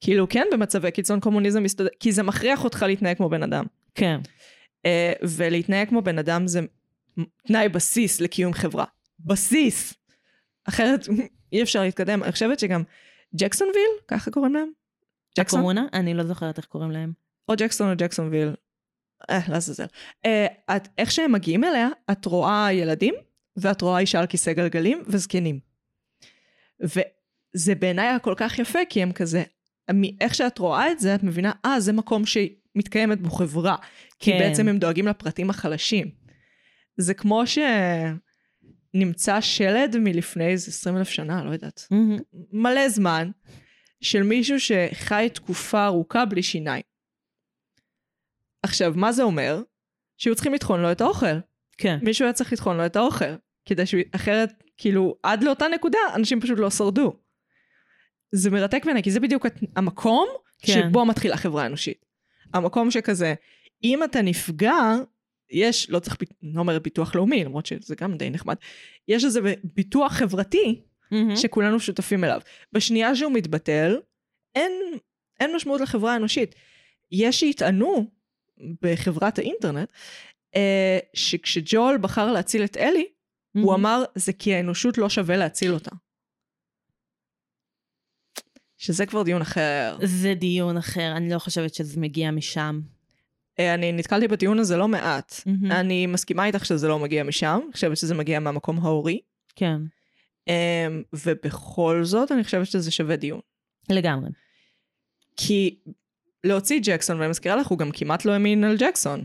כאילו 0.00 0.28
כן 0.28 0.46
במצבי 0.52 0.90
קיצון 0.90 1.20
קומוניזם 1.20 1.62
מסתדר, 1.62 1.88
כי 2.00 2.12
זה 2.12 2.22
מכריח 2.22 2.64
אותך 2.64 2.82
להתנהג 2.88 3.16
כמו 3.16 3.28
בן 3.28 3.42
אדם. 3.42 3.64
כן. 3.94 4.20
אה, 4.86 5.12
ולהתנהג 5.22 5.88
כמו 5.88 6.02
בן 6.02 6.18
אדם 6.18 6.46
זה 6.46 6.60
תנאי 7.46 7.68
בסיס 7.68 8.20
לקיום 8.20 8.52
חברה. 8.52 8.84
בסיס! 9.20 9.94
אחרת 10.68 11.08
אי 11.52 11.62
אפשר 11.62 11.80
להתקדם. 11.82 12.22
אני 12.22 12.32
חושבת 12.32 12.58
שגם 12.58 12.82
ג'קסונוויל, 13.36 13.90
ככה 14.08 14.30
קוראים 14.30 14.54
להם? 14.54 14.70
ג'קסון? 15.38 15.58
הקומונה? 15.58 15.86
אני 15.92 16.14
לא 16.14 16.24
זוכרת 16.24 16.58
איך 16.58 16.66
קוראים 16.66 16.90
להם. 16.90 17.12
או 17.48 17.54
ג'קסון 17.58 17.90
או 17.90 17.94
ג'קסונוויל. 17.96 18.54
אה, 19.30 19.38
לעזאזל. 19.48 19.86
אה, 20.26 20.46
את- 20.76 20.88
איך 20.98 21.10
שהם 21.10 21.32
מגיעים 21.32 21.64
אליה, 21.64 21.88
את 22.10 22.24
רואה 22.24 22.72
ילדים, 22.72 23.14
ואת 23.56 23.80
רואה 23.82 23.98
אישה 23.98 24.20
על 24.20 24.26
כיסא 24.26 24.52
גלגלים 24.52 25.02
וזקנים. 25.06 25.60
וזה 26.80 27.74
בעיניי 27.74 28.06
היה 28.06 28.18
כל 28.18 28.34
כך 28.36 28.58
יפה, 28.58 28.78
כי 28.88 29.02
הם 29.02 29.12
כזה, 29.12 29.42
מאיך 29.92 30.34
שאת 30.34 30.58
רואה 30.58 30.92
את 30.92 31.00
זה, 31.00 31.14
את 31.14 31.22
מבינה, 31.22 31.52
אה, 31.64 31.80
זה 31.80 31.92
מקום 31.92 32.22
שמתקיימת 32.26 33.20
בו 33.20 33.30
חברה. 33.30 33.76
כי 34.18 34.30
כן. 34.32 34.38
בעצם 34.38 34.68
הם 34.68 34.78
דואגים 34.78 35.08
לפרטים 35.08 35.50
החלשים. 35.50 36.10
זה 36.96 37.14
כמו 37.14 37.42
שנמצא 38.94 39.40
שלד 39.40 39.96
מלפני 39.98 40.46
איזה 40.48 40.70
20 40.70 40.96
אלף 40.96 41.08
שנה, 41.08 41.44
לא 41.44 41.50
יודעת. 41.50 41.86
מהמם. 41.90 42.16
מלא 42.52 42.88
זמן, 42.88 43.30
של 44.00 44.22
מישהו 44.22 44.56
שחי 44.60 45.28
תקופה 45.34 45.84
ארוכה 45.86 46.24
בלי 46.24 46.42
שיניים. 46.42 46.82
עכשיו, 48.62 48.92
מה 48.96 49.12
זה 49.12 49.22
אומר? 49.22 49.62
שהיו 50.16 50.34
צריכים 50.34 50.54
לטחון 50.54 50.80
לו 50.82 50.92
את 50.92 51.00
האוכל. 51.00 51.26
כן. 51.78 51.98
מישהו 52.02 52.24
היה 52.24 52.32
צריך 52.32 52.52
לטחון 52.52 52.76
לו 52.76 52.86
את 52.86 52.96
האוכל. 52.96 53.34
כדי 53.64 53.86
שהוא, 53.86 54.00
אחרת, 54.12 54.62
כאילו, 54.76 55.16
עד 55.22 55.42
לאותה 55.44 55.66
נקודה, 55.74 55.98
אנשים 56.14 56.40
פשוט 56.40 56.58
לא 56.58 56.70
שרדו. 56.70 57.12
זה 58.32 58.50
מרתק 58.50 58.82
בעיניי, 58.84 59.02
כי 59.02 59.10
זה 59.10 59.20
בדיוק 59.20 59.46
הת- 59.46 59.60
המקום 59.76 60.28
כן. 60.62 60.72
שבו 60.72 61.04
מתחילה 61.04 61.36
חברה 61.36 61.66
אנושית. 61.66 62.04
המקום 62.54 62.90
שכזה, 62.90 63.34
אם 63.84 64.04
אתה 64.04 64.22
נפגע, 64.22 64.76
יש, 65.50 65.90
לא 65.90 65.98
צריך, 65.98 66.16
לא 66.42 66.60
אומרת 66.60 66.82
ביטוח 66.82 67.14
לאומי, 67.14 67.44
למרות 67.44 67.66
שזה 67.66 67.94
גם 67.94 68.16
די 68.16 68.30
נחמד, 68.30 68.56
יש 69.08 69.24
איזה 69.24 69.40
ביטוח 69.64 70.12
חברתי 70.12 70.82
מהמם. 71.10 71.36
שכולנו 71.36 71.80
שותפים 71.80 72.24
אליו. 72.24 72.40
בשנייה 72.72 73.16
שהוא 73.16 73.32
מתבטל, 73.32 73.96
אין, 74.54 74.72
אין 75.40 75.56
משמעות 75.56 75.80
לחברה 75.80 76.12
האנושית. 76.12 76.54
יש 77.12 77.40
שיטענו 77.40 78.06
בחברת 78.82 79.38
האינטרנט, 79.38 79.88
אה, 80.56 80.98
שכשג'ול 81.14 81.98
בחר 81.98 82.32
להציל 82.32 82.64
את 82.64 82.76
אלי, 82.76 83.06
הוא 83.52 83.62
מהמם. 83.62 83.86
אמר, 83.86 84.04
זה 84.14 84.32
כי 84.32 84.54
האנושות 84.54 84.98
לא 84.98 85.08
שווה 85.08 85.36
להציל 85.36 85.74
אותה. 85.74 85.90
שזה 88.76 89.06
כבר 89.06 89.22
דיון 89.22 89.42
אחר. 89.42 89.98
זה 90.02 90.34
דיון 90.34 90.76
אחר, 90.76 91.12
אני 91.16 91.30
לא 91.30 91.38
חושבת 91.38 91.74
שזה 91.74 92.00
מגיע 92.00 92.30
משם. 92.30 92.80
אה, 93.58 93.74
אני 93.74 93.92
נתקלתי 93.92 94.28
בדיון 94.28 94.58
הזה 94.58 94.76
לא 94.76 94.88
מעט. 94.88 95.34
מהמם. 95.46 95.72
אני 95.72 96.06
מסכימה 96.06 96.46
איתך 96.46 96.64
שזה 96.64 96.88
לא 96.88 96.98
מגיע 96.98 97.24
משם, 97.24 97.60
אני 97.64 97.72
חושבת 97.72 97.96
שזה 97.96 98.14
מגיע 98.14 98.40
מהמקום 98.40 98.78
ההורי. 98.78 99.20
כן, 99.56 99.80
ובכל 101.12 102.00
זאת, 102.04 102.32
אני 102.32 102.44
חושבת 102.44 102.66
שזה 102.66 102.90
שווה 102.90 103.16
דיון. 103.16 103.40
לגמרי. 103.90 104.30
כי 105.36 105.78
להוציא 106.44 106.80
ג'קסון, 106.82 107.18
ואני 107.20 107.30
מזכירה 107.30 107.56
לך, 107.56 107.66
הוא 107.66 107.78
גם 107.78 107.90
כמעט 107.90 108.24
לא 108.24 108.32
האמין 108.32 108.64
על 108.64 108.76
ג'קסון. 108.78 109.24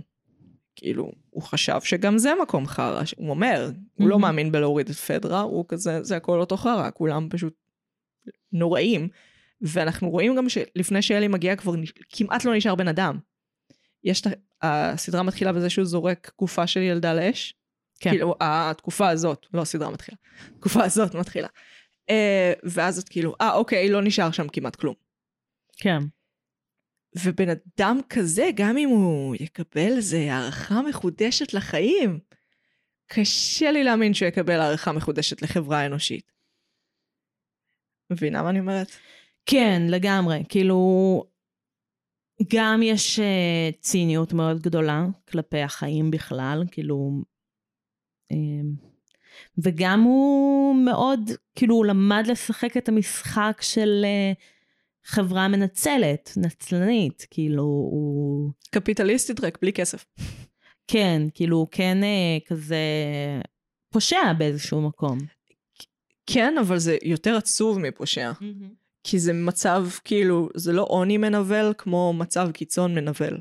כאילו, 0.75 1.11
הוא 1.29 1.43
חשב 1.43 1.81
שגם 1.83 2.17
זה 2.17 2.31
מקום 2.41 2.65
חרא, 2.67 3.01
הוא 3.17 3.29
אומר, 3.29 3.71
הוא 3.93 4.09
לא 4.09 4.15
Mhm. 4.15 4.19
מאמין 4.19 4.51
בלהוריד 4.51 4.89
את 4.89 4.95
פדרה, 4.95 5.41
הוא 5.41 5.65
כזה, 5.67 6.03
זה 6.03 6.17
הכל 6.17 6.39
אותו 6.39 6.57
חרא, 6.57 6.89
כולם 6.93 7.27
פשוט 7.29 7.53
נוראים. 8.51 9.07
ואנחנו 9.61 10.09
רואים 10.09 10.35
גם 10.35 10.49
שלפני 10.49 11.01
שאלי 11.01 11.27
מגיע 11.27 11.55
כבר 11.55 11.73
כמעט 12.09 12.45
לא 12.45 12.55
נשאר 12.55 12.75
בן 12.75 12.87
אדם. 12.87 13.17
יש 14.03 14.21
את. 14.21 14.27
הסדרה 14.61 15.23
מתחילה 15.23 15.53
בזה 15.53 15.69
שהוא 15.69 15.85
זורק 15.85 16.31
גופה 16.39 16.67
של 16.67 16.79
ילדה 16.81 17.13
לאש. 17.13 17.53
כן. 18.03 18.09
כאילו, 18.09 18.35
התקופה 18.41 19.09
הזאת, 19.09 19.45
לא 19.53 19.61
הסדרה 19.61 19.89
מתחילה, 19.89 20.17
התקופה 20.55 20.83
הזאת 20.83 21.15
מתחילה. 21.15 21.47
אה, 22.09 22.53
ואז 22.63 22.99
את 22.99 23.09
כאילו, 23.09 23.35
אה, 23.41 23.53
אוקיי, 23.53 23.89
לא 23.89 24.01
נשאר 24.01 24.31
שם 24.31 24.47
כמעט 24.47 24.75
כלום. 24.75 24.95
כן. 25.77 25.99
ובן 27.23 27.47
אדם 27.49 27.99
כזה, 28.09 28.49
גם 28.55 28.77
אם 28.77 28.89
הוא 28.89 29.35
יקבל 29.39 29.97
איזה 29.97 30.17
הערכה 30.17 30.81
מחודשת 30.81 31.53
לחיים, 31.53 32.19
קשה 33.07 33.71
לי 33.71 33.83
להאמין 33.83 34.13
שהוא 34.13 34.27
יקבל 34.27 34.59
הערכה 34.59 34.91
מחודשת 34.91 35.41
לחברה 35.41 35.79
האנושית. 35.79 36.31
מבינה 38.11 38.43
מה 38.43 38.49
אני 38.49 38.59
אומרת? 38.59 38.87
כן, 39.45 39.81
לגמרי. 39.89 40.43
כאילו, 40.49 41.23
גם 42.53 42.81
יש 42.83 43.19
uh, 43.19 43.81
ציניות 43.81 44.33
מאוד 44.33 44.61
גדולה 44.61 45.05
כלפי 45.31 45.61
החיים 45.61 46.11
בכלל, 46.11 46.63
כאילו, 46.71 47.23
וגם 49.57 50.01
הוא 50.01 50.75
מאוד, 50.75 51.19
כאילו, 51.55 51.75
הוא 51.75 51.85
למד 51.85 52.23
לשחק 52.27 52.77
את 52.77 52.89
המשחק 52.89 53.57
של 53.61 54.05
uh, 54.05 54.41
חברה 55.05 55.47
מנצלת, 55.47 56.33
נצלנית, 56.37 57.27
כאילו, 57.29 57.63
הוא... 57.63 58.51
קפיטליסטית 58.71 59.43
רק, 59.43 59.57
בלי 59.61 59.73
כסף. 59.73 60.05
כן, 60.87 61.21
כאילו, 61.33 61.57
הוא 61.57 61.67
כן 61.71 61.97
uh, 62.01 62.49
כזה 62.49 62.77
פושע 63.89 64.33
באיזשהו 64.37 64.81
מקום. 64.81 65.17
כן, 66.25 66.57
אבל 66.57 66.77
זה 66.77 66.97
יותר 67.03 67.35
עצוב 67.35 67.79
מפושע. 67.79 68.31
כי 69.03 69.19
זה 69.19 69.33
מצב, 69.33 69.85
כאילו, 70.03 70.49
זה 70.55 70.73
לא 70.73 70.85
עוני 70.89 71.17
מנבל 71.17 71.73
כמו 71.77 72.13
מצב 72.13 72.51
קיצון 72.51 72.95
מנבל. 72.95 73.37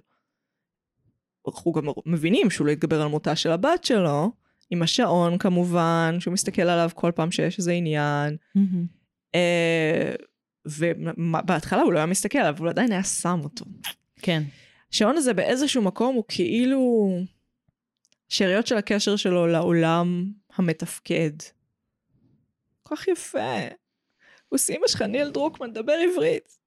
אנחנו 1.49 1.73
גם 1.73 1.85
מבינים 2.07 2.51
שהוא 2.51 2.67
לא 2.67 2.73
יתגבר 2.73 3.03
על 3.03 3.09
מותה 3.09 3.37
של 3.37 3.51
הבת 3.51 3.85
שלו, 3.85 4.31
עם 4.73 4.83
השעון 4.83 5.39
כמובן, 5.39 6.17
שהוא 6.21 6.33
מסתכל 6.33 6.63
עליו 6.63 6.91
כל 6.95 7.11
פעם 7.15 7.31
שיש 7.31 7.59
איזה 7.59 7.73
עניין. 7.73 8.37
אה, 9.35 10.15
ובהתחלה 10.67 11.83
הוא 11.83 11.93
לא 11.93 11.99
היה 11.99 12.07
מסתכל 12.07 12.39
עליו, 12.39 12.55
אבל 12.55 12.65
הוא 12.65 12.71
עדיין 12.71 12.93
היה 12.93 13.05
שם 13.05 13.41
אותו. 13.45 13.65
כן. 14.23 14.43
השעון 14.93 15.17
הזה 15.17 15.35
באיזשהו 15.35 15.83
מקום 15.83 16.15
הוא 16.15 16.25
כאילו 16.29 17.11
שאריות 18.29 18.67
של 18.67 18.77
הקשר 18.77 19.17
שלו 19.17 19.47
לעולם 19.47 20.33
המתפקד. 20.57 21.33
כל 22.83 22.97
כך 22.97 23.09
יפה. 23.09 23.59
הוא 24.49 24.59
סיימה 24.59 24.89
שלך 24.89 25.03
ניל 25.03 25.31
דרוקמן, 25.31 25.73
דבר 25.73 25.93
עברית. 25.93 26.59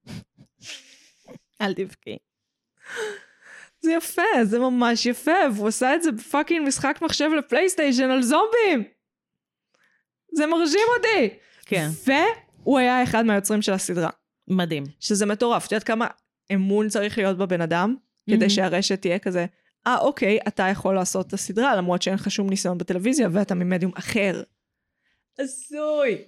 אל 1.60 1.74
תבכי. 1.74 2.16
זה 3.86 3.92
יפה, 3.92 4.44
זה 4.44 4.58
ממש 4.58 5.06
יפה, 5.06 5.50
והוא 5.54 5.68
עשה 5.68 5.94
את 5.94 6.02
זה 6.02 6.12
בפאקינג 6.12 6.68
משחק 6.68 6.98
מחשב 7.02 7.30
לפלייסטיישן 7.38 8.10
על 8.10 8.22
זומבים. 8.22 8.84
זה 10.32 10.46
מרשים 10.46 10.86
אותי. 10.96 11.34
כן, 11.66 11.88
והוא 12.06 12.78
היה 12.78 13.02
אחד 13.02 13.26
מהיוצרים 13.26 13.62
של 13.62 13.72
הסדרה, 13.72 14.10
מדהים. 14.48 14.84
שזה 15.00 15.26
מטורף. 15.26 15.66
את 15.66 15.72
יודעת 15.72 15.86
כמה 15.86 16.06
אמון 16.54 16.88
צריך 16.88 17.18
להיות 17.18 17.38
בבן 17.38 17.60
אדם, 17.60 17.96
כדי 18.26 18.36
מהמם. 18.36 18.48
שהרשת 18.48 19.00
תהיה 19.00 19.18
כזה, 19.18 19.46
אה, 19.86 19.98
אוקיי, 19.98 20.38
אתה 20.48 20.62
יכול 20.62 20.94
לעשות 20.94 21.26
את 21.26 21.32
הסדרה, 21.32 21.76
למרות 21.76 22.02
שאין 22.02 22.14
לך 22.14 22.30
שום 22.30 22.50
ניסיון 22.50 22.78
בטלוויזיה, 22.78 23.28
ואתה 23.32 23.54
ממדיום 23.54 23.92
אחר. 23.94 24.42
הזוי. 25.38 26.24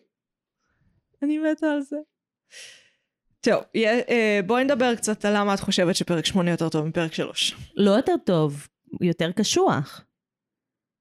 אני 1.23 1.39
מתה 1.39 1.67
על 1.67 1.81
זה. 1.83 1.97
טוב, 3.51 3.63
אה, 4.09 4.41
בואי 4.47 4.65
נדבר 4.65 4.95
קצת 4.95 5.25
על 5.25 5.37
למה 5.37 5.55
את 5.55 5.61
חושבת 5.61 5.97
שפרק 5.97 6.27
8 6.27 6.51
יותר 6.51 6.69
טוב 6.69 6.87
מפרק 6.87 7.15
3. 7.15 7.57
לא 7.77 7.91
יותר 7.91 8.13
טוב, 8.25 8.67
יותר 9.01 9.33
קשוח. 9.33 10.05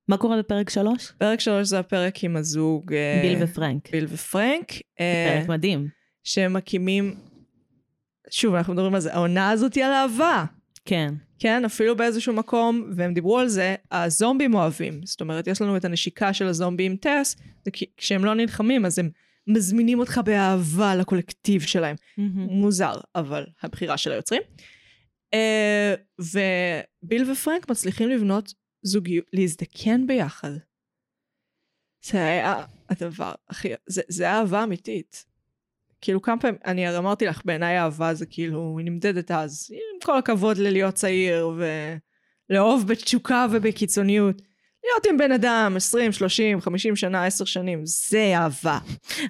מה 0.07 0.17
קורה 0.17 0.39
בפרק 0.39 0.69
שלוש? 0.69 1.11
פרק 1.17 1.39
3 1.39 1.67
זה 1.67 1.79
הפרק 1.79 2.23
עם 2.23 2.35
הזוג... 2.35 2.93
אה, 2.93 3.19
ביל 3.21 3.43
ופרנק. 3.43 3.91
ביל 3.91 4.05
ופרנק. 4.09 4.71
אה, 4.99 5.37
פרק 5.39 5.49
מדהים. 5.49 5.87
שהם 6.23 6.53
מקימים... 6.53 7.15
שוב, 8.29 8.55
אנחנו 8.55 8.73
מדברים 8.73 8.95
על 8.95 9.01
זה, 9.01 9.13
העונה 9.13 9.49
הזאת 9.49 9.73
היא 9.73 9.85
על 9.85 9.91
אהבה. 9.91 10.45
כן. 10.85 11.13
כן, 11.39 11.65
אפילו 11.65 11.95
באיזשהו 11.97 12.33
מקום, 12.33 12.91
והם 12.95 13.13
דיברו 13.13 13.39
על 13.39 13.47
זה, 13.47 13.75
הזומבים 13.91 14.53
אוהבים. 14.53 15.01
זאת 15.03 15.21
אומרת, 15.21 15.47
יש 15.47 15.61
לנו 15.61 15.77
את 15.77 15.85
הנשיקה 15.85 16.33
של 16.33 16.47
הזומבים 16.47 16.95
טס, 16.95 17.35
זה 17.65 17.71
כי 17.71 17.85
כשהם 17.97 18.25
לא 18.25 18.33
נלחמים, 18.33 18.85
אז 18.85 18.99
הם 18.99 19.09
מזמינים 19.47 19.99
אותך 19.99 20.21
באהבה 20.25 20.95
לקולקטיב 20.95 21.61
שלהם. 21.61 21.95
מוזר, 22.49 22.93
אבל 23.15 23.45
הבחירה 23.63 23.97
של 23.97 24.11
היוצרים. 24.11 24.41
אה, 25.33 25.93
וביל 26.19 27.31
ופרנק 27.31 27.69
מצליחים 27.69 28.09
לבנות 28.09 28.53
זוגיות, 28.83 29.25
להזדקן 29.33 30.07
ביחד. 30.07 30.51
זה 32.05 32.23
היה 32.25 32.65
הדבר 32.89 33.33
הכי, 33.49 33.69
זה, 33.87 34.01
זה 34.07 34.29
אהבה 34.29 34.63
אמיתית. 34.63 35.25
כאילו 36.01 36.21
כמה 36.21 36.39
פעמים, 36.39 36.57
אני 36.65 36.87
הרי 36.87 36.97
אמרתי 36.97 37.25
לך, 37.25 37.41
בעיניי 37.45 37.79
אהבה 37.79 38.13
זה 38.13 38.25
כאילו, 38.25 38.75
היא 38.77 38.85
נמדדת 38.85 39.31
אז, 39.31 39.71
עם 39.71 39.99
כל 40.03 40.17
הכבוד 40.17 40.57
ללהיות 40.57 40.93
צעיר 40.93 41.51
ולאהוב 42.49 42.87
בתשוקה 42.87 43.45
ובקיצוניות. 43.51 44.41
להיות 44.91 45.05
עם 45.05 45.17
בן 45.17 45.31
אדם 45.31 45.73
20, 45.75 46.11
30, 46.11 46.61
50 46.61 46.95
שנה, 46.95 47.25
10 47.25 47.45
שנים, 47.45 47.81
זה 47.83 48.33
אהבה. 48.35 48.79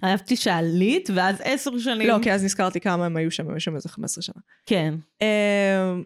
אהבתי 0.03 0.36
שעלית, 0.36 1.10
ואז 1.16 1.36
עשר 1.43 1.80
שנים. 1.80 2.08
לא, 2.08 2.18
כי 2.24 2.32
אז 2.32 2.43
נזכרתי 2.43 2.80
כמה 2.80 3.05
הם 3.05 3.18
היו 3.18 3.32
שם, 3.32 3.49
היו 3.49 3.60
שם 3.60 3.76
איזה 3.76 3.89
15 3.89 4.22
שנה. 4.22 4.41
כן. 4.66 4.93
אמ, 5.22 6.03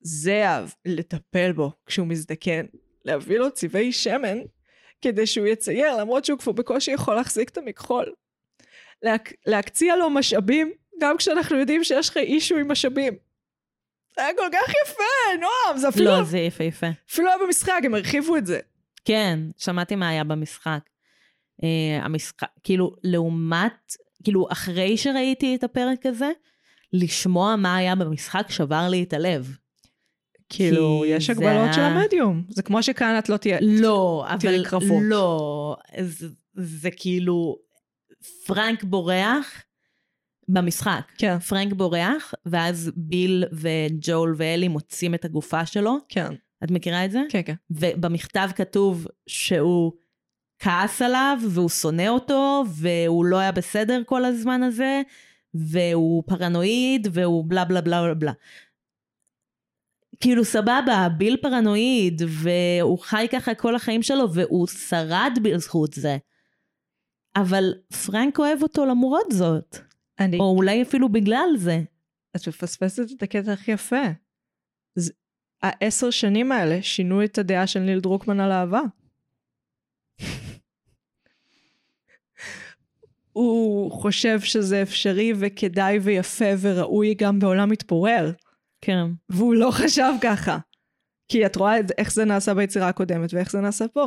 זה 0.00 0.48
אהב, 0.48 0.68
לטפל 0.84 1.52
בו 1.52 1.72
כשהוא 1.86 2.06
מזדקן, 2.06 2.64
להביא 3.04 3.38
לו 3.38 3.50
צבעי 3.50 3.92
שמן 3.92 4.38
כדי 5.02 5.26
שהוא 5.26 5.46
יצייר, 5.46 5.96
למרות 5.96 6.24
שהוא 6.24 6.38
כבר 6.38 6.52
בקושי 6.52 6.90
יכול 6.90 7.14
להחזיק 7.14 7.48
את 7.48 7.58
המכחול. 7.58 8.12
להק... 9.02 9.32
להקציע 9.46 9.96
לו 9.96 10.10
משאבים, 10.10 10.72
גם 11.00 11.16
כשאנחנו 11.16 11.58
יודעים 11.58 11.84
שיש 11.84 12.08
לך 12.08 12.16
אישו 12.16 12.56
עם 12.56 12.70
משאבים. 12.70 13.14
זה 14.16 14.22
היה 14.22 14.34
כל 14.36 14.48
כך 14.52 14.72
יפה, 14.84 15.40
נועם, 15.40 15.78
זה 15.78 15.88
אפילו, 15.88 16.04
לא, 16.04 16.24
זה 16.24 16.38
יפהפה. 16.38 16.86
אפילו 17.10 17.28
היה 17.28 17.36
במשחק, 17.46 17.80
הם 17.84 17.94
הרחיבו 17.94 18.36
את 18.36 18.46
זה. 18.46 18.60
כן, 19.04 19.40
שמעתי 19.58 19.96
מה 19.96 20.08
היה 20.08 20.24
במשחק. 20.24 20.78
Uh, 21.60 21.64
המשחק, 22.04 22.48
כאילו, 22.64 22.92
לעומת, 23.04 23.92
כאילו, 24.24 24.46
אחרי 24.52 24.96
שראיתי 24.96 25.54
את 25.54 25.64
הפרק 25.64 26.06
הזה, 26.06 26.30
לשמוע 26.92 27.56
מה 27.56 27.76
היה 27.76 27.94
במשחק 27.94 28.46
שבר 28.50 28.88
לי 28.88 29.02
את 29.02 29.12
הלב. 29.12 29.56
כאילו, 30.48 31.04
יש 31.06 31.26
זה 31.26 31.32
הגבלות 31.32 31.74
של 31.74 31.80
היה- 31.80 31.88
המדיום. 31.88 32.44
זה 32.48 32.62
כמו 32.62 32.82
שכאן 32.82 33.18
את 33.18 33.28
לא 33.28 33.36
תהיה... 33.36 33.58
לא, 33.62 34.24
תראי 34.40 34.56
אבל 34.56 34.64
קרבות. 34.68 35.02
לא, 35.02 35.76
זה, 36.00 36.28
זה 36.54 36.90
כאילו, 36.90 37.56
פרנק 38.46 38.84
בורח 38.84 39.62
במשחק. 40.48 41.00
כן, 41.18 41.38
פרנק 41.38 41.72
בורח, 41.72 42.34
ואז 42.46 42.90
ביל 42.96 43.44
וג'ול 43.52 44.34
ואלי 44.38 44.68
מוצאים 44.68 45.14
את 45.14 45.24
הגופה 45.24 45.66
שלו. 45.66 45.96
כן, 46.08 46.32
את 46.64 46.70
מכירה 46.70 47.04
את 47.04 47.10
זה? 47.10 47.22
כן, 47.28 47.40
כן. 47.44 47.54
ובמכתב 47.70 48.48
כתוב 48.56 49.06
שהוא 49.26 49.92
כעס 50.58 51.02
עליו, 51.02 51.38
והוא 51.50 51.68
שונא 51.68 52.08
אותו, 52.08 52.64
והוא 52.68 53.24
לא 53.24 53.38
היה 53.38 53.52
בסדר 53.52 54.02
כל 54.06 54.24
הזמן 54.24 54.62
הזה, 54.62 55.02
והוא 55.54 56.22
פרנואיד, 56.26 57.08
והוא 57.12 57.44
בלה 57.48 57.64
בלה 57.64 57.80
בלה 57.80 58.02
בלה 58.02 58.14
בלה. 58.14 58.32
כאילו 60.20 60.44
סבבה, 60.44 61.08
ביל 61.18 61.36
פרנואיד, 61.42 62.22
והוא 62.28 62.98
חי 62.98 63.26
ככה 63.32 63.54
כל 63.54 63.74
החיים 63.76 64.02
שלו, 64.02 64.34
והוא 64.34 64.66
שרד 64.66 65.38
בזכות 65.42 65.92
זה. 65.92 66.16
אבל 67.36 67.74
פרנק 68.06 68.38
אוהב 68.38 68.62
אותו 68.62 68.86
למרות 68.86 69.26
זאת, 69.32 69.76
אני... 70.18 70.38
או 70.38 70.56
אולי 70.56 70.82
אפילו 70.82 71.08
בגלל 71.08 71.48
זה. 71.56 71.82
את 72.36 72.48
מפספסת 72.48 73.12
את 73.16 73.22
הקטע 73.22 73.52
הכי 73.52 73.72
יפה. 73.72 74.02
העשר 75.62 76.10
שנים 76.10 76.52
האלה 76.52 76.82
שינו 76.82 77.24
את 77.24 77.38
הדעה 77.38 77.66
של 77.66 77.80
ניל 77.80 78.00
דרוקמן 78.00 78.40
על 78.40 78.52
אהבה. 78.52 78.80
הוא 83.32 83.90
חושב 83.90 84.40
שזה 84.40 84.82
אפשרי 84.82 85.32
וכדאי 85.38 85.98
ויפה 85.98 86.44
וראוי 86.60 87.14
גם 87.14 87.38
בעולם 87.38 87.70
מתפורר, 87.70 88.32
כן. 88.80 89.06
והוא 89.28 89.54
לא 89.54 89.70
חשב 89.70 90.12
ככה. 90.20 90.58
כי 91.28 91.46
את 91.46 91.56
רואה 91.56 91.76
איך 91.98 92.12
זה 92.12 92.24
נעשה 92.24 92.54
ביצירה 92.54 92.88
הקודמת 92.88 93.34
ואיך 93.34 93.50
זה 93.50 93.60
נעשה 93.60 93.88
פה. 93.88 94.06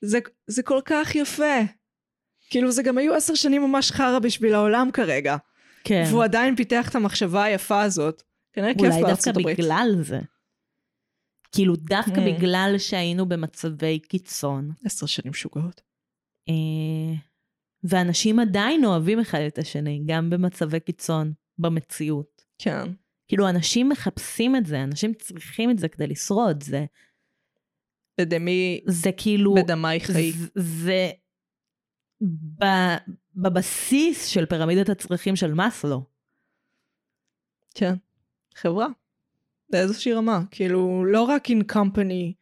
זה, 0.00 0.18
זה 0.46 0.62
כל 0.62 0.80
כך 0.84 1.14
יפה. 1.14 1.60
כאילו 2.50 2.72
זה 2.72 2.82
גם 2.82 2.98
היו 2.98 3.14
עשר 3.14 3.34
שנים 3.34 3.62
ממש 3.62 3.92
חרא 3.92 4.18
בשביל 4.18 4.54
העולם 4.54 4.90
כרגע. 4.92 5.36
כן. 5.84 6.04
והוא 6.10 6.24
עדיין 6.24 6.56
פיתח 6.56 6.88
את 6.88 6.94
המחשבה 6.94 7.44
היפה 7.44 7.82
הזאת. 7.82 8.22
כנראה 8.52 8.74
כיף 8.74 8.80
אולי 8.80 8.90
דווקא 8.90 9.06
בארצות 9.06 9.36
הברית. 9.36 9.58
בגלל 9.58 9.94
זה. 10.00 10.20
כאילו 11.54 11.76
דווקא 11.76 12.14
Hmm. 12.14 12.36
בגלל 12.38 12.74
שהיינו 12.78 13.28
במצבי 13.28 13.98
קיצון, 13.98 14.70
עשר 14.84 15.06
שנים 15.06 15.30
משוגעות. 15.30 15.80
אה, 16.48 17.14
ואנשים 17.84 18.38
עדיין 18.38 18.84
אוהבים 18.84 19.20
אחד 19.20 19.38
את 19.46 19.58
השני, 19.58 20.02
גם 20.06 20.30
במצבי 20.30 20.80
קיצון, 20.80 21.32
במציאות. 21.58 22.44
כן. 22.58 22.84
כאילו 23.28 23.48
אנשים 23.48 23.88
מחפשים 23.88 24.56
את 24.56 24.66
זה, 24.66 24.84
אנשים 24.84 25.14
צריכים 25.14 25.70
את 25.70 25.78
זה 25.78 25.88
כדי 25.88 26.06
לשרוד, 26.06 26.62
זה, 26.62 26.84
בדמי, 28.20 28.80
זה 28.86 29.10
כאילו, 29.16 29.54
בדמי 29.54 30.00
חיי. 30.00 30.32
זה, 30.32 30.48
זה 30.54 31.10
ב, 32.60 32.64
בבסיס 33.34 34.26
של 34.26 34.46
פירמידת 34.46 34.88
הצרכים 34.88 35.36
של 35.36 35.54
מאסלו. 35.54 36.04
כן. 37.74 37.94
חברה. 38.54 38.86
באיזושהי 39.70 40.12
רמה. 40.12 40.40
כאילו, 40.50 41.04
לא 41.04 41.22
רק 41.22 41.48
in 41.48 41.72
company, 41.72 42.32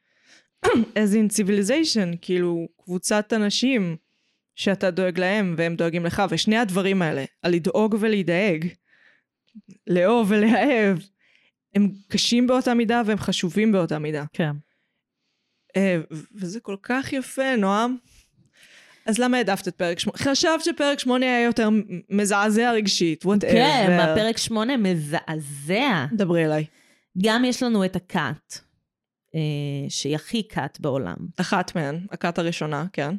as 0.68 1.12
in 1.14 1.32
civilization, 1.32 2.16
כאילו, 2.20 2.68
קבוצת 2.84 3.32
אנשים 3.32 3.96
שאתה 4.54 4.90
דואג 4.90 5.18
להם 5.18 5.54
והם 5.58 5.76
דואגים 5.76 6.06
לך, 6.06 6.22
ושני 6.30 6.58
הדברים 6.58 7.02
האלה, 7.02 7.24
הלדאוג 7.42 7.96
ולהידאג, 8.00 8.68
לאהוב 9.86 10.30
ולהאהב, 10.30 10.98
הם 11.74 11.88
קשים 12.08 12.46
באותה 12.46 12.74
מידה 12.74 13.02
והם 13.06 13.18
חשובים 13.18 13.72
באותה 13.72 13.98
מידה. 13.98 14.24
כן. 14.32 14.52
אה, 15.76 16.00
וזה 16.34 16.60
כל 16.60 16.76
כך 16.82 17.12
יפה, 17.12 17.56
נועם. 17.56 17.96
אז 19.06 19.18
למה 19.18 19.36
העדפת 19.36 19.68
את 19.68 19.76
פרק 19.76 19.98
שמונה? 19.98 20.18
חשבת 20.18 20.64
שפרק 20.64 20.98
שמונה 20.98 21.26
היה 21.26 21.44
יותר 21.44 21.68
מזעזע 22.10 22.72
רגשית, 22.72 23.26
whatever. 23.26 23.52
כן, 23.52 23.98
בפרק 24.02 24.36
שמונה 24.36 24.76
מזעזע. 24.76 26.06
דברי 26.12 26.44
אליי. 26.44 26.64
גם 27.18 27.44
יש 27.44 27.62
לנו 27.62 27.84
את 27.84 27.96
הכת, 27.96 28.54
אה, 29.34 29.40
שהיא 29.88 30.14
הכי 30.14 30.48
כת 30.48 30.78
בעולם. 30.80 31.16
אחת 31.40 31.76
מהן, 31.76 32.06
הכת 32.10 32.38
הראשונה, 32.38 32.86
כן. 32.92 33.16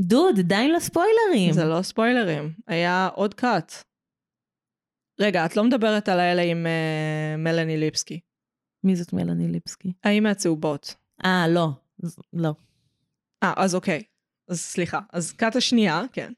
דוד, 0.00 0.40
די 0.40 0.68
לספוילרים. 0.76 1.52
זה 1.52 1.64
לא 1.64 1.82
ספוילרים, 1.82 2.52
היה 2.66 3.08
עוד 3.14 3.34
כת. 3.34 3.72
רגע, 5.20 5.46
את 5.46 5.56
לא 5.56 5.64
מדברת 5.64 6.08
על 6.08 6.20
האלה 6.20 6.42
עם 6.42 6.66
uh, 6.66 7.36
מלאני 7.38 7.76
ליפסקי. 7.76 8.20
מי 8.84 8.96
זאת 8.96 9.12
מלאני 9.12 9.48
ליפסקי? 9.48 9.92
האם 10.04 10.22
מהצהובות? 10.22 10.94
אה, 11.24 11.44
לא. 11.48 11.68
ז- 12.02 12.18
לא. 12.32 12.54
אה, 13.42 13.52
אז 13.56 13.74
אוקיי. 13.74 14.02
אז 14.48 14.60
סליחה. 14.60 15.00
אז 15.12 15.32
כת 15.32 15.56
השנייה, 15.56 16.02
כן. 16.12 16.32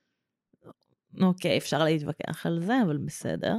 אוקיי, 1.23 1.59
אפשר 1.59 1.85
להתווכח 1.85 2.47
על 2.47 2.61
זה, 2.63 2.75
אבל 2.87 2.97
בסדר. 2.97 3.57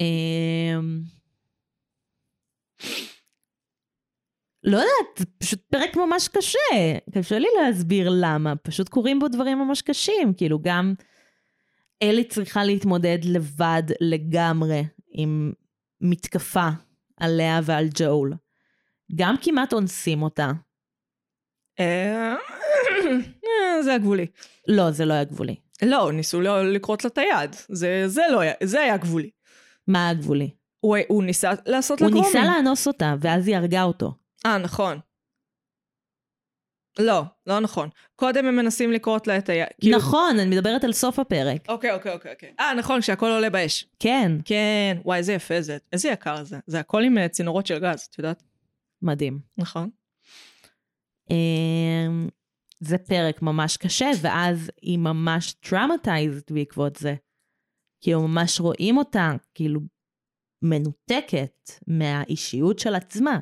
אמ, 0.00 1.02
לא 4.64 4.76
יודעת, 4.76 5.18
זה 5.18 5.24
פשוט 5.38 5.60
פרק 5.70 5.96
ממש 5.96 6.28
קשה. 6.28 6.58
קשה 7.14 7.38
לי 7.38 7.48
להסביר 7.60 8.08
למה, 8.20 8.56
פשוט 8.56 8.88
קורים 8.88 9.18
בו 9.18 9.28
דברים 9.28 9.58
ממש 9.58 9.82
קשים. 9.82 10.34
כאילו, 10.36 10.58
גם 10.62 10.94
אלי 12.02 12.24
צריכה 12.24 12.64
להתמודד 12.64 13.18
לבד 13.24 13.82
לגמרי 14.00 14.82
עם 15.08 15.52
מתקפה 16.00 16.68
על 17.20 17.30
לאה 17.30 17.60
ועל 17.62 17.88
ג'ול. 17.94 18.34
גם 19.14 19.34
כמעט 19.42 19.72
אונסים 19.72 20.22
אותה. 20.22 20.50
אה, 21.80 22.34
זה 23.84 23.90
היה 23.90 23.98
גבולי. 23.98 24.26
לא, 24.68 24.90
זה 24.90 25.04
לא 25.04 25.14
היה 25.14 25.24
גבולי. 25.24 25.56
לא, 25.82 26.12
ניסו 26.12 26.40
לכרות 26.40 27.04
לה 27.04 27.08
את 27.08 27.18
היד. 27.18 27.56
זה, 27.68 28.02
זה 28.06 28.22
לא 28.32 28.40
היה, 28.40 28.52
זה 28.62 28.80
היה 28.80 28.96
גבולי. 28.96 29.30
מה 29.88 30.04
היה 30.04 30.14
גבולי? 30.14 30.50
הוא, 30.84 30.96
הוא 31.08 31.24
ניסה 31.24 31.50
לעשות 31.66 32.00
לה 32.00 32.06
הוא 32.06 32.12
grooming. 32.12 32.36
ניסה 32.36 32.48
לאנוס 32.56 32.86
אותה, 32.86 33.14
ואז 33.20 33.48
היא 33.48 33.56
הרגה 33.56 33.82
אותו. 33.82 34.14
אה, 34.46 34.58
נכון. 34.58 34.98
לא, 36.98 37.22
לא 37.46 37.60
נכון. 37.60 37.88
קודם 38.16 38.46
הם 38.46 38.56
מנסים 38.56 38.92
לכרות 38.92 39.26
לה 39.26 39.38
את 39.38 39.48
היד. 39.48 39.66
כאילו- 39.80 39.98
נכון, 39.98 40.38
אני 40.40 40.50
מדברת 40.56 40.84
על 40.84 40.92
סוף 40.92 41.18
הפרק. 41.18 41.68
אוקיי, 41.68 41.92
אוקיי, 41.92 42.12
אוקיי, 42.12 42.32
אוקיי. 42.32 42.54
אה, 42.60 42.74
נכון, 42.74 43.00
כשהכל 43.00 43.26
עולה 43.26 43.50
באש. 43.50 43.86
כן, 43.98 44.32
כן, 44.44 44.96
וואי, 45.04 45.18
איזה 45.18 45.32
יפה 45.32 45.60
זה. 45.60 45.78
איזה 45.92 46.08
יקר 46.08 46.44
זה. 46.44 46.58
זה 46.66 46.80
הכל 46.80 47.02
עם 47.02 47.18
אה, 47.18 47.28
צינורות 47.28 47.66
של 47.66 47.78
גז, 47.78 48.08
את 48.10 48.18
יודעת? 48.18 48.42
מדהים. 49.02 49.38
נכון. 49.56 49.90
אמ, 51.30 52.28
זה 52.80 52.98
פרק 52.98 53.42
ממש 53.42 53.76
קשה, 53.76 54.10
ואז 54.22 54.70
היא 54.82 54.98
ממש 54.98 55.52
טראומטייזד 55.52 56.42
בעקבות 56.50 56.96
זה. 56.96 57.14
כאילו 58.00 58.28
ממש 58.28 58.60
רואים 58.60 58.96
אותה, 58.98 59.32
כאילו, 59.54 59.80
מנותקת 60.64 61.70
מהאישיות 61.86 62.78
של 62.78 62.94
עצמה. 62.94 63.38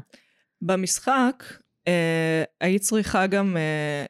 במשחק, 0.62 1.44
אה, 1.88 2.44
היית 2.60 2.82
צריכה 2.82 3.26
גם, 3.26 3.56
אה, 3.56 4.04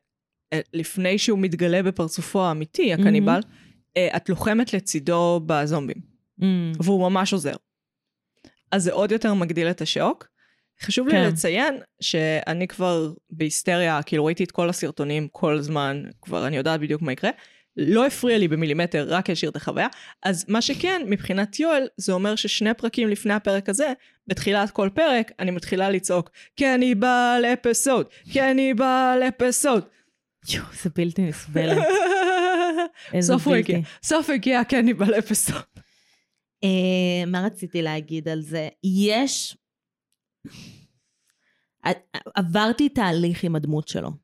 אה, 0.52 0.60
לפני 0.72 1.18
שהוא 1.18 1.38
מתגלה 1.38 1.82
בפרצופו 1.82 2.44
האמיתי, 2.44 2.92
הקניבל, 2.92 3.40
אה, 3.96 4.16
את 4.16 4.28
לוחמת 4.28 4.74
לצידו 4.74 5.40
בזומבים, 5.46 5.96
אמ, 6.42 6.72
והוא 6.82 7.10
ממש 7.10 7.32
עוזר. 7.32 7.54
אז 8.72 8.82
זה 8.82 8.92
עוד 8.92 9.12
יותר 9.12 9.34
מגדיל 9.34 9.70
את 9.70 9.80
השוק. 9.80 10.28
חשוב 10.82 11.08
לי 11.08 11.12
כן. 11.12 11.28
לציין 11.28 11.78
שאני 12.00 12.68
כבר 12.68 13.12
בהיסטריה, 13.30 14.02
כאילו 14.02 14.24
ראיתי 14.24 14.44
את 14.44 14.50
כל 14.50 14.68
הסרטונים 14.68 15.28
כל 15.32 15.58
הזמן, 15.58 16.02
כבר 16.22 16.46
אני 16.46 16.56
יודעת 16.56 16.80
בדיוק 16.80 17.02
מה 17.02 17.12
יקרה. 17.12 17.30
לא 17.76 18.06
הפריע 18.06 18.38
לי 18.38 18.48
במילימטר, 18.48 19.06
רק 19.08 19.30
השאיר 19.30 19.50
את 19.50 19.56
החוויה. 19.56 19.88
אז 20.22 20.44
מה 20.48 20.62
שכן, 20.62 21.02
מבחינת 21.06 21.60
יואל, 21.60 21.88
זה 21.96 22.12
אומר 22.12 22.36
ששני 22.36 22.74
פרקים 22.74 23.08
לפני 23.08 23.34
הפרק 23.34 23.68
הזה, 23.68 23.92
בתחילת 24.26 24.70
כל 24.70 24.88
פרק, 24.94 25.32
אני 25.38 25.50
מתחילה 25.50 25.90
לצעוק, 25.90 26.30
קניבל 26.58 27.44
אפיסוד, 27.52 28.06
קניבל 28.32 29.22
אפיסוד. 29.28 29.84
יואו, 30.48 30.66
זה 30.82 30.90
בלתי. 30.96 31.30
איזה 33.14 33.32
סוף 33.32 33.46
הוא. 33.46 33.54
הגיע, 33.54 33.78
סוף 34.02 34.30
הגיע 34.30 34.64
קניבל 34.64 35.18
אפיסוד. 35.18 35.62
אה, 36.64 37.26
מה 37.26 37.40
רציתי 37.46 37.82
להגיד 37.82 38.28
על 38.28 38.42
זה? 38.42 38.68
יש... 38.84 39.56
עברתי 42.34 42.88
תהליך 42.88 43.44
עם 43.44 43.56
הדמות 43.56 43.88
שלו. 43.88 44.10
כי 44.10 44.16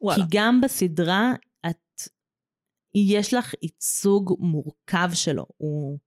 וואלה. 0.00 0.24
גם 0.30 0.60
בסדרה. 0.60 1.32
יש 2.94 3.34
לך 3.34 3.54
ייצוג 3.62 4.36
מורכב 4.40 5.10
שלו. 5.14 5.46
הוא... 5.56 5.98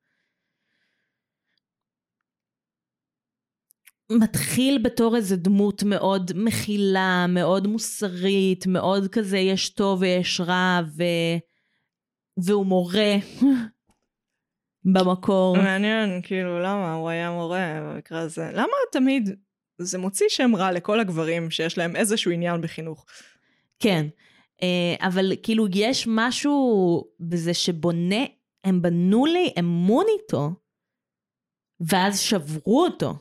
מתחיל 4.11 4.81
בתור 4.83 5.15
איזה 5.15 5.35
דמות 5.35 5.83
מאוד 5.83 6.31
מכילה, 6.35 7.25
מאוד 7.29 7.67
מוסרית, 7.67 8.67
מאוד 8.67 9.07
כזה 9.11 9.37
יש 9.37 9.69
טוב 9.69 10.01
ויש 10.01 10.41
רע, 10.41 10.81
ו... 10.97 11.03
והוא 12.45 12.65
מורה 12.65 13.15
במקור. 14.93 15.57
מעניין, 15.57 16.21
כאילו, 16.23 16.59
למה 16.59 16.93
הוא 16.93 17.09
היה 17.09 17.31
מורה 17.31 17.79
במקרה 17.81 18.19
הזה? 18.19 18.49
למה 18.53 18.73
תמיד 18.91 19.35
זה 19.77 19.97
מוציא 19.97 20.25
שם 20.29 20.55
רע 20.55 20.71
לכל 20.71 20.99
הגברים 20.99 21.51
שיש 21.51 21.77
להם 21.77 21.95
איזשהו 21.95 22.31
עניין 22.31 22.61
בחינוך? 22.61 23.05
כן, 23.79 24.05
אבל 24.99 25.31
כאילו 25.43 25.67
יש 25.73 26.07
משהו 26.09 27.03
בזה 27.19 27.53
שבונה, 27.53 28.25
הם 28.63 28.81
בנו 28.81 29.25
לי 29.25 29.53
אמון 29.59 30.05
איתו, 30.19 30.49
ואז 31.79 32.19
שברו 32.19 32.83
אותו. 32.83 33.13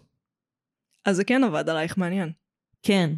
אז 1.04 1.16
זה 1.16 1.24
כן 1.24 1.44
עבד 1.44 1.68
עלייך 1.68 1.98
מעניין. 1.98 2.32
כן. 2.82 3.10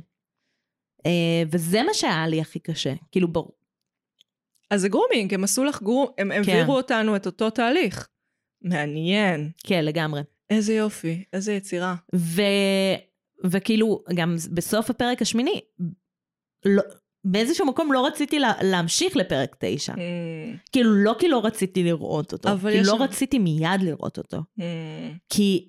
אה, 1.07 1.43
וזה 1.53 1.83
מה 1.83 1.95
שהיה 1.95 2.27
לי 2.27 2.41
הכי 2.41 2.59
קשה. 2.59 2.95
כאילו, 3.13 3.29
ברור. 3.29 3.59
אז 4.71 4.81
זה 4.81 4.89
גרומינג, 4.89 5.35
הם 5.35 5.45
עשו 5.45 5.65
לך 5.65 5.83
גרום, 5.83 6.11
הם 6.19 6.31
העבירו 6.31 6.77
אותנו 6.77 7.17
את 7.17 7.27
אותו 7.27 7.51
תהליך. 7.51 8.09
מעניין. 8.63 9.51
כן, 9.67 9.85
לגמרי. 9.85 10.21
איזה 10.51 10.75
יופי, 10.75 11.25
איזה 11.33 11.53
יצירה. 11.53 11.95
ו... 12.15 12.43
וכאילו, 13.45 14.05
גם 14.15 14.37
בסוף 14.55 14.91
הפרק 14.91 15.23
השמיני, 15.23 15.61
לא, 16.65 16.83
באיזשהו 17.25 17.67
מקום 17.67 17.93
לא 17.93 18.07
רציתי 18.07 18.39
לה, 18.39 18.53
להמשיך 18.63 19.17
לפרק 19.17 19.57
תשע. 19.61 19.95
Mm, 19.95 19.99
כאילו, 20.73 20.91
לא 21.05 21.17
כי 21.19 21.29
לא 21.29 21.41
רציתי 21.45 21.83
לראות 21.85 22.33
אותו, 22.33 22.49
כי 22.71 22.79
לא 22.79 22.97
שם- 22.97 23.03
רציתי 23.03 23.39
מיד 23.39 23.81
לראות 23.83 24.19
אותו. 24.19 24.37
mm. 24.39 24.63
כי 25.29 25.69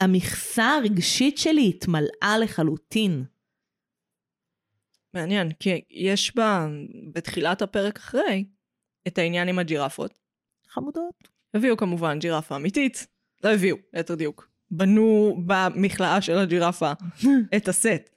המכסה 0.00 0.64
הרגשית 0.76 1.38
שלי 1.38 1.68
התמלאה 1.68 2.38
לחלוטין. 2.42 3.24
מעניין, 5.14 5.52
כי 5.52 5.80
יש 5.90 6.36
בה, 6.36 6.66
בתחילת 7.12 7.62
הפרק 7.62 7.96
אחרי, 7.98 8.44
את 9.08 9.18
העניין 9.18 9.48
עם 9.48 9.58
הג'ירפות. 9.58 10.18
חמודות. 10.68 11.28
הביאו 11.54 11.76
כמובן 11.76 12.18
ג'ירפה 12.18 12.56
אמיתית, 12.56 13.06
לא 13.44 13.50
הביאו, 13.54 13.76
ליתר 13.94 14.14
דיוק. 14.14 14.48
בנו 14.70 15.36
במכלאה 15.46 16.20
של 16.22 16.38
הג'ירפה 16.38 16.92
את 17.56 17.68
הסט. 17.68 18.10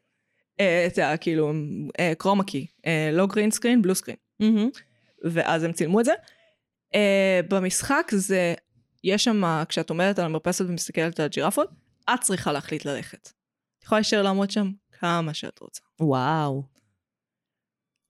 אה, 0.59 0.87
את 0.87 0.97
ה... 0.97 1.17
כאילו, 1.17 1.51
chroma 2.17 2.43
key. 2.43 2.67
לא 3.13 3.27
green 3.27 3.51
screen, 3.51 3.81
blue 3.81 3.95
screen. 3.95 4.17
ואז 5.23 5.63
הם 5.63 5.73
צילמו 5.73 5.99
את 5.99 6.05
זה. 6.05 6.13
במשחק 7.49 8.11
זה, 8.11 8.53
יש 9.03 9.23
שם, 9.23 9.63
כשאת 9.69 9.89
עומדת 9.89 10.19
על 10.19 10.25
המרפסת 10.25 10.65
ומסתכלת 10.67 11.19
על 11.19 11.25
הג'ירפות, 11.25 11.69
את 12.13 12.19
צריכה 12.21 12.51
להחליט 12.51 12.85
ללכת. 12.85 13.27
את 13.79 13.83
יכולה 13.83 13.99
להישאר 13.99 14.21
לעמוד 14.21 14.51
שם 14.51 14.71
כמה 14.91 15.33
שאת 15.33 15.59
רוצה, 15.59 15.81
וואו. 15.99 16.63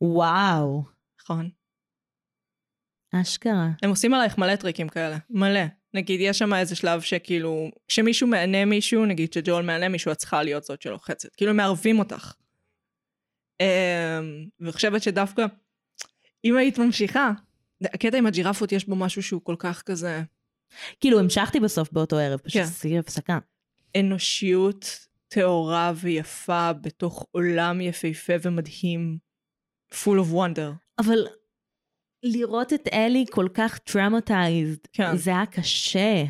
וואו. 0.02 0.84
נכון? 1.22 1.50
אשכרה. 3.16 3.68
הם 3.84 3.90
עושים 3.90 4.14
עלייך 4.14 4.38
מלא 4.38 4.56
טריקים 4.56 4.90
כאלה, 4.90 5.18
מלא. 5.30 5.62
נגיד, 5.94 6.22
יש 6.22 6.40
שם 6.40 6.54
איזה 6.54 6.76
שלב 6.76 7.02
שכאילו, 7.02 7.70
כשמישהו 7.88 8.28
מענה 8.28 8.66
מישהו, 8.66 9.06
נגיד 9.06 9.34
שג'ול 9.34 9.64
מענה 9.64 9.90
מישהו, 9.90 10.12
את 10.12 10.18
צריכה 10.18 10.44
להיות 10.44 10.64
זאת 10.64 10.82
שלוחצת. 10.82 11.36
כאילו, 11.36 11.52
הם 11.52 11.58
מערבים 11.58 12.00
אותך. 12.00 12.34
Um, 13.62 13.66
ואני 14.60 14.72
חושבת 14.72 15.04
שדווקא, 15.04 15.46
אם 16.44 16.58
היית 16.58 16.78
ממשיכה, 16.80 17.32
הקטע 17.84 18.18
עם 18.18 18.26
הג'ירפות 18.26 18.72
יש 18.72 18.86
בו 18.86 18.96
משהו 18.96 19.24
שהוא 19.24 19.42
כל 19.44 19.56
כך 19.60 19.82
כזה 19.82 20.22
כאילו, 21.00 21.20
המשכתי 21.20 21.60
בסוף 21.60 21.92
באותו 21.92 22.18
ערב, 22.18 22.40
פשוט 22.40 22.62
כן. 22.62 22.68
עשיתי 22.68 22.98
הפסקה. 22.98 23.40
אנושיות 24.00 25.08
טהורה 25.28 25.94
ויפה 25.96 26.74
בתוך 26.74 27.26
עולם 27.32 27.82
יפהפה 27.82 28.34
ומדהים, 28.42 29.18
full 29.94 30.20
of 30.26 30.34
wonder. 30.34 30.72
אבל 31.00 31.28
לראות 32.24 32.74
את 32.74 32.88
אלי 32.94 33.26
כל 33.32 33.48
כך 33.54 33.78
טראומטייזד, 33.78 34.78
כן. 34.94 35.18
זה 35.18 35.32
היה 35.32 35.46
קשה. 35.46 36.24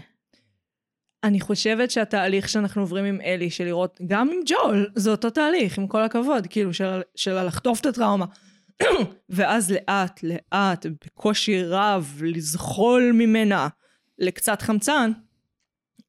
אני 1.23 1.39
חושבת 1.39 1.91
שהתהליך 1.91 2.49
שאנחנו 2.49 2.81
עוברים 2.81 3.05
עם 3.05 3.21
אלי, 3.21 3.49
של 3.49 3.63
לראות, 3.63 3.99
גם 4.07 4.29
עם 4.29 4.39
ג'ול, 4.45 4.91
זה 4.95 5.11
אותו 5.11 5.29
תהליך, 5.29 5.77
עם 5.77 5.87
כל 5.87 6.03
הכבוד, 6.03 6.47
כאילו, 6.47 6.73
של, 6.73 7.01
של 7.15 7.43
לחטוף 7.43 7.81
את 7.81 7.85
הטראומה. 7.85 8.25
ואז 9.29 9.71
לאט, 9.71 10.23
לאט, 10.23 10.85
בקושי 11.05 11.63
רב, 11.63 12.21
לזחול 12.23 13.11
ממנה 13.13 13.67
לקצת 14.19 14.61
חמצן, 14.61 15.11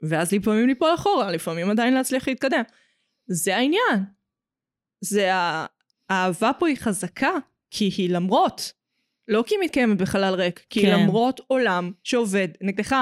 ואז 0.00 0.32
לפעמים 0.32 0.66
ליפול 0.66 0.94
אחורה, 0.94 1.30
לפעמים 1.30 1.70
עדיין 1.70 1.94
להצליח 1.94 2.28
להתקדם. 2.28 2.62
זה 3.26 3.56
העניין. 3.56 4.04
זה 5.00 5.34
ה... 5.34 5.66
האהבה 6.08 6.50
פה 6.58 6.68
היא 6.68 6.76
חזקה, 6.76 7.32
כי 7.70 7.90
היא 7.96 8.10
למרות, 8.10 8.72
לא 9.28 9.44
כי 9.46 9.54
היא 9.54 9.64
מתקיימת 9.64 9.98
בחלל 9.98 10.34
ריק, 10.34 10.66
כי 10.70 10.82
כן. 10.82 11.00
למרות 11.00 11.40
עולם 11.46 11.92
שעובד 12.04 12.48
נגדך. 12.60 12.96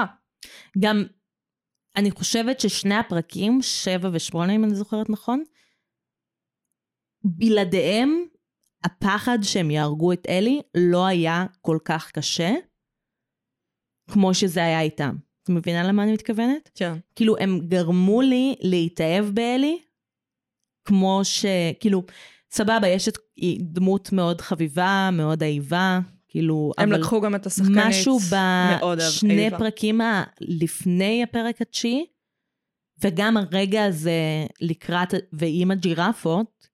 גם, 0.79 1.03
אני 1.95 2.11
חושבת 2.11 2.59
ששני 2.59 2.95
הפרקים, 2.95 3.61
שבע 3.61 4.09
ושמונה, 4.13 4.55
אם 4.55 4.63
אני 4.63 4.75
זוכרת 4.75 5.09
נכון, 5.09 5.43
בלעדיהם, 7.23 8.25
הפחד 8.83 9.37
שהם 9.41 9.71
יהרגו 9.71 10.13
את 10.13 10.27
אלי 10.29 10.61
לא 10.77 11.05
היה 11.05 11.45
כל 11.61 11.77
כך 11.85 12.11
קשה, 12.11 12.51
כמו 14.11 14.33
שזה 14.33 14.63
היה 14.63 14.81
איתם. 14.81 15.15
את 15.43 15.49
מבינה 15.49 15.83
למה 15.83 16.03
אני 16.03 16.13
מתכוונת? 16.13 16.69
כן. 16.75 16.93
כאילו, 17.15 17.37
הם 17.37 17.59
גרמו 17.67 18.21
לי 18.21 18.55
להתאהב 18.61 19.25
באלי, 19.25 19.81
כמו 20.85 21.19
ש... 21.23 21.45
כאילו, 21.79 22.03
סבבה, 22.53 22.87
יש 22.87 23.07
את... 23.07 23.17
היא 23.35 23.59
דמות 23.61 24.11
מאוד 24.11 24.41
חביבה, 24.41 25.09
מאוד 25.13 25.43
אהיבה, 25.43 25.99
כאילו... 26.27 26.71
הם 26.77 26.89
אבל 26.93 27.01
לקחו 27.01 27.21
גם 27.21 27.35
את 27.35 27.45
השחקנית 27.45 27.77
משהו 27.77 28.19
בשני. 28.19 29.49
פרקים 29.49 30.01
ה- 30.01 30.23
לפני 30.41 31.23
הפרק 31.23 31.61
התשיעי, 31.61 32.05
וגם 33.03 33.37
הרגע 33.37 33.85
הזה 33.85 34.45
לקראת, 34.61 35.13
ועם 35.33 35.71
הג'ירפות, 35.71 36.67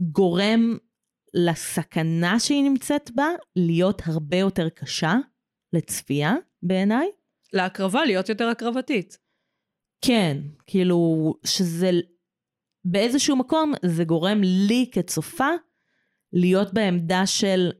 גורם 0.00 0.76
לסכנה 1.34 2.40
שהיא 2.40 2.62
נמצאת 2.64 3.10
בה 3.14 3.26
להיות 3.56 4.02
הרבה 4.06 4.36
יותר 4.36 4.68
קשה 4.68 5.14
לצפייה 5.72 6.34
בעיניי. 6.62 7.08
להקרבה 7.52 8.04
להיות 8.04 8.28
יותר 8.28 8.48
הקרבתית. 8.48 9.18
כן, 10.04 10.38
כאילו, 10.66 11.32
שזה 11.44 11.90
באיזשהו 12.84 13.36
מקום 13.36 13.72
זה 13.84 14.04
גורם 14.04 14.40
לי 14.42 14.90
כצופה 14.92 15.48
להיות 16.32 16.74
בעמדה 16.74 17.26
של 17.26 17.70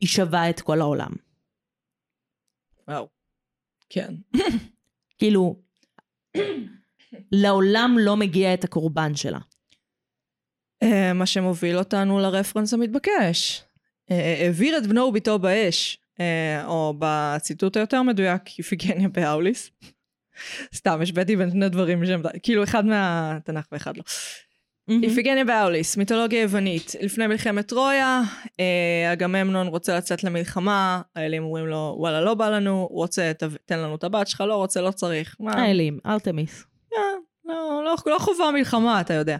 היא 0.00 0.08
שווה 0.08 0.50
את 0.50 0.60
כל 0.60 0.80
העולם. 0.80 1.10
וואו. 2.88 3.08
כן. 3.88 4.14
כאילו, 5.18 5.62
לעולם 7.32 7.96
לא 8.00 8.16
מגיע 8.16 8.54
את 8.54 8.64
הקורבן 8.64 9.14
שלה. 9.14 9.38
אה, 10.82 11.12
מה 11.12 11.26
שמוביל 11.26 11.78
אותנו 11.78 12.18
לרפרנס 12.18 12.74
המתבקש. 12.74 13.64
אה, 14.10 14.36
העביר 14.40 14.78
את 14.78 14.86
בנו 14.86 15.02
וביתו 15.02 15.38
באש, 15.38 15.98
אה, 16.20 16.66
או 16.66 16.94
בציטוט 16.98 17.76
היותר 17.76 18.02
מדויק, 18.02 18.58
יפיגניה 18.58 19.08
באוליס. 19.08 19.70
סתם, 20.74 20.98
השוויתי 21.02 21.36
בין 21.36 21.50
שני 21.50 21.68
דברים 21.68 22.06
שהם, 22.06 22.22
כאילו 22.42 22.64
אחד 22.64 22.86
מהתנ"ך 22.86 23.64
ואחד 23.72 23.96
לא. 23.96 24.02
איפיגניה 25.02 25.44
באוליס, 25.44 25.96
מיתולוגיה 25.96 26.42
יוונית. 26.42 26.92
לפני 27.00 27.26
מלחמת 27.26 27.68
טרויה, 27.68 28.22
אה, 28.60 29.12
אגממנון 29.12 29.66
רוצה 29.66 29.96
לצאת 29.96 30.24
למלחמה, 30.24 31.02
האלים 31.16 31.44
אומרים 31.44 31.66
לו, 31.66 31.94
וואלה, 31.98 32.20
לא 32.20 32.34
בא 32.34 32.50
לנו, 32.50 32.88
רוצה, 32.90 33.32
תן 33.66 33.78
לנו 33.78 33.94
את 33.94 34.04
הבת 34.04 34.28
שלך, 34.28 34.40
לא 34.40 34.56
רוצה, 34.56 34.80
לא 34.80 34.90
צריך. 34.90 35.36
האלים, 35.46 35.98
ארתמיס. 36.06 36.64
אה, 36.96 36.98
לא, 37.44 37.82
לא, 37.84 37.96
לא 38.06 38.18
חובה 38.18 38.50
מלחמה, 38.50 39.00
אתה 39.00 39.14
יודע. 39.14 39.36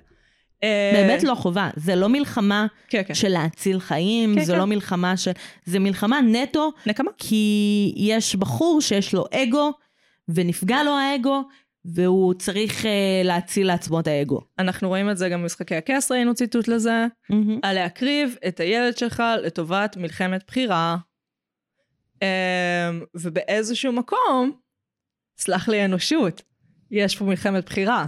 אה, 0.63 0.91
באמת 0.95 1.23
לא 1.23 1.35
חובה, 1.35 1.71
זה 1.77 1.95
לא 1.95 2.09
מלחמה 2.09 2.67
כן, 2.89 3.03
כן. 3.07 3.15
של 3.15 3.29
להציל 3.29 3.81
חיים, 3.81 4.35
כן, 4.35 4.45
זה 4.45 4.53
כן. 4.53 4.59
לא 4.59 4.65
מלחמה 4.65 5.17
של... 5.17 5.31
זה 5.65 5.79
מלחמה 5.79 6.21
נטו, 6.21 6.73
נקמה? 6.87 7.11
כי 7.19 7.93
יש 7.97 8.37
בחור 8.37 8.81
שיש 8.81 9.15
לו 9.15 9.25
אגו, 9.33 9.73
ונפגע 10.29 10.83
לו 10.83 10.91
האגו, 10.91 11.43
והוא 11.85 12.35
צריך 12.35 12.83
uh, 12.85 12.87
להציל 13.25 13.67
לעצמו 13.67 14.01
את 14.01 14.07
האגו. 14.07 14.41
אנחנו 14.59 14.89
רואים 14.89 15.11
את 15.11 15.17
זה 15.17 15.29
גם 15.29 15.43
במשחקי 15.43 15.75
הכס, 15.77 16.13
ראינו 16.13 16.35
ציטוט 16.35 16.69
לזה. 16.69 17.07
על 17.63 17.75
להקריב 17.75 18.37
את 18.49 18.61
הילד 18.61 18.97
שלך 18.97 19.23
לטובת 19.43 19.97
מלחמת 19.97 20.45
בחירה. 20.47 20.97
אמ, 22.23 23.05
ובאיזשהו 23.15 23.93
מקום, 23.93 24.53
סלח 25.39 25.69
לי 25.69 25.85
אנושות, 25.85 26.43
יש 26.91 27.17
פה 27.17 27.25
מלחמת 27.25 27.65
בחירה. 27.65 28.07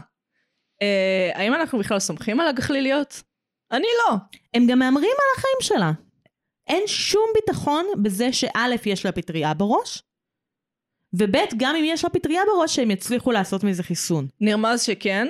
אה, 0.82 1.30
האם 1.34 1.54
אנחנו 1.54 1.78
בכלל 1.78 1.98
סומכים 1.98 2.40
על 2.40 2.48
הגחליליות? 2.48 3.22
אני 3.72 3.86
לא. 3.98 4.16
הם 4.54 4.66
גם 4.66 4.78
מהמרים 4.78 5.10
על 5.10 5.38
החיים 5.38 5.56
שלה. 5.60 5.92
אין 6.66 6.82
שום 6.86 7.24
ביטחון 7.34 7.84
בזה 8.02 8.32
שא', 8.32 8.86
יש 8.86 9.06
לה 9.06 9.12
פטריה 9.12 9.54
בראש, 9.54 10.02
וב', 11.18 11.36
גם 11.56 11.76
אם 11.76 11.84
יש 11.84 12.04
לה 12.04 12.10
פטריה 12.10 12.40
בראש, 12.46 12.76
שהם 12.76 12.90
יצליחו 12.90 13.32
לעשות 13.32 13.64
מזה 13.64 13.82
חיסון. 13.82 14.26
נרמז 14.40 14.82
שכן, 14.82 15.26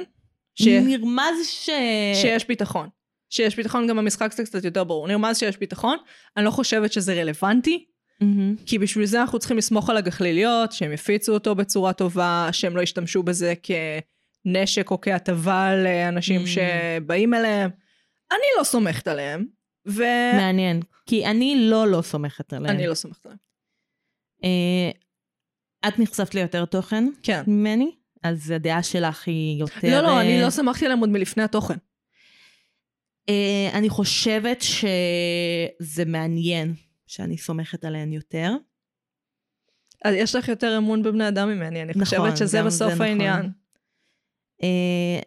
ש... 0.55 0.67
נרמז 0.69 1.35
ש... 1.45 1.71
שיש 2.15 2.47
ביטחון. 2.49 2.89
שיש 3.31 3.57
ביטחון, 3.57 3.87
גם 3.87 3.97
במשחק 3.97 4.33
זה 4.33 4.45
קצת 4.45 4.65
יותר 4.65 4.85
ברור. 4.85 5.09
נרמז 5.09 5.39
שיש 5.39 5.59
ביטחון, 5.59 5.97
אני 6.37 6.45
לא 6.45 6.51
חושבת 6.51 6.93
שזה 6.93 7.15
רלוונטי, 7.15 7.85
מהמם. 8.21 8.57
כי 8.67 8.79
בשביל 8.79 9.07
זה 9.07 9.21
אנחנו 9.21 9.39
צריכים 9.39 9.57
לסמוך 9.57 9.91
על 9.91 9.97
הגחליליות, 9.97 10.73
שהם 10.73 10.93
יפיצו 10.93 11.35
אותו 11.35 11.55
בצורה 11.55 11.93
טובה, 11.93 12.49
שהם 12.53 12.77
לא 12.77 12.83
ישתמשו 12.83 13.23
בזה 13.23 13.55
כנשק 13.63 14.91
או 14.91 15.01
כהטבה 15.01 15.77
לאנשים 15.77 16.45
Mm. 16.45 16.47
שבאים 16.47 17.35
אליהם. 17.35 17.71
אני 18.33 18.47
לא 18.59 18.65
סומכת 18.65 19.09
עליהם, 19.09 19.45
ואני 19.87 20.37
מעניין, 20.37 20.83
כי 21.07 21.27
אני 21.27 21.57
לא 21.59 21.87
לא 21.89 22.03
סומכת 22.03 22.53
עליהם. 22.53 22.89
לא 22.89 22.95
סומכת 22.95 23.27
עליהם. 23.27 23.39
אה, 24.45 24.91
את 25.89 25.99
נחשפת 25.99 26.35
ליותר 26.35 26.65
תוכן 26.65 27.05
כן. 27.23 27.43
ממני, 27.47 27.91
אז 28.23 28.51
הדעה 28.51 28.83
שלך 28.83 29.29
היא 29.29 29.61
יותר... 29.61 29.89
לא, 29.91 30.01
לא, 30.01 30.21
אני 30.21 30.39
אה, 30.39 30.45
לא 30.45 30.51
סמכתי 30.51 30.85
עליהם 30.85 31.01
עוד 31.01 31.11
מלפני 31.11 31.43
התוכן. 31.43 31.77
אה, 33.29 33.71
אני 33.75 33.89
חושבת 33.89 34.63
שזה 34.63 36.05
מעניין 36.07 36.75
שאני 37.07 37.39
סומכת 37.39 37.85
עליהן 37.85 38.13
יותר. 38.13 38.53
אז 40.05 40.15
יש 40.15 40.35
לך 40.35 40.49
יותר 40.49 40.79
אמון 40.79 41.03
בבני 41.03 41.29
אדם 41.29 41.49
ממני, 41.49 41.83
אני 41.83 41.93
נכון, 41.97 42.05
חושבת 42.05 42.37
שזה 42.37 42.63
בסוף 42.63 42.93
נכון. 42.93 43.07
העניין. 43.07 43.51
אה, 44.63 45.21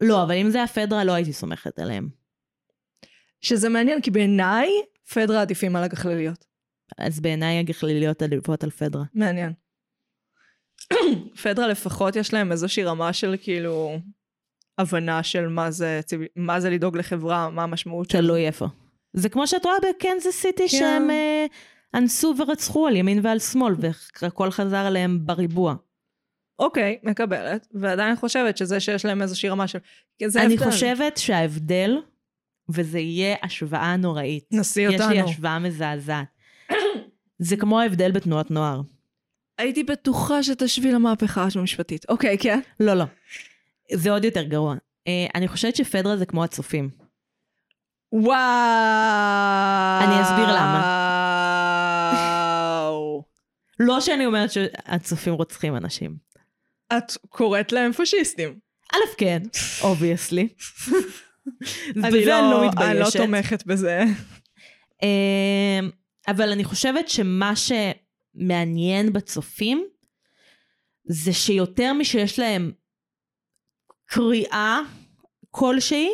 לא, 0.00 0.22
אבל 0.22 0.34
אם 0.34 0.50
זה 0.50 0.58
היה 0.58 0.66
פדרה, 0.66 1.04
לא 1.04 1.12
הייתי 1.12 1.32
סומכת 1.32 1.78
עליהם. 1.78 2.08
שזה 3.40 3.68
מעניין, 3.68 4.00
כי 4.02 4.10
בעיניי, 4.10 4.68
פדרה 5.14 5.42
עדיפים 5.42 5.76
על 5.76 5.84
הגחליליות. 5.84 6.44
אז 6.98 7.20
בעיניי 7.20 7.58
הגחליליות 7.58 8.22
עדיפות 8.22 8.64
על 8.64 8.70
פדרה. 8.70 9.04
מעניין. 9.14 9.52
פדרה 11.42 11.68
לפחות 11.68 12.16
יש 12.16 12.34
להם 12.34 12.52
איזושהי 12.52 12.84
רמה 12.84 13.12
של 13.12 13.34
כאילו 13.40 13.98
הבנה 14.78 15.22
של 15.22 15.48
מה 15.48 15.70
זה, 15.70 16.00
מה 16.36 16.60
זה 16.60 16.70
לדאוג 16.70 16.96
לחברה, 16.96 17.50
מה 17.50 17.62
המשמעות 17.62 18.10
של... 18.10 18.18
תלוי 18.18 18.46
איפה. 18.46 18.66
זה 19.12 19.28
כמו 19.28 19.46
שאת 19.46 19.64
רואה 19.64 19.76
בקנזס 19.78 20.30
סיטי, 20.30 20.68
כן. 20.68 20.78
שהם 20.78 21.10
אה, 21.10 21.46
אנסו 21.94 22.34
ורצחו 22.38 22.86
על 22.86 22.96
ימין 22.96 23.20
ועל 23.22 23.38
שמאל, 23.38 23.74
והכל 24.22 24.50
חזר 24.50 24.76
עליהם 24.76 25.26
בריבוע. 25.26 25.74
אוקיי, 26.58 26.98
מקבלת, 27.02 27.66
ועדיין 27.74 28.16
חושבת 28.16 28.56
שזה 28.56 28.80
שיש 28.80 29.04
להם 29.04 29.22
איזושהי 29.22 29.48
רמה 29.48 29.68
של... 29.68 29.78
אני 30.22 30.54
הבדל. 30.54 30.70
חושבת 30.70 31.16
שההבדל, 31.16 31.96
וזה 32.68 32.98
יהיה 32.98 33.36
השוואה 33.42 33.96
נוראית. 33.96 34.44
נסי 34.52 34.82
יש 34.82 35.00
לי 35.00 35.04
אותנו. 35.04 35.30
השוואה 35.30 35.58
מזעזעת. 35.58 36.35
זה 37.38 37.56
כמו 37.56 37.80
ההבדל 37.80 38.12
בתנועות 38.12 38.50
נוער. 38.50 38.80
הייתי 39.58 39.84
בטוחה 39.84 40.42
שתשווי 40.42 40.92
למהפכה 40.92 41.48
המשפטית. 41.56 42.06
אוקיי, 42.08 42.38
כן. 42.38 42.60
לא, 42.80 42.94
לא. 42.94 43.04
זה 43.92 44.10
עוד 44.10 44.24
יותר 44.24 44.42
גרוע. 44.42 44.74
אה, 45.08 45.26
אני 45.34 45.48
חושבת 45.48 45.76
שפדרה 45.76 46.16
זה 46.16 46.26
כמו 46.26 46.44
הצופים. 46.44 46.90
וואו. 48.12 48.36
אני 50.00 50.22
אסביר 50.22 50.46
למה. 50.46 51.02
לא 53.78 54.00
שאני 54.00 54.26
אומרת 54.26 54.50
שהצופים 54.52 55.34
רוצחים 55.34 55.76
אנשים. 55.76 56.16
את 56.92 57.12
קוראת 57.28 57.72
להם 57.72 57.92
פשיסטים. 57.92 58.58
א', 58.94 58.98
כן, 59.18 59.42
obviously. 59.82 60.48
אני 61.96 62.08
בזה 62.08 62.16
אני 62.18 62.26
לא 62.28 62.40
אני 62.40 62.50
לא 62.50 62.68
מתביישת. 62.68 63.16
תומכת 63.16 63.66
בזה. 63.66 64.04
אבל 66.28 66.52
אני 66.52 66.64
חושבת 66.64 67.08
שמה 67.08 67.52
שמעניין 67.56 69.12
בצופים, 69.12 69.86
זה 71.04 71.32
שיותר 71.32 71.92
משיש 71.92 72.38
להם 72.38 72.72
קריאה 74.06 74.80
כלשהי, 75.50 76.08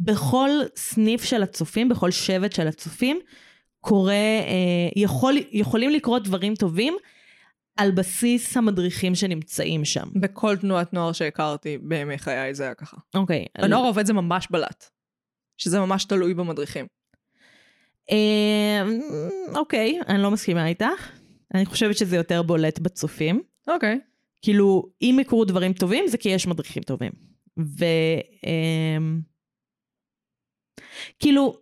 בכל 0.00 0.50
סניף 0.76 1.24
של 1.24 1.42
הצופים, 1.42 1.88
בכל 1.88 2.10
שבט 2.10 2.52
של 2.52 2.68
הצופים, 2.68 3.20
קורה, 3.80 4.12
אה, 4.14 4.88
יכול, 4.96 5.34
יכולים 5.52 5.90
לקרות 5.90 6.24
דברים 6.24 6.54
טובים 6.54 6.96
על 7.76 7.90
בסיס 7.90 8.56
המדריכים 8.56 9.14
שנמצאים 9.14 9.84
שם. 9.84 10.08
בכל 10.20 10.56
תנועת 10.56 10.92
נוער 10.92 11.12
שהכרתי 11.12 11.78
בימי 11.78 12.18
חיי 12.18 12.54
זה 12.54 12.62
היה 12.62 12.74
ככה. 12.74 12.96
אוקיי. 13.14 13.46
בנוער 13.62 13.84
העובד 13.84 14.06
זה 14.06 14.12
ממש 14.12 14.48
בלט. 14.50 14.84
שזה 15.56 15.80
ממש 15.80 16.04
תלוי 16.04 16.34
במדריכים. 16.34 16.86
אה, 18.10 18.82
אוקיי, 19.54 20.00
אני 20.08 20.22
לא 20.22 20.30
מסכימה 20.30 20.66
איתך. 20.66 21.10
אני 21.54 21.66
חושבת 21.66 21.96
שזה 21.96 22.16
יותר 22.16 22.42
בולט 22.42 22.78
בצופים. 22.78 23.42
אוקיי. 23.68 24.00
כאילו, 24.42 24.86
אם 25.02 25.18
יקרו 25.20 25.44
דברים 25.44 25.72
טובים, 25.72 26.06
זה 26.06 26.18
כי 26.18 26.28
יש 26.28 26.46
מדריכים 26.46 26.82
טובים. 26.82 27.12
ו... 27.58 27.84
אמ, 28.46 29.20
כאילו, 31.18 31.56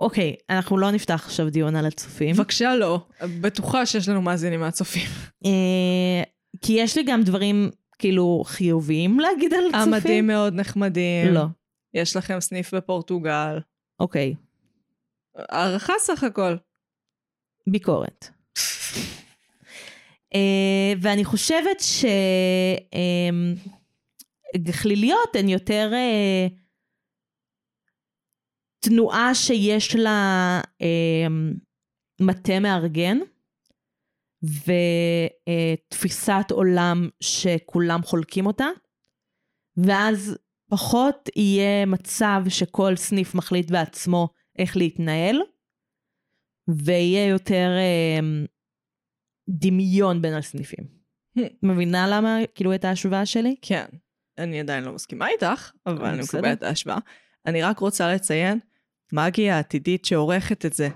אוקיי, 0.00 0.36
אנחנו 0.50 0.78
לא 0.78 0.90
נפתח 0.90 1.22
עכשיו 1.24 1.50
דיון 1.50 1.76
על 1.76 1.86
הצופים. 1.86 2.36
בבקשה 2.36 2.76
לא. 2.76 3.06
בטוחה 3.40 3.86
שיש 3.86 4.08
לנו 4.08 4.22
מאזינים 4.22 4.60
מהצופים. 4.60 5.08
אה, 5.44 6.22
כי 6.60 6.72
יש 6.72 6.96
לי 6.96 7.02
גם 7.02 7.22
דברים, 7.22 7.70
כאילו, 7.98 8.42
חיוביים 8.46 9.20
להגיד 9.20 9.54
על 9.54 9.64
צופים. 9.64 9.94
המדים 9.94 10.26
מאוד 10.26 10.54
נחמדים. 10.54 11.34
לא. 11.34 11.44
יש 11.94 12.16
לכם 12.16 12.40
סניף 12.40 12.74
בפורטוגל. 12.74 13.58
אוקיי, 14.00 14.34
הערכה 15.34 15.92
סך 15.98 16.24
הכל. 16.24 16.56
ביקורת. 17.66 18.28
אה, 20.34 20.92
ואני 21.02 21.24
חושבת 21.24 21.76
שגחליליות 24.56 25.36
הן 25.36 25.48
יותר 25.48 25.90
אה, 25.94 26.46
תנועה 28.80 29.34
שיש 29.34 29.96
לה 29.96 30.60
אה, 30.82 31.26
מטה 32.20 32.60
מארגן 32.60 33.18
ותפיסת 35.46 36.50
עולם 36.50 37.08
שכולם 37.20 38.02
חולקים 38.02 38.46
אותה, 38.46 38.68
ואז 39.76 40.36
פחות 40.70 41.28
יהיה 41.36 41.86
מצב 41.86 42.42
שכל 42.48 42.96
סניף 42.96 43.34
מחליט 43.34 43.70
בעצמו 43.70 44.28
איך 44.60 44.76
להתנהל, 44.76 45.42
ויהיה 46.68 47.28
יותר 47.28 47.68
אה, 47.78 48.44
דמיון 49.48 50.22
בין 50.22 50.34
הסניפים. 50.34 50.84
Hmm. 51.38 51.42
מבינה 51.62 52.08
למה, 52.08 52.38
כאילו, 52.54 52.74
את 52.74 52.84
ההשוואה 52.84 53.26
שלי? 53.26 53.56
כן. 53.62 53.84
אני 54.38 54.60
עדיין 54.60 54.84
לא 54.84 54.92
מסכימה 54.92 55.28
איתך, 55.28 55.70
אבל 55.86 56.04
אה, 56.04 56.10
אני. 56.12 56.22
מקבלת 56.22 56.58
את 56.58 56.62
ההשוואה. 56.62 56.98
אני 57.46 57.62
רק 57.62 57.78
רוצה 57.78 58.14
לציין, 58.14 58.58
מגי 59.12 59.50
העתידית 59.50 60.04
שעורכת 60.04 60.66
את 60.66 60.72
זה. 60.72 60.88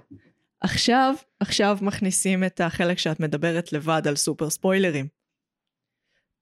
עכשיו, 0.60 1.14
עכשיו 1.40 1.78
מכניסים 1.82 2.44
את 2.44 2.60
החלק 2.60 2.98
שאת 2.98 3.20
מדברת 3.20 3.72
לבד 3.72 4.02
על 4.08 4.16
סופר 4.16 4.50
ספוילרים. 4.50 5.08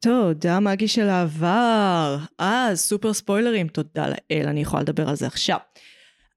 תודה, 0.03 0.61
מגי 0.61 0.89
של 0.89 1.09
העבר. 1.09 2.17
אז, 2.39 2.81
סופר 2.81 3.13
ספוילרים, 3.13 3.69
תודה 3.69 4.07
לאל, 4.09 4.49
אני 4.49 4.61
יכולה 4.61 4.83
לדבר 4.83 5.09
על 5.09 5.17
זה 5.17 5.27
עכשיו. 5.27 5.59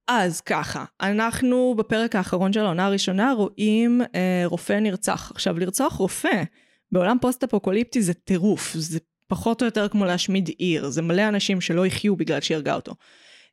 אז 0.08 0.42
ככה, 0.42 0.86
אנחנו 1.02 1.76
בפרק 1.78 2.16
האחרון 2.16 2.54
של 2.54 2.60
העונה 2.60 2.86
הראשונה 2.86 3.34
רואים 3.34 4.02
אה, 4.16 4.44
רופא 4.46 4.74
נרצח. 4.74 5.32
עכשיו, 5.32 5.60
לרצוח 5.60 5.94
רופא 5.94 6.44
בעולם 6.92 7.18
פוסט-אפוקוליפטי 7.22 8.02
זה 8.02 8.14
טירוף, 8.14 8.74
זה 8.74 9.00
פחות 9.28 9.62
או 9.62 9.66
יותר 9.66 9.88
כמו 9.88 10.06
להשמיד 10.06 10.50
עיר, 10.58 10.90
זה 10.90 11.02
מלא 11.02 11.28
אנשים 11.28 11.62
שלא 11.62 11.86
יחיו 11.86 12.16
בגלל 12.16 12.42
שהרגה 12.42 12.76
אותו, 12.76 12.96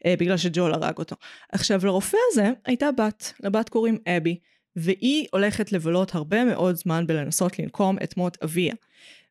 אה, 0.06 0.14
בגלל 0.18 0.36
שג'ול 0.36 0.74
הרג 0.74 0.98
אותו. 0.98 1.16
עכשיו, 1.52 1.86
לרופא 1.86 2.18
הזה 2.30 2.50
הייתה 2.64 2.92
בת, 2.92 3.32
לבת 3.42 3.68
קוראים 3.68 3.98
אבי, 4.16 4.38
והיא 4.76 5.26
הולכת 5.32 5.72
לבלות 5.72 6.14
הרבה 6.14 6.44
מאוד 6.44 6.76
זמן 6.76 7.06
בלנסות 7.06 7.58
לנקום 7.58 7.96
את 8.04 8.16
מות 8.16 8.38
אביה. 8.44 8.74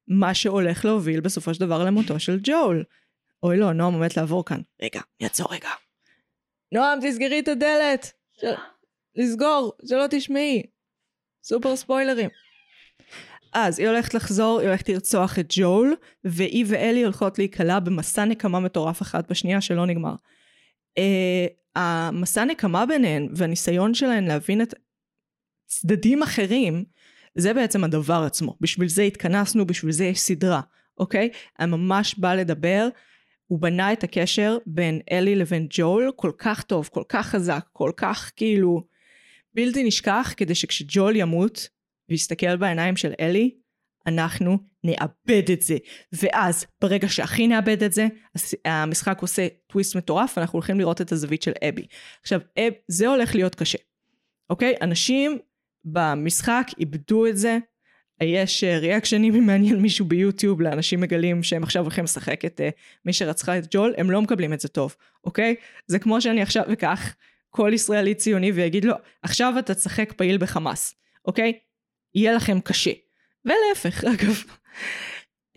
מה 0.07 0.33
שהולך 0.33 0.85
להוביל 0.85 1.19
בסופו 1.19 1.53
של 1.53 1.59
דבר 1.59 1.83
למותו 1.83 2.19
של 2.19 2.39
ג'ול. 2.43 2.83
אוי 3.43 3.57
לא, 3.57 3.73
נועם 3.73 3.93
עומדת 3.93 4.17
לעבור 4.17 4.45
כאן. 4.45 4.61
רגע, 4.81 4.99
אני 5.19 5.27
אעצור 5.27 5.53
רגע. 5.53 5.69
נועם, 6.71 6.99
תסגרי 7.01 7.39
את 7.39 7.47
הדלת. 7.47 8.11
של... 8.41 8.47
לסגור, 9.15 9.73
שלא 9.89 10.05
תשמעי. 10.09 10.63
סופר 11.43 11.75
ספוילרים. 11.75 12.29
אז 13.53 13.79
היא 13.79 13.87
הולכת 13.87 14.13
לחזור, 14.13 14.59
היא 14.59 14.67
הולכת 14.67 14.89
לרצוח 14.89 15.39
את 15.39 15.45
ג'ול, 15.49 15.95
והיא 16.23 16.65
ואלי 16.67 17.03
הולכות 17.03 17.37
להיקלע 17.37 17.79
במסע 17.79 18.25
נקמה 18.25 18.59
מטורף 18.59 19.01
אחת 19.01 19.31
בשנייה 19.31 19.61
שלא 19.61 19.85
נגמר. 19.85 20.15
Uh, 20.99 21.01
המסע 21.75 22.45
נקמה 22.45 22.85
ביניהן 22.85 23.27
והניסיון 23.35 23.93
שלהן 23.93 24.27
להבין 24.27 24.61
את 24.61 24.73
צדדים 25.65 26.23
אחרים, 26.23 26.83
זה 27.35 27.53
בעצם 27.53 27.83
הדבר 27.83 28.23
עצמו. 28.25 28.57
בשביל 28.61 28.87
זה 28.87 29.03
התכנסנו, 29.03 29.65
בשביל 29.65 29.91
זה 29.91 30.05
יש 30.05 30.19
סדרה, 30.19 30.61
אוקיי? 30.97 31.29
אני 31.59 31.71
ממש 31.71 32.15
בא 32.17 32.33
לדבר. 32.33 32.89
הוא 33.51 33.59
בנה 33.59 33.93
את 33.93 34.03
הקשר 34.03 34.57
בין 34.65 35.01
אלי 35.11 35.35
לבין 35.35 35.67
ג'ול 35.69 36.11
כל 36.15 36.31
כך 36.37 36.63
טוב, 36.63 36.89
כל 36.93 37.03
כך 37.09 37.27
חזק, 37.27 37.65
כל 37.73 37.91
כך 37.97 38.31
כאילו 38.35 38.83
בלתי 39.53 39.83
נשכח, 39.83 40.33
כדי 40.37 40.55
שכשג'ול 40.55 41.15
ימות 41.15 41.69
ויסתכל 42.09 42.57
בעיניים 42.57 42.95
של 42.95 43.13
אלי, 43.19 43.55
אנחנו 44.07 44.57
נאבד 44.83 45.51
את 45.53 45.61
זה. 45.61 45.77
ואז, 46.13 46.65
ברגע 46.81 47.09
שהכי 47.09 47.47
נאבד 47.47 47.83
את 47.83 47.93
זה, 47.93 48.07
המשחק 48.65 49.21
עושה 49.21 49.47
טוויסט 49.67 49.95
מטורף, 49.95 50.33
ואנחנו 50.37 50.57
הולכים 50.57 50.79
לראות 50.79 51.01
את 51.01 51.11
הזווית 51.11 51.41
של 51.41 51.53
אבי. 51.69 51.85
עכשיו, 52.21 52.39
אב, 52.59 52.73
זה 52.87 53.07
הולך 53.07 53.35
להיות 53.35 53.55
קשה, 53.55 53.77
אוקיי? 54.49 54.75
אנשים 54.81 55.37
במשחק 55.85 56.67
איבדו 56.79 57.27
את 57.27 57.37
זה. 57.37 57.57
יש 58.25 58.63
אה, 58.63 58.79
ריאקשנים, 58.79 59.35
אם 59.35 59.45
מעניין 59.45 59.75
מישהו 59.75 60.05
ביוטיוב, 60.05 60.61
לאנשים 60.61 61.01
מגלים 61.01 61.43
שהם 61.43 61.63
עכשיו 61.63 61.83
הולכים 61.83 62.03
לשחק 62.03 62.45
את 62.45 62.61
uh, 62.61 62.79
מי 63.05 63.13
שרצחה 63.13 63.57
את 63.57 63.67
ג'ול, 63.71 63.93
הם 63.97 64.11
לא 64.11 64.21
מקבלים 64.21 64.53
את 64.53 64.59
זה 64.59 64.67
טוב, 64.67 64.95
אוקיי? 65.23 65.55
זה 65.87 65.99
כמו 65.99 66.21
שאני 66.21 66.41
עכשיו 66.41 66.63
אקח 66.73 67.15
כל 67.49 67.71
ישראלי 67.73 68.15
ציוני 68.15 68.51
ויגיד 68.51 68.85
לו, 68.85 68.93
עכשיו 69.21 69.53
אתה 69.59 69.75
תשחק 69.75 70.13
פעיל 70.13 70.37
בחמאס, 70.37 70.95
אוקיי? 71.25 71.53
יהיה 72.15 72.33
לכם 72.33 72.59
קשה. 72.59 72.91
ולהפך, 73.45 74.03
אגב. 74.13 74.43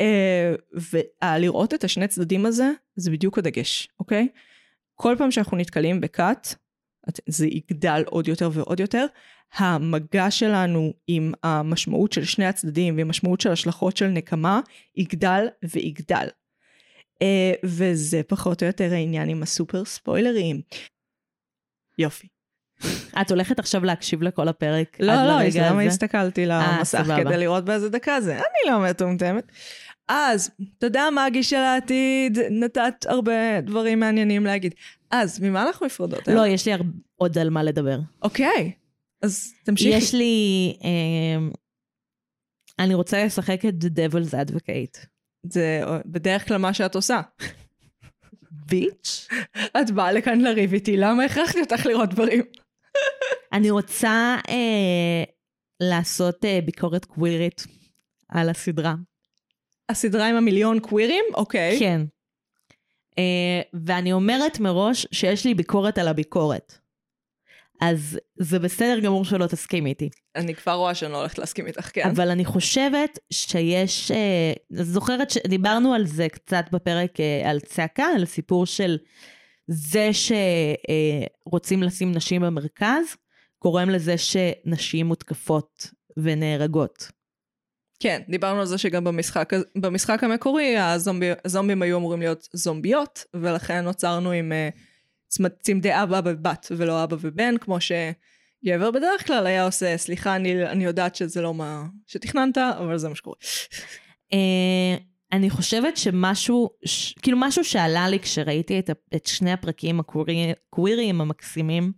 uh, 0.00 0.80
ולראות 1.22 1.74
את 1.74 1.84
השני 1.84 2.08
צדדים 2.08 2.46
הזה, 2.46 2.70
זה 2.96 3.10
בדיוק 3.10 3.38
הדגש, 3.38 3.88
אוקיי? 4.00 4.28
כל 4.94 5.14
פעם 5.18 5.30
שאנחנו 5.30 5.56
נתקלים 5.56 6.00
בכת, 6.00 6.48
זה 7.26 7.46
יגדל 7.46 8.02
עוד 8.06 8.28
יותר 8.28 8.50
ועוד 8.52 8.80
יותר. 8.80 9.06
המגע 9.54 10.30
שלנו 10.30 10.92
עם 11.06 11.32
המשמעות 11.42 12.12
של 12.12 12.24
שני 12.24 12.46
הצדדים 12.46 12.96
ועם 12.96 13.08
משמעות 13.08 13.40
של 13.40 13.52
השלכות 13.52 13.96
של 13.96 14.06
נקמה 14.06 14.60
יגדל 14.96 15.46
ויגדל. 15.62 16.28
Uh, 17.14 17.26
וזה 17.64 18.22
פחות 18.28 18.62
או 18.62 18.66
יותר 18.66 18.92
העניין 18.92 19.28
עם 19.28 19.42
הסופר 19.42 19.84
ספוילרים. 19.84 20.60
יופי. 21.98 22.28
את 23.20 23.30
הולכת 23.30 23.58
עכשיו 23.58 23.84
להקשיב 23.84 24.22
לכל 24.22 24.48
הפרק 24.48 24.96
לא, 25.00 25.14
לא, 25.14 25.22
לרגע 25.22 25.70
למה 25.70 25.82
הזה? 25.82 25.88
הסתכלתי 25.88 26.46
למסך 26.46 26.84
סבבה. 26.84 27.24
כדי 27.24 27.36
לראות 27.36 27.64
באיזה 27.64 27.88
דקה 27.88 28.20
זה? 28.20 28.34
אני 28.34 28.72
לא 28.72 28.90
מטומטמת. 28.90 29.52
אז, 30.08 30.50
תודה 30.78 31.08
מגי 31.10 31.42
של 31.42 31.56
העתיד, 31.56 32.38
נתת 32.50 33.06
הרבה 33.06 33.60
דברים 33.60 34.00
מעניינים 34.00 34.44
להגיד. 34.44 34.74
אז, 35.10 35.40
ממה 35.40 35.62
אנחנו 35.62 35.86
נפרדות? 35.86 36.28
לא, 36.28 36.46
יש 36.46 36.66
לי 36.66 36.72
הר- 36.72 36.80
עוד 37.16 37.38
על 37.38 37.50
מה 37.50 37.62
לדבר. 37.62 37.98
אוקיי, 38.22 38.72
אז 39.22 39.52
תמשיכי. 39.64 39.96
יש 39.96 40.14
לי... 40.14 40.76
אה, 40.84 41.48
אני 42.78 42.94
רוצה 42.94 43.24
לשחק 43.24 43.60
את 43.64 43.74
The 43.84 43.86
Devil's 43.86 44.30
Advocate. 44.32 45.06
זה 45.42 45.82
בדרך 46.06 46.48
כלל 46.48 46.56
מה 46.56 46.74
שאת 46.74 46.94
עושה. 46.94 47.20
ביץ'? 48.50 49.28
את 49.80 49.90
באה 49.90 50.12
לכאן 50.12 50.40
לריב 50.40 50.72
איתי, 50.72 50.96
למה 50.96 51.24
הכרחתי 51.24 51.60
אותך 51.60 51.86
לראות 51.86 52.10
דברים? 52.10 52.42
אני 53.52 53.70
רוצה 53.70 54.36
אה, 54.48 55.24
לעשות 55.80 56.44
אה, 56.44 56.58
ביקורת 56.64 57.04
קווירית 57.04 57.66
על 58.28 58.48
הסדרה. 58.48 58.94
הסדרה 59.88 60.28
עם 60.28 60.36
המיליון 60.36 60.80
קווירים? 60.80 61.24
אוקיי. 61.34 61.78
כן. 61.78 62.00
אה, 63.18 63.60
ואני 63.86 64.12
אומרת 64.12 64.60
מראש 64.60 65.06
שיש 65.12 65.44
לי 65.44 65.54
ביקורת 65.54 65.98
על 65.98 66.08
הביקורת. 66.08 66.78
אז 67.80 68.18
זה 68.36 68.58
בסדר 68.58 69.00
גמור 69.00 69.24
שלא 69.24 69.46
תסכים 69.46 69.86
איתי. 69.86 70.10
אני 70.36 70.54
כבר 70.54 70.72
רואה 70.72 70.94
שאני 70.94 71.12
לא 71.12 71.18
הולכת 71.18 71.38
להסכים 71.38 71.66
איתך, 71.66 71.90
כן. 71.92 72.08
אבל 72.08 72.30
אני 72.30 72.44
חושבת 72.44 73.18
שיש... 73.30 74.10
אה, 74.10 74.52
זוכרת 74.70 75.30
שדיברנו 75.30 75.94
על 75.94 76.06
זה 76.06 76.28
קצת 76.28 76.64
בפרק 76.72 77.20
אה, 77.20 77.50
על 77.50 77.60
צעקה, 77.60 78.06
על 78.16 78.22
הסיפור 78.22 78.66
של 78.66 78.98
זה 79.66 80.10
שרוצים 81.46 81.82
לשים 81.82 82.12
נשים 82.12 82.42
במרכז, 82.42 83.16
גורם 83.62 83.90
לזה 83.90 84.14
שנשים 84.18 85.06
מותקפות 85.06 85.90
ונהרגות. 86.16 87.10
כן, 88.00 88.22
דיברנו 88.28 88.60
על 88.60 88.66
זה 88.66 88.78
שגם 88.78 89.04
במשחק, 89.04 89.52
במשחק 89.76 90.24
המקורי 90.24 90.76
הזומבי, 90.76 91.30
הזומבים 91.44 91.82
היו 91.82 91.98
אמורים 91.98 92.20
להיות 92.20 92.48
זומביות, 92.52 93.24
ולכן 93.34 93.84
נוצרנו 93.84 94.30
עם 94.30 94.52
uh, 94.52 94.78
צמד, 95.28 95.50
צמדי 95.62 96.02
אבא 96.02 96.20
ובת 96.24 96.66
ולא 96.76 97.04
אבא 97.04 97.16
ובן, 97.20 97.54
כמו 97.60 97.78
שגבר 97.80 98.90
בדרך 98.90 99.26
כלל 99.26 99.46
היה 99.46 99.64
עושה, 99.64 99.96
סליחה, 99.96 100.36
אני, 100.36 100.66
אני 100.66 100.84
יודעת 100.84 101.14
שזה 101.14 101.42
לא 101.42 101.54
מה 101.54 101.84
שתכננת, 102.06 102.58
אבל 102.58 102.98
זה 102.98 103.08
מה 103.08 103.14
שקורה. 103.14 103.36
אה, 104.32 104.96
אני 105.32 105.50
חושבת 105.50 105.96
שמשהו, 105.96 106.70
ש, 106.84 107.12
כאילו 107.22 107.38
משהו 107.40 107.64
שעלה 107.64 108.08
לי 108.08 108.18
כשראיתי 108.20 108.78
את, 108.78 108.90
את 109.14 109.26
שני 109.26 109.52
הפרקים 109.52 110.00
הקווירי- 110.00 110.54
הקוויריים 110.68 111.20
המקסימים, 111.20 111.92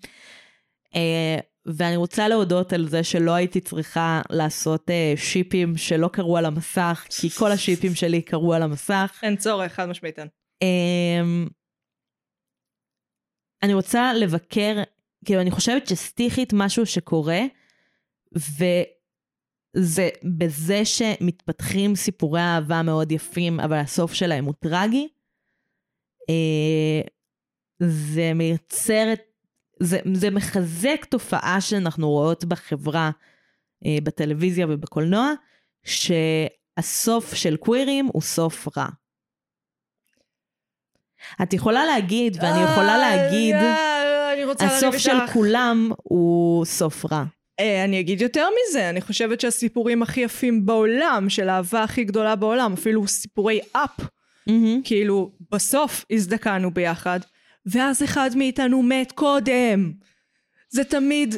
אה, 0.95 1.37
ואני 1.67 1.97
רוצה 1.97 2.29
להודות 2.29 2.73
על 2.73 2.89
זה 2.89 3.05
שלא 3.05 3.31
הייתי 3.31 3.61
צריכה 3.61 4.23
לעשות 4.31 4.91
אה, 4.91 5.13
שיפים 5.17 5.77
שלא 5.77 6.09
קרו 6.09 6.37
על 6.37 6.45
המסך, 6.45 7.07
כי 7.11 7.31
כל 7.31 7.53
השיפים 7.53 7.95
שלי 7.95 8.23
קרו 8.23 8.55
על 8.55 8.63
המסך. 8.63 9.21
אין 9.23 9.37
צורך, 9.37 9.73
חד 9.73 9.87
משמעית 9.87 10.19
אין. 10.19 10.29
אמ, 10.63 11.47
אני 13.63 13.75
רוצה 13.75 14.13
לבקר, 14.15 14.83
כאילו 15.25 15.41
אני 15.41 15.51
חושבת 15.51 15.87
שסטיחית 15.87 16.53
משהו 16.53 16.87
שקורה, 16.87 17.41
וזה 18.33 20.09
בזה 20.39 20.85
שמתפתחים 20.85 21.95
סיפורי 21.95 22.41
אהבה 22.41 22.83
מאוד 22.83 23.13
יפים, 23.13 23.61
אבל 23.61 23.77
הסוף 23.77 24.15
שלהם 24.15 24.45
הוא 24.45 24.55
טרגי. 24.61 25.09
אה, 26.31 27.01
זה 27.79 28.33
מייצר 28.35 29.13
את, 29.13 29.21
זה, 29.81 29.99
זה 30.15 30.31
מחזק 30.31 31.05
תופעה 31.05 31.61
שאנחנו 31.61 32.09
רואות 32.09 32.45
בחברה, 32.45 33.11
אה, 33.87 33.99
בטלוויזיה 34.03 34.67
ובקולנוע, 34.69 35.33
שהסוף 35.85 37.35
של 37.35 37.57
קווירים 37.57 38.09
הוא 38.13 38.23
סוף 38.23 38.79
רע. 38.79 38.87
את 41.43 41.53
יכולה 41.53 41.85
להגיד, 41.85 42.37
ואני 42.43 42.73
יכולה 42.73 42.99
להגיד, 42.99 43.55
אה, 43.55 44.33
אני 44.33 44.45
רוצה 44.45 44.67
לריב 44.67 44.77
הסוף 44.77 44.99
של. 44.99 45.27
כולם 45.33 45.91
הוא 46.03 46.65
סוף 46.65 47.13
רע. 47.13 47.25
אה, 47.61 47.85
אני 47.85 48.01
אגיד 48.01 48.21
יותר 48.21 48.49
מזה, 48.51 48.91
אני 48.91 49.01
חושבת 49.01 49.41
שהסיפורים 49.41 50.03
הכי 50.03 50.21
יפים 50.21 50.67
בעולם, 50.67 51.27
של 51.29 51.49
האהבה 51.49 51.83
הכי 51.83 52.05
גדולה 52.05 52.37
בעולם, 52.37 52.73
אפילו 52.73 53.09
סיפורי 53.09 53.61
אפ. 53.73 54.01
כאילו, 54.85 55.31
בסוף 55.53 56.05
הזדקנו 56.11 56.71
ביחד, 56.71 57.21
ואז 57.67 58.03
אחד 58.03 58.31
מאיתנו 58.37 58.83
מת 58.83 59.13
קודם. 59.13 59.93
זה 60.69 60.85
תמיד 60.85 61.35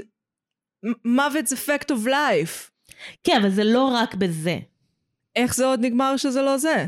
מוות 1.04 1.46
זה 1.46 1.56
fact 1.56 1.92
of 1.92 2.06
life. 2.06 2.70
כן, 3.24 3.36
אבל 3.40 3.50
זה 3.50 3.64
לא 3.64 3.90
רק 3.94 4.14
בזה. 4.14 4.58
איך 5.36 5.54
זה 5.54 5.66
עוד 5.66 5.80
נגמר 5.80 6.16
שזה 6.16 6.42
לא 6.42 6.58
זה? 6.58 6.86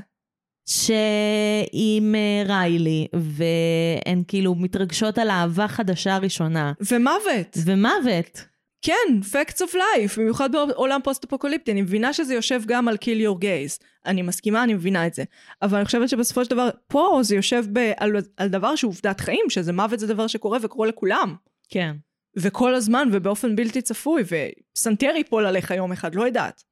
שעם 0.66 2.14
אה, 2.14 2.42
ריילי, 2.46 3.06
והן 3.12 4.22
כאילו 4.28 4.54
מתרגשות 4.54 5.18
על 5.18 5.30
אהבה 5.30 5.68
חדשה 5.68 6.18
ראשונה. 6.18 6.72
ומוות. 6.90 7.56
ומוות. 7.64 8.49
כן, 8.82 9.20
facts 9.32 9.56
of 9.58 9.74
life, 9.74 10.16
במיוחד 10.16 10.52
בעולם 10.52 11.00
פוסט-אפוקוליפטי. 11.04 11.72
אני 11.72 11.82
מבינה 11.82 12.12
שזה 12.12 12.34
יושב 12.34 12.62
גם 12.66 12.88
על 12.88 12.96
kill 13.04 13.26
your 13.28 13.42
gays. 13.42 13.84
אני 14.06 14.22
מסכימה, 14.22 14.64
אני 14.64 14.74
מבינה 14.74 15.06
את 15.06 15.14
זה. 15.14 15.24
אבל 15.62 15.76
אני 15.76 15.84
חושבת 15.84 16.08
שבסופו 16.08 16.44
של 16.44 16.50
דבר, 16.50 16.68
פה 16.86 17.18
זה 17.22 17.36
יושב 17.36 17.64
ב- 17.72 17.92
על, 17.96 18.12
על 18.36 18.48
דבר 18.48 18.76
שהוא 18.76 18.88
עובדת 18.88 19.20
חיים, 19.20 19.44
שזה 19.48 19.72
מוות 19.72 19.98
זה 19.98 20.06
דבר 20.06 20.26
שקורה 20.26 20.58
וקורה 20.62 20.88
לכולם. 20.88 21.34
כן. 21.68 21.96
וכל 22.36 22.74
הזמן 22.74 23.08
ובאופן 23.12 23.56
בלתי 23.56 23.82
צפוי, 23.82 24.22
ופסנתר 24.22 25.12
ייפול 25.16 25.46
עליך 25.46 25.70
יום 25.70 25.92
אחד, 25.92 26.14
לא 26.14 26.22
יודעת. 26.26 26.62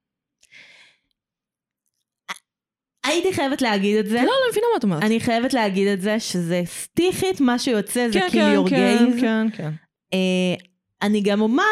הייתי 3.06 3.32
חייבת 3.32 3.62
להגיד 3.62 3.96
את 3.98 4.06
זה. 4.06 4.16
לא, 4.16 4.22
לא 4.22 4.50
מבינה 4.50 4.66
מה 4.72 4.78
את 4.78 4.84
אומרת. 4.84 5.02
אני 5.02 5.20
חייבת 5.20 5.54
להגיד 5.54 5.88
את 5.88 6.00
זה, 6.00 6.20
שזה 6.20 6.62
סטיחית, 6.66 7.40
מה 7.40 7.58
שיוצא 7.58 8.08
זה 8.12 8.20
כן, 8.20 8.26
kill 8.28 8.32
כן, 8.32 8.56
your 8.56 8.70
כן, 8.70 9.06
gaze. 9.16 9.20
כן, 9.20 9.46
כן. 9.56 9.70
אה, 10.12 10.54
אני 11.02 11.20
גם 11.20 11.40
אומר, 11.40 11.64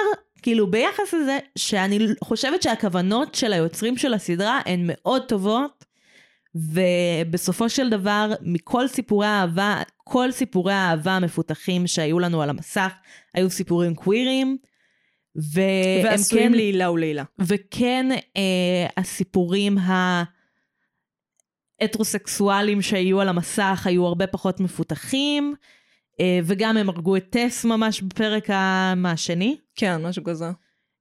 כאילו 0.46 0.70
ביחס 0.70 1.14
לזה, 1.14 1.38
שאני 1.58 1.98
חושבת 2.24 2.62
שהכוונות 2.62 3.34
של 3.34 3.52
היוצרים 3.52 3.96
של 3.96 4.14
הסדרה 4.14 4.60
הן 4.66 4.80
מאוד 4.84 5.22
טובות, 5.28 5.84
ובסופו 6.54 7.68
של 7.68 7.90
דבר, 7.90 8.32
מכל 8.40 8.88
סיפורי 8.88 9.26
האהבה, 9.26 9.82
כל 9.96 10.32
סיפורי 10.32 10.72
האהבה 10.72 11.12
המפותחים 11.12 11.86
שהיו 11.86 12.18
לנו 12.18 12.42
על 12.42 12.50
המסך, 12.50 12.92
היו 13.34 13.50
סיפורים 13.50 13.94
קווירים, 13.94 14.56
והם 15.36 16.04
ועשויים 16.04 16.52
כן, 16.52 16.56
לעילה 16.56 16.90
ולעילה. 16.90 17.24
וכן 17.38 18.06
אה, 18.36 18.86
הסיפורים 18.96 19.78
ההטרוסקסואליים 21.80 22.82
שהיו 22.82 23.20
על 23.20 23.28
המסך 23.28 23.82
היו 23.84 24.06
הרבה 24.06 24.26
פחות 24.26 24.60
מפותחים, 24.60 25.54
וגם 26.44 26.76
הם 26.76 26.88
הרגו 26.88 27.16
את 27.16 27.26
טס 27.30 27.64
ממש 27.64 28.02
בפרק 28.02 28.48
השני. 29.04 29.56
כן, 29.76 30.02
משהו 30.02 30.24
כזה. 30.24 30.46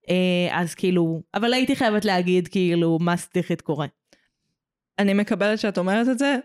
אה, 0.09 0.61
אז 0.61 0.75
כאילו, 0.75 1.21
אבל 1.33 1.53
הייתי 1.53 1.75
חייבת 1.75 2.05
להגיד 2.05 2.47
כאילו 2.47 2.97
מה 3.01 3.17
סטיחית 3.17 3.61
קורה. 3.61 3.87
אני 4.99 5.13
מקבלת 5.13 5.59
שאת 5.59 5.77
אומרת 5.77 6.07
את 6.09 6.19
זה. 6.19 6.35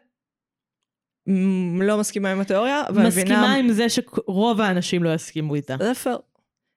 לא 1.80 1.98
מסכימה 1.98 2.32
עם 2.32 2.40
התיאוריה, 2.40 2.82
אבל 2.88 3.06
מסכימה 3.06 3.24
מבינה... 3.24 3.54
עם 3.54 3.72
זה 3.72 3.88
שרוב 3.88 4.60
האנשים 4.60 5.02
לא 5.02 5.14
יסכימו 5.14 5.54
איתה. 5.54 5.76
זה 5.80 5.94
פייר. 5.94 6.18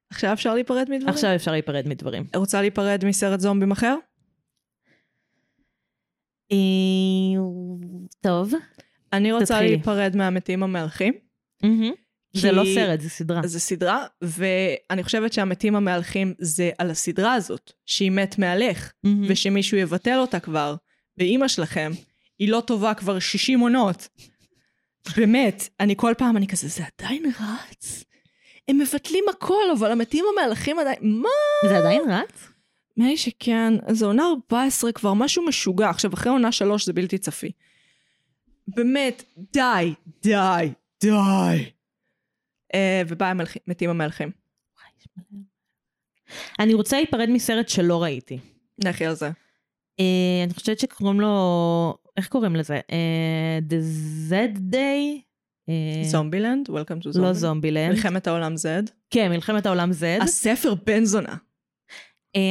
עכשיו 0.10 0.34
אפשר 0.34 0.54
להיפרד 0.54 0.90
מדברים? 0.90 1.10
עכשיו 1.10 1.36
אפשר 1.36 1.52
להיפרד 1.52 1.88
מדברים. 1.88 2.24
רוצה 2.36 2.62
להיפרד 2.62 3.06
מסרט 3.06 3.40
זומבים 3.40 3.72
אחר? 3.72 3.96
אה, 6.52 6.58
טוב. 8.22 8.54
אני 9.14 9.32
רוצה 9.32 9.46
תתחילי. 9.46 9.70
להיפרד 9.70 10.16
מהמתים 10.16 10.64
המהלכים. 10.64 11.14
זה 12.34 12.50
כי- 12.50 12.56
לא 12.56 12.64
סרט, 12.76 13.00
זה 13.02 13.10
סדרה. 13.10 13.48
זה 13.48 13.60
סדרה, 13.60 14.06
ואני 14.22 15.04
חושבת 15.04 15.34
שהמתים 15.34 15.76
המהלכים 15.76 16.34
זה 16.40 16.70
על 16.78 16.92
הסדרה 16.92 17.34
הזאת, 17.34 17.72
שהיא 17.86 18.12
מת 18.12 18.40
מהלך, 18.40 18.92
מהמם. 19.04 19.26
ושמישהו 19.30 19.78
יבטל 19.78 20.18
אותה 20.18 20.40
כבר, 20.40 20.76
ואימא 21.18 21.48
שלכם, 21.48 21.92
היא 22.40 22.50
לא 22.50 22.64
טובה 22.68 22.94
כבר 22.94 23.20
60 23.20 23.60
עונות. 23.60 24.08
באמת, 25.18 25.70
אני 25.80 25.94
כל 25.98 26.14
פעם, 26.18 26.38
אני 26.38 26.48
כזה, 26.48 26.68
זה 26.68 26.84
עדיין 27.00 27.26
רץ? 27.26 28.04
הם 28.68 28.78
מבטלים 28.78 29.24
הכל, 29.30 29.64
אבל 29.78 29.92
המתים 29.92 30.26
המהלכים 30.34 30.80
עדיין, 30.80 30.98
מה? 31.02 31.30
זה 31.70 31.78
עדיין 31.78 32.02
רץ? 32.10 32.48
נראה 32.98 33.10
לי 33.12 33.18
שכן, 33.18 33.74
זה 33.90 34.06
עונה 34.06 34.24
14 34.26 34.92
כבר, 34.92 35.14
משהו 35.14 35.46
משוגע. 35.46 35.90
עכשיו, 35.90 36.14
אחרי 36.14 36.32
עונה 36.32 36.52
3 36.52 36.86
זה 36.86 36.94
בלתי 36.94 37.18
צפי. 37.18 37.52
באמת, 38.68 39.24
די, 39.54 39.94
די, 40.24 40.70
די. 41.04 41.72
אה, 42.74 43.02
המלכים, 43.20 43.62
מתים 43.68 43.90
המלכים. 43.90 44.32
אני 46.60 46.74
רוצה 46.74 46.98
להיפרד 46.98 47.30
מסרט 47.30 47.70
שלא 47.70 48.04
ראיתי. 48.04 48.40
לכי 48.84 49.06
על 49.06 49.16
זה. 49.16 49.30
אה, 50.00 50.44
אני 50.44 50.54
חושבת 50.54 50.80
שקוראים 50.80 51.22
לו, 51.22 51.98
איך 52.18 52.28
קוראים 52.28 52.56
לזה? 52.56 52.80
אה, 52.92 53.60
The 53.70 53.82
Z 54.30 54.58
Day? 54.74 55.22
זומבילנד? 56.04 56.70
Welcome 56.70 56.72
to 56.74 57.06
לא 57.06 57.12
זומבילנד. 57.12 57.34
זומבילנד. 57.34 57.92
מלחמת 57.92 58.28
העולם 58.28 58.54
Z. 58.54 58.92
כן, 59.10 59.32
מלחמת 59.32 59.66
העולם 59.66 59.92
Z. 59.92 60.24
הספר 60.24 60.74
בן 60.86 61.06
זונה. 61.06 61.36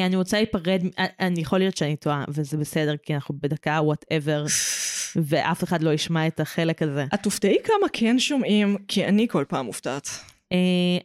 אני 0.07 0.17
רוצה 0.17 0.37
להיפרד, 0.37 0.83
אני 0.99 1.41
יכול 1.41 1.59
להיות 1.59 1.77
שאני 1.77 1.97
טועה, 1.97 2.25
וזה 2.29 2.57
בסדר, 2.57 2.97
כי 2.97 3.15
אנחנו 3.15 3.35
בדקה 3.41 3.81
whatever, 3.83 4.45
ואף 5.17 5.65
אחד 5.65 5.83
לא 5.83 5.91
ישמע 5.91 6.27
את 6.27 6.41
החלק 6.41 6.83
הזה. 6.83 7.05
את 7.15 7.23
תופתעי 7.23 7.57
כמה 7.65 7.89
כן 7.93 8.19
שומעים, 8.19 8.77
כי 8.89 9.05
אני 9.05 9.29
כל 9.29 9.45
פעם 9.49 9.67
מופתעת. 9.67 10.09
אה, 10.53 10.59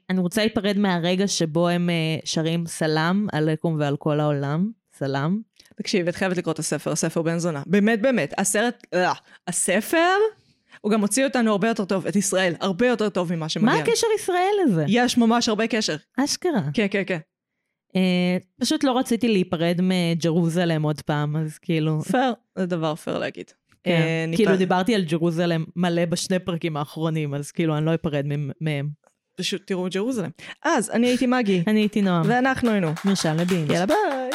אני 0.09 0.19
רוצה 0.19 0.41
להיפרד 0.41 0.77
מהרגע 0.77 1.27
שבו 1.27 1.69
הם 1.69 1.89
אה, 1.89 1.95
שרים 2.25 2.67
סלאם 2.67 3.27
עליכום 3.31 3.75
ועל 3.79 3.97
כל 3.97 4.19
העולם. 4.19 4.71
סלאם. 4.97 5.39
תקשיבי, 5.75 6.09
את 6.09 6.15
חייבת 6.15 6.37
לקרוא 6.37 6.53
את 6.53 6.59
הספר, 6.59 6.91
הספר 6.91 7.21
בן 7.21 7.37
זונה. 7.37 7.63
באמת, 7.65 8.01
באמת. 8.01 8.33
הסרט, 8.37 8.87
אה, 8.93 9.13
הספר, 9.47 10.15
הוא 10.81 10.91
גם 10.91 11.01
הוציא 11.01 11.25
אותנו 11.25 11.51
הרבה 11.51 11.67
יותר 11.67 11.85
טוב, 11.85 12.07
את 12.07 12.15
ישראל, 12.15 12.53
הרבה 12.59 12.87
יותר 12.87 13.09
טוב 13.09 13.35
ממה 13.35 13.49
שמגיע. 13.49 13.73
מה 13.73 13.79
הקשר 13.79 14.07
ישראל 14.15 14.53
לזה? 14.65 14.85
יש 14.87 15.17
ממש 15.17 15.49
הרבה 15.49 15.67
קשר. 15.67 15.95
אשכרה. 16.17 16.61
כן, 16.73 16.87
כן, 16.91 17.03
כן. 17.07 17.19
אה, 17.95 18.37
פשוט 18.61 18.83
לא 18.83 18.97
רציתי 18.97 19.27
להיפרד 19.27 19.79
מג'רוזלם 19.81 20.83
עוד 20.83 21.01
פעם, 21.01 21.35
אז 21.35 21.57
כאילו... 21.57 22.01
פייר, 22.01 22.33
זה 22.57 22.65
דבר 22.65 22.95
פייר 22.95 23.17
להגיד. 23.17 23.51
כן. 23.87 24.29
אה, 24.31 24.35
כאילו 24.35 24.57
דיברתי 24.57 24.95
על 24.95 25.03
ג'רוזלם 25.03 25.63
מלא 25.75 26.05
בשני 26.05 26.39
פרקים 26.39 26.77
האחרונים, 26.77 27.33
אז 27.33 27.51
כאילו 27.51 27.77
אני 27.77 27.85
לא 27.85 27.95
אפרד 27.95 28.25
מהם. 28.61 28.89
פשוט 29.37 29.61
תראו 29.65 29.87
ג'רוזלם. 29.91 30.29
אז, 30.63 30.89
אני 30.89 31.07
הייתי 31.07 31.27
מגי, 31.27 31.63
אני 31.67 31.79
הייתי 31.79 32.01
נועם. 32.01 32.21
ואנחנו 32.25 32.69
היינו. 32.69 32.91
מרשם 33.05 33.35
לבינג'. 33.39 33.71
יאללה 33.71 33.85
ביי. 33.85 34.29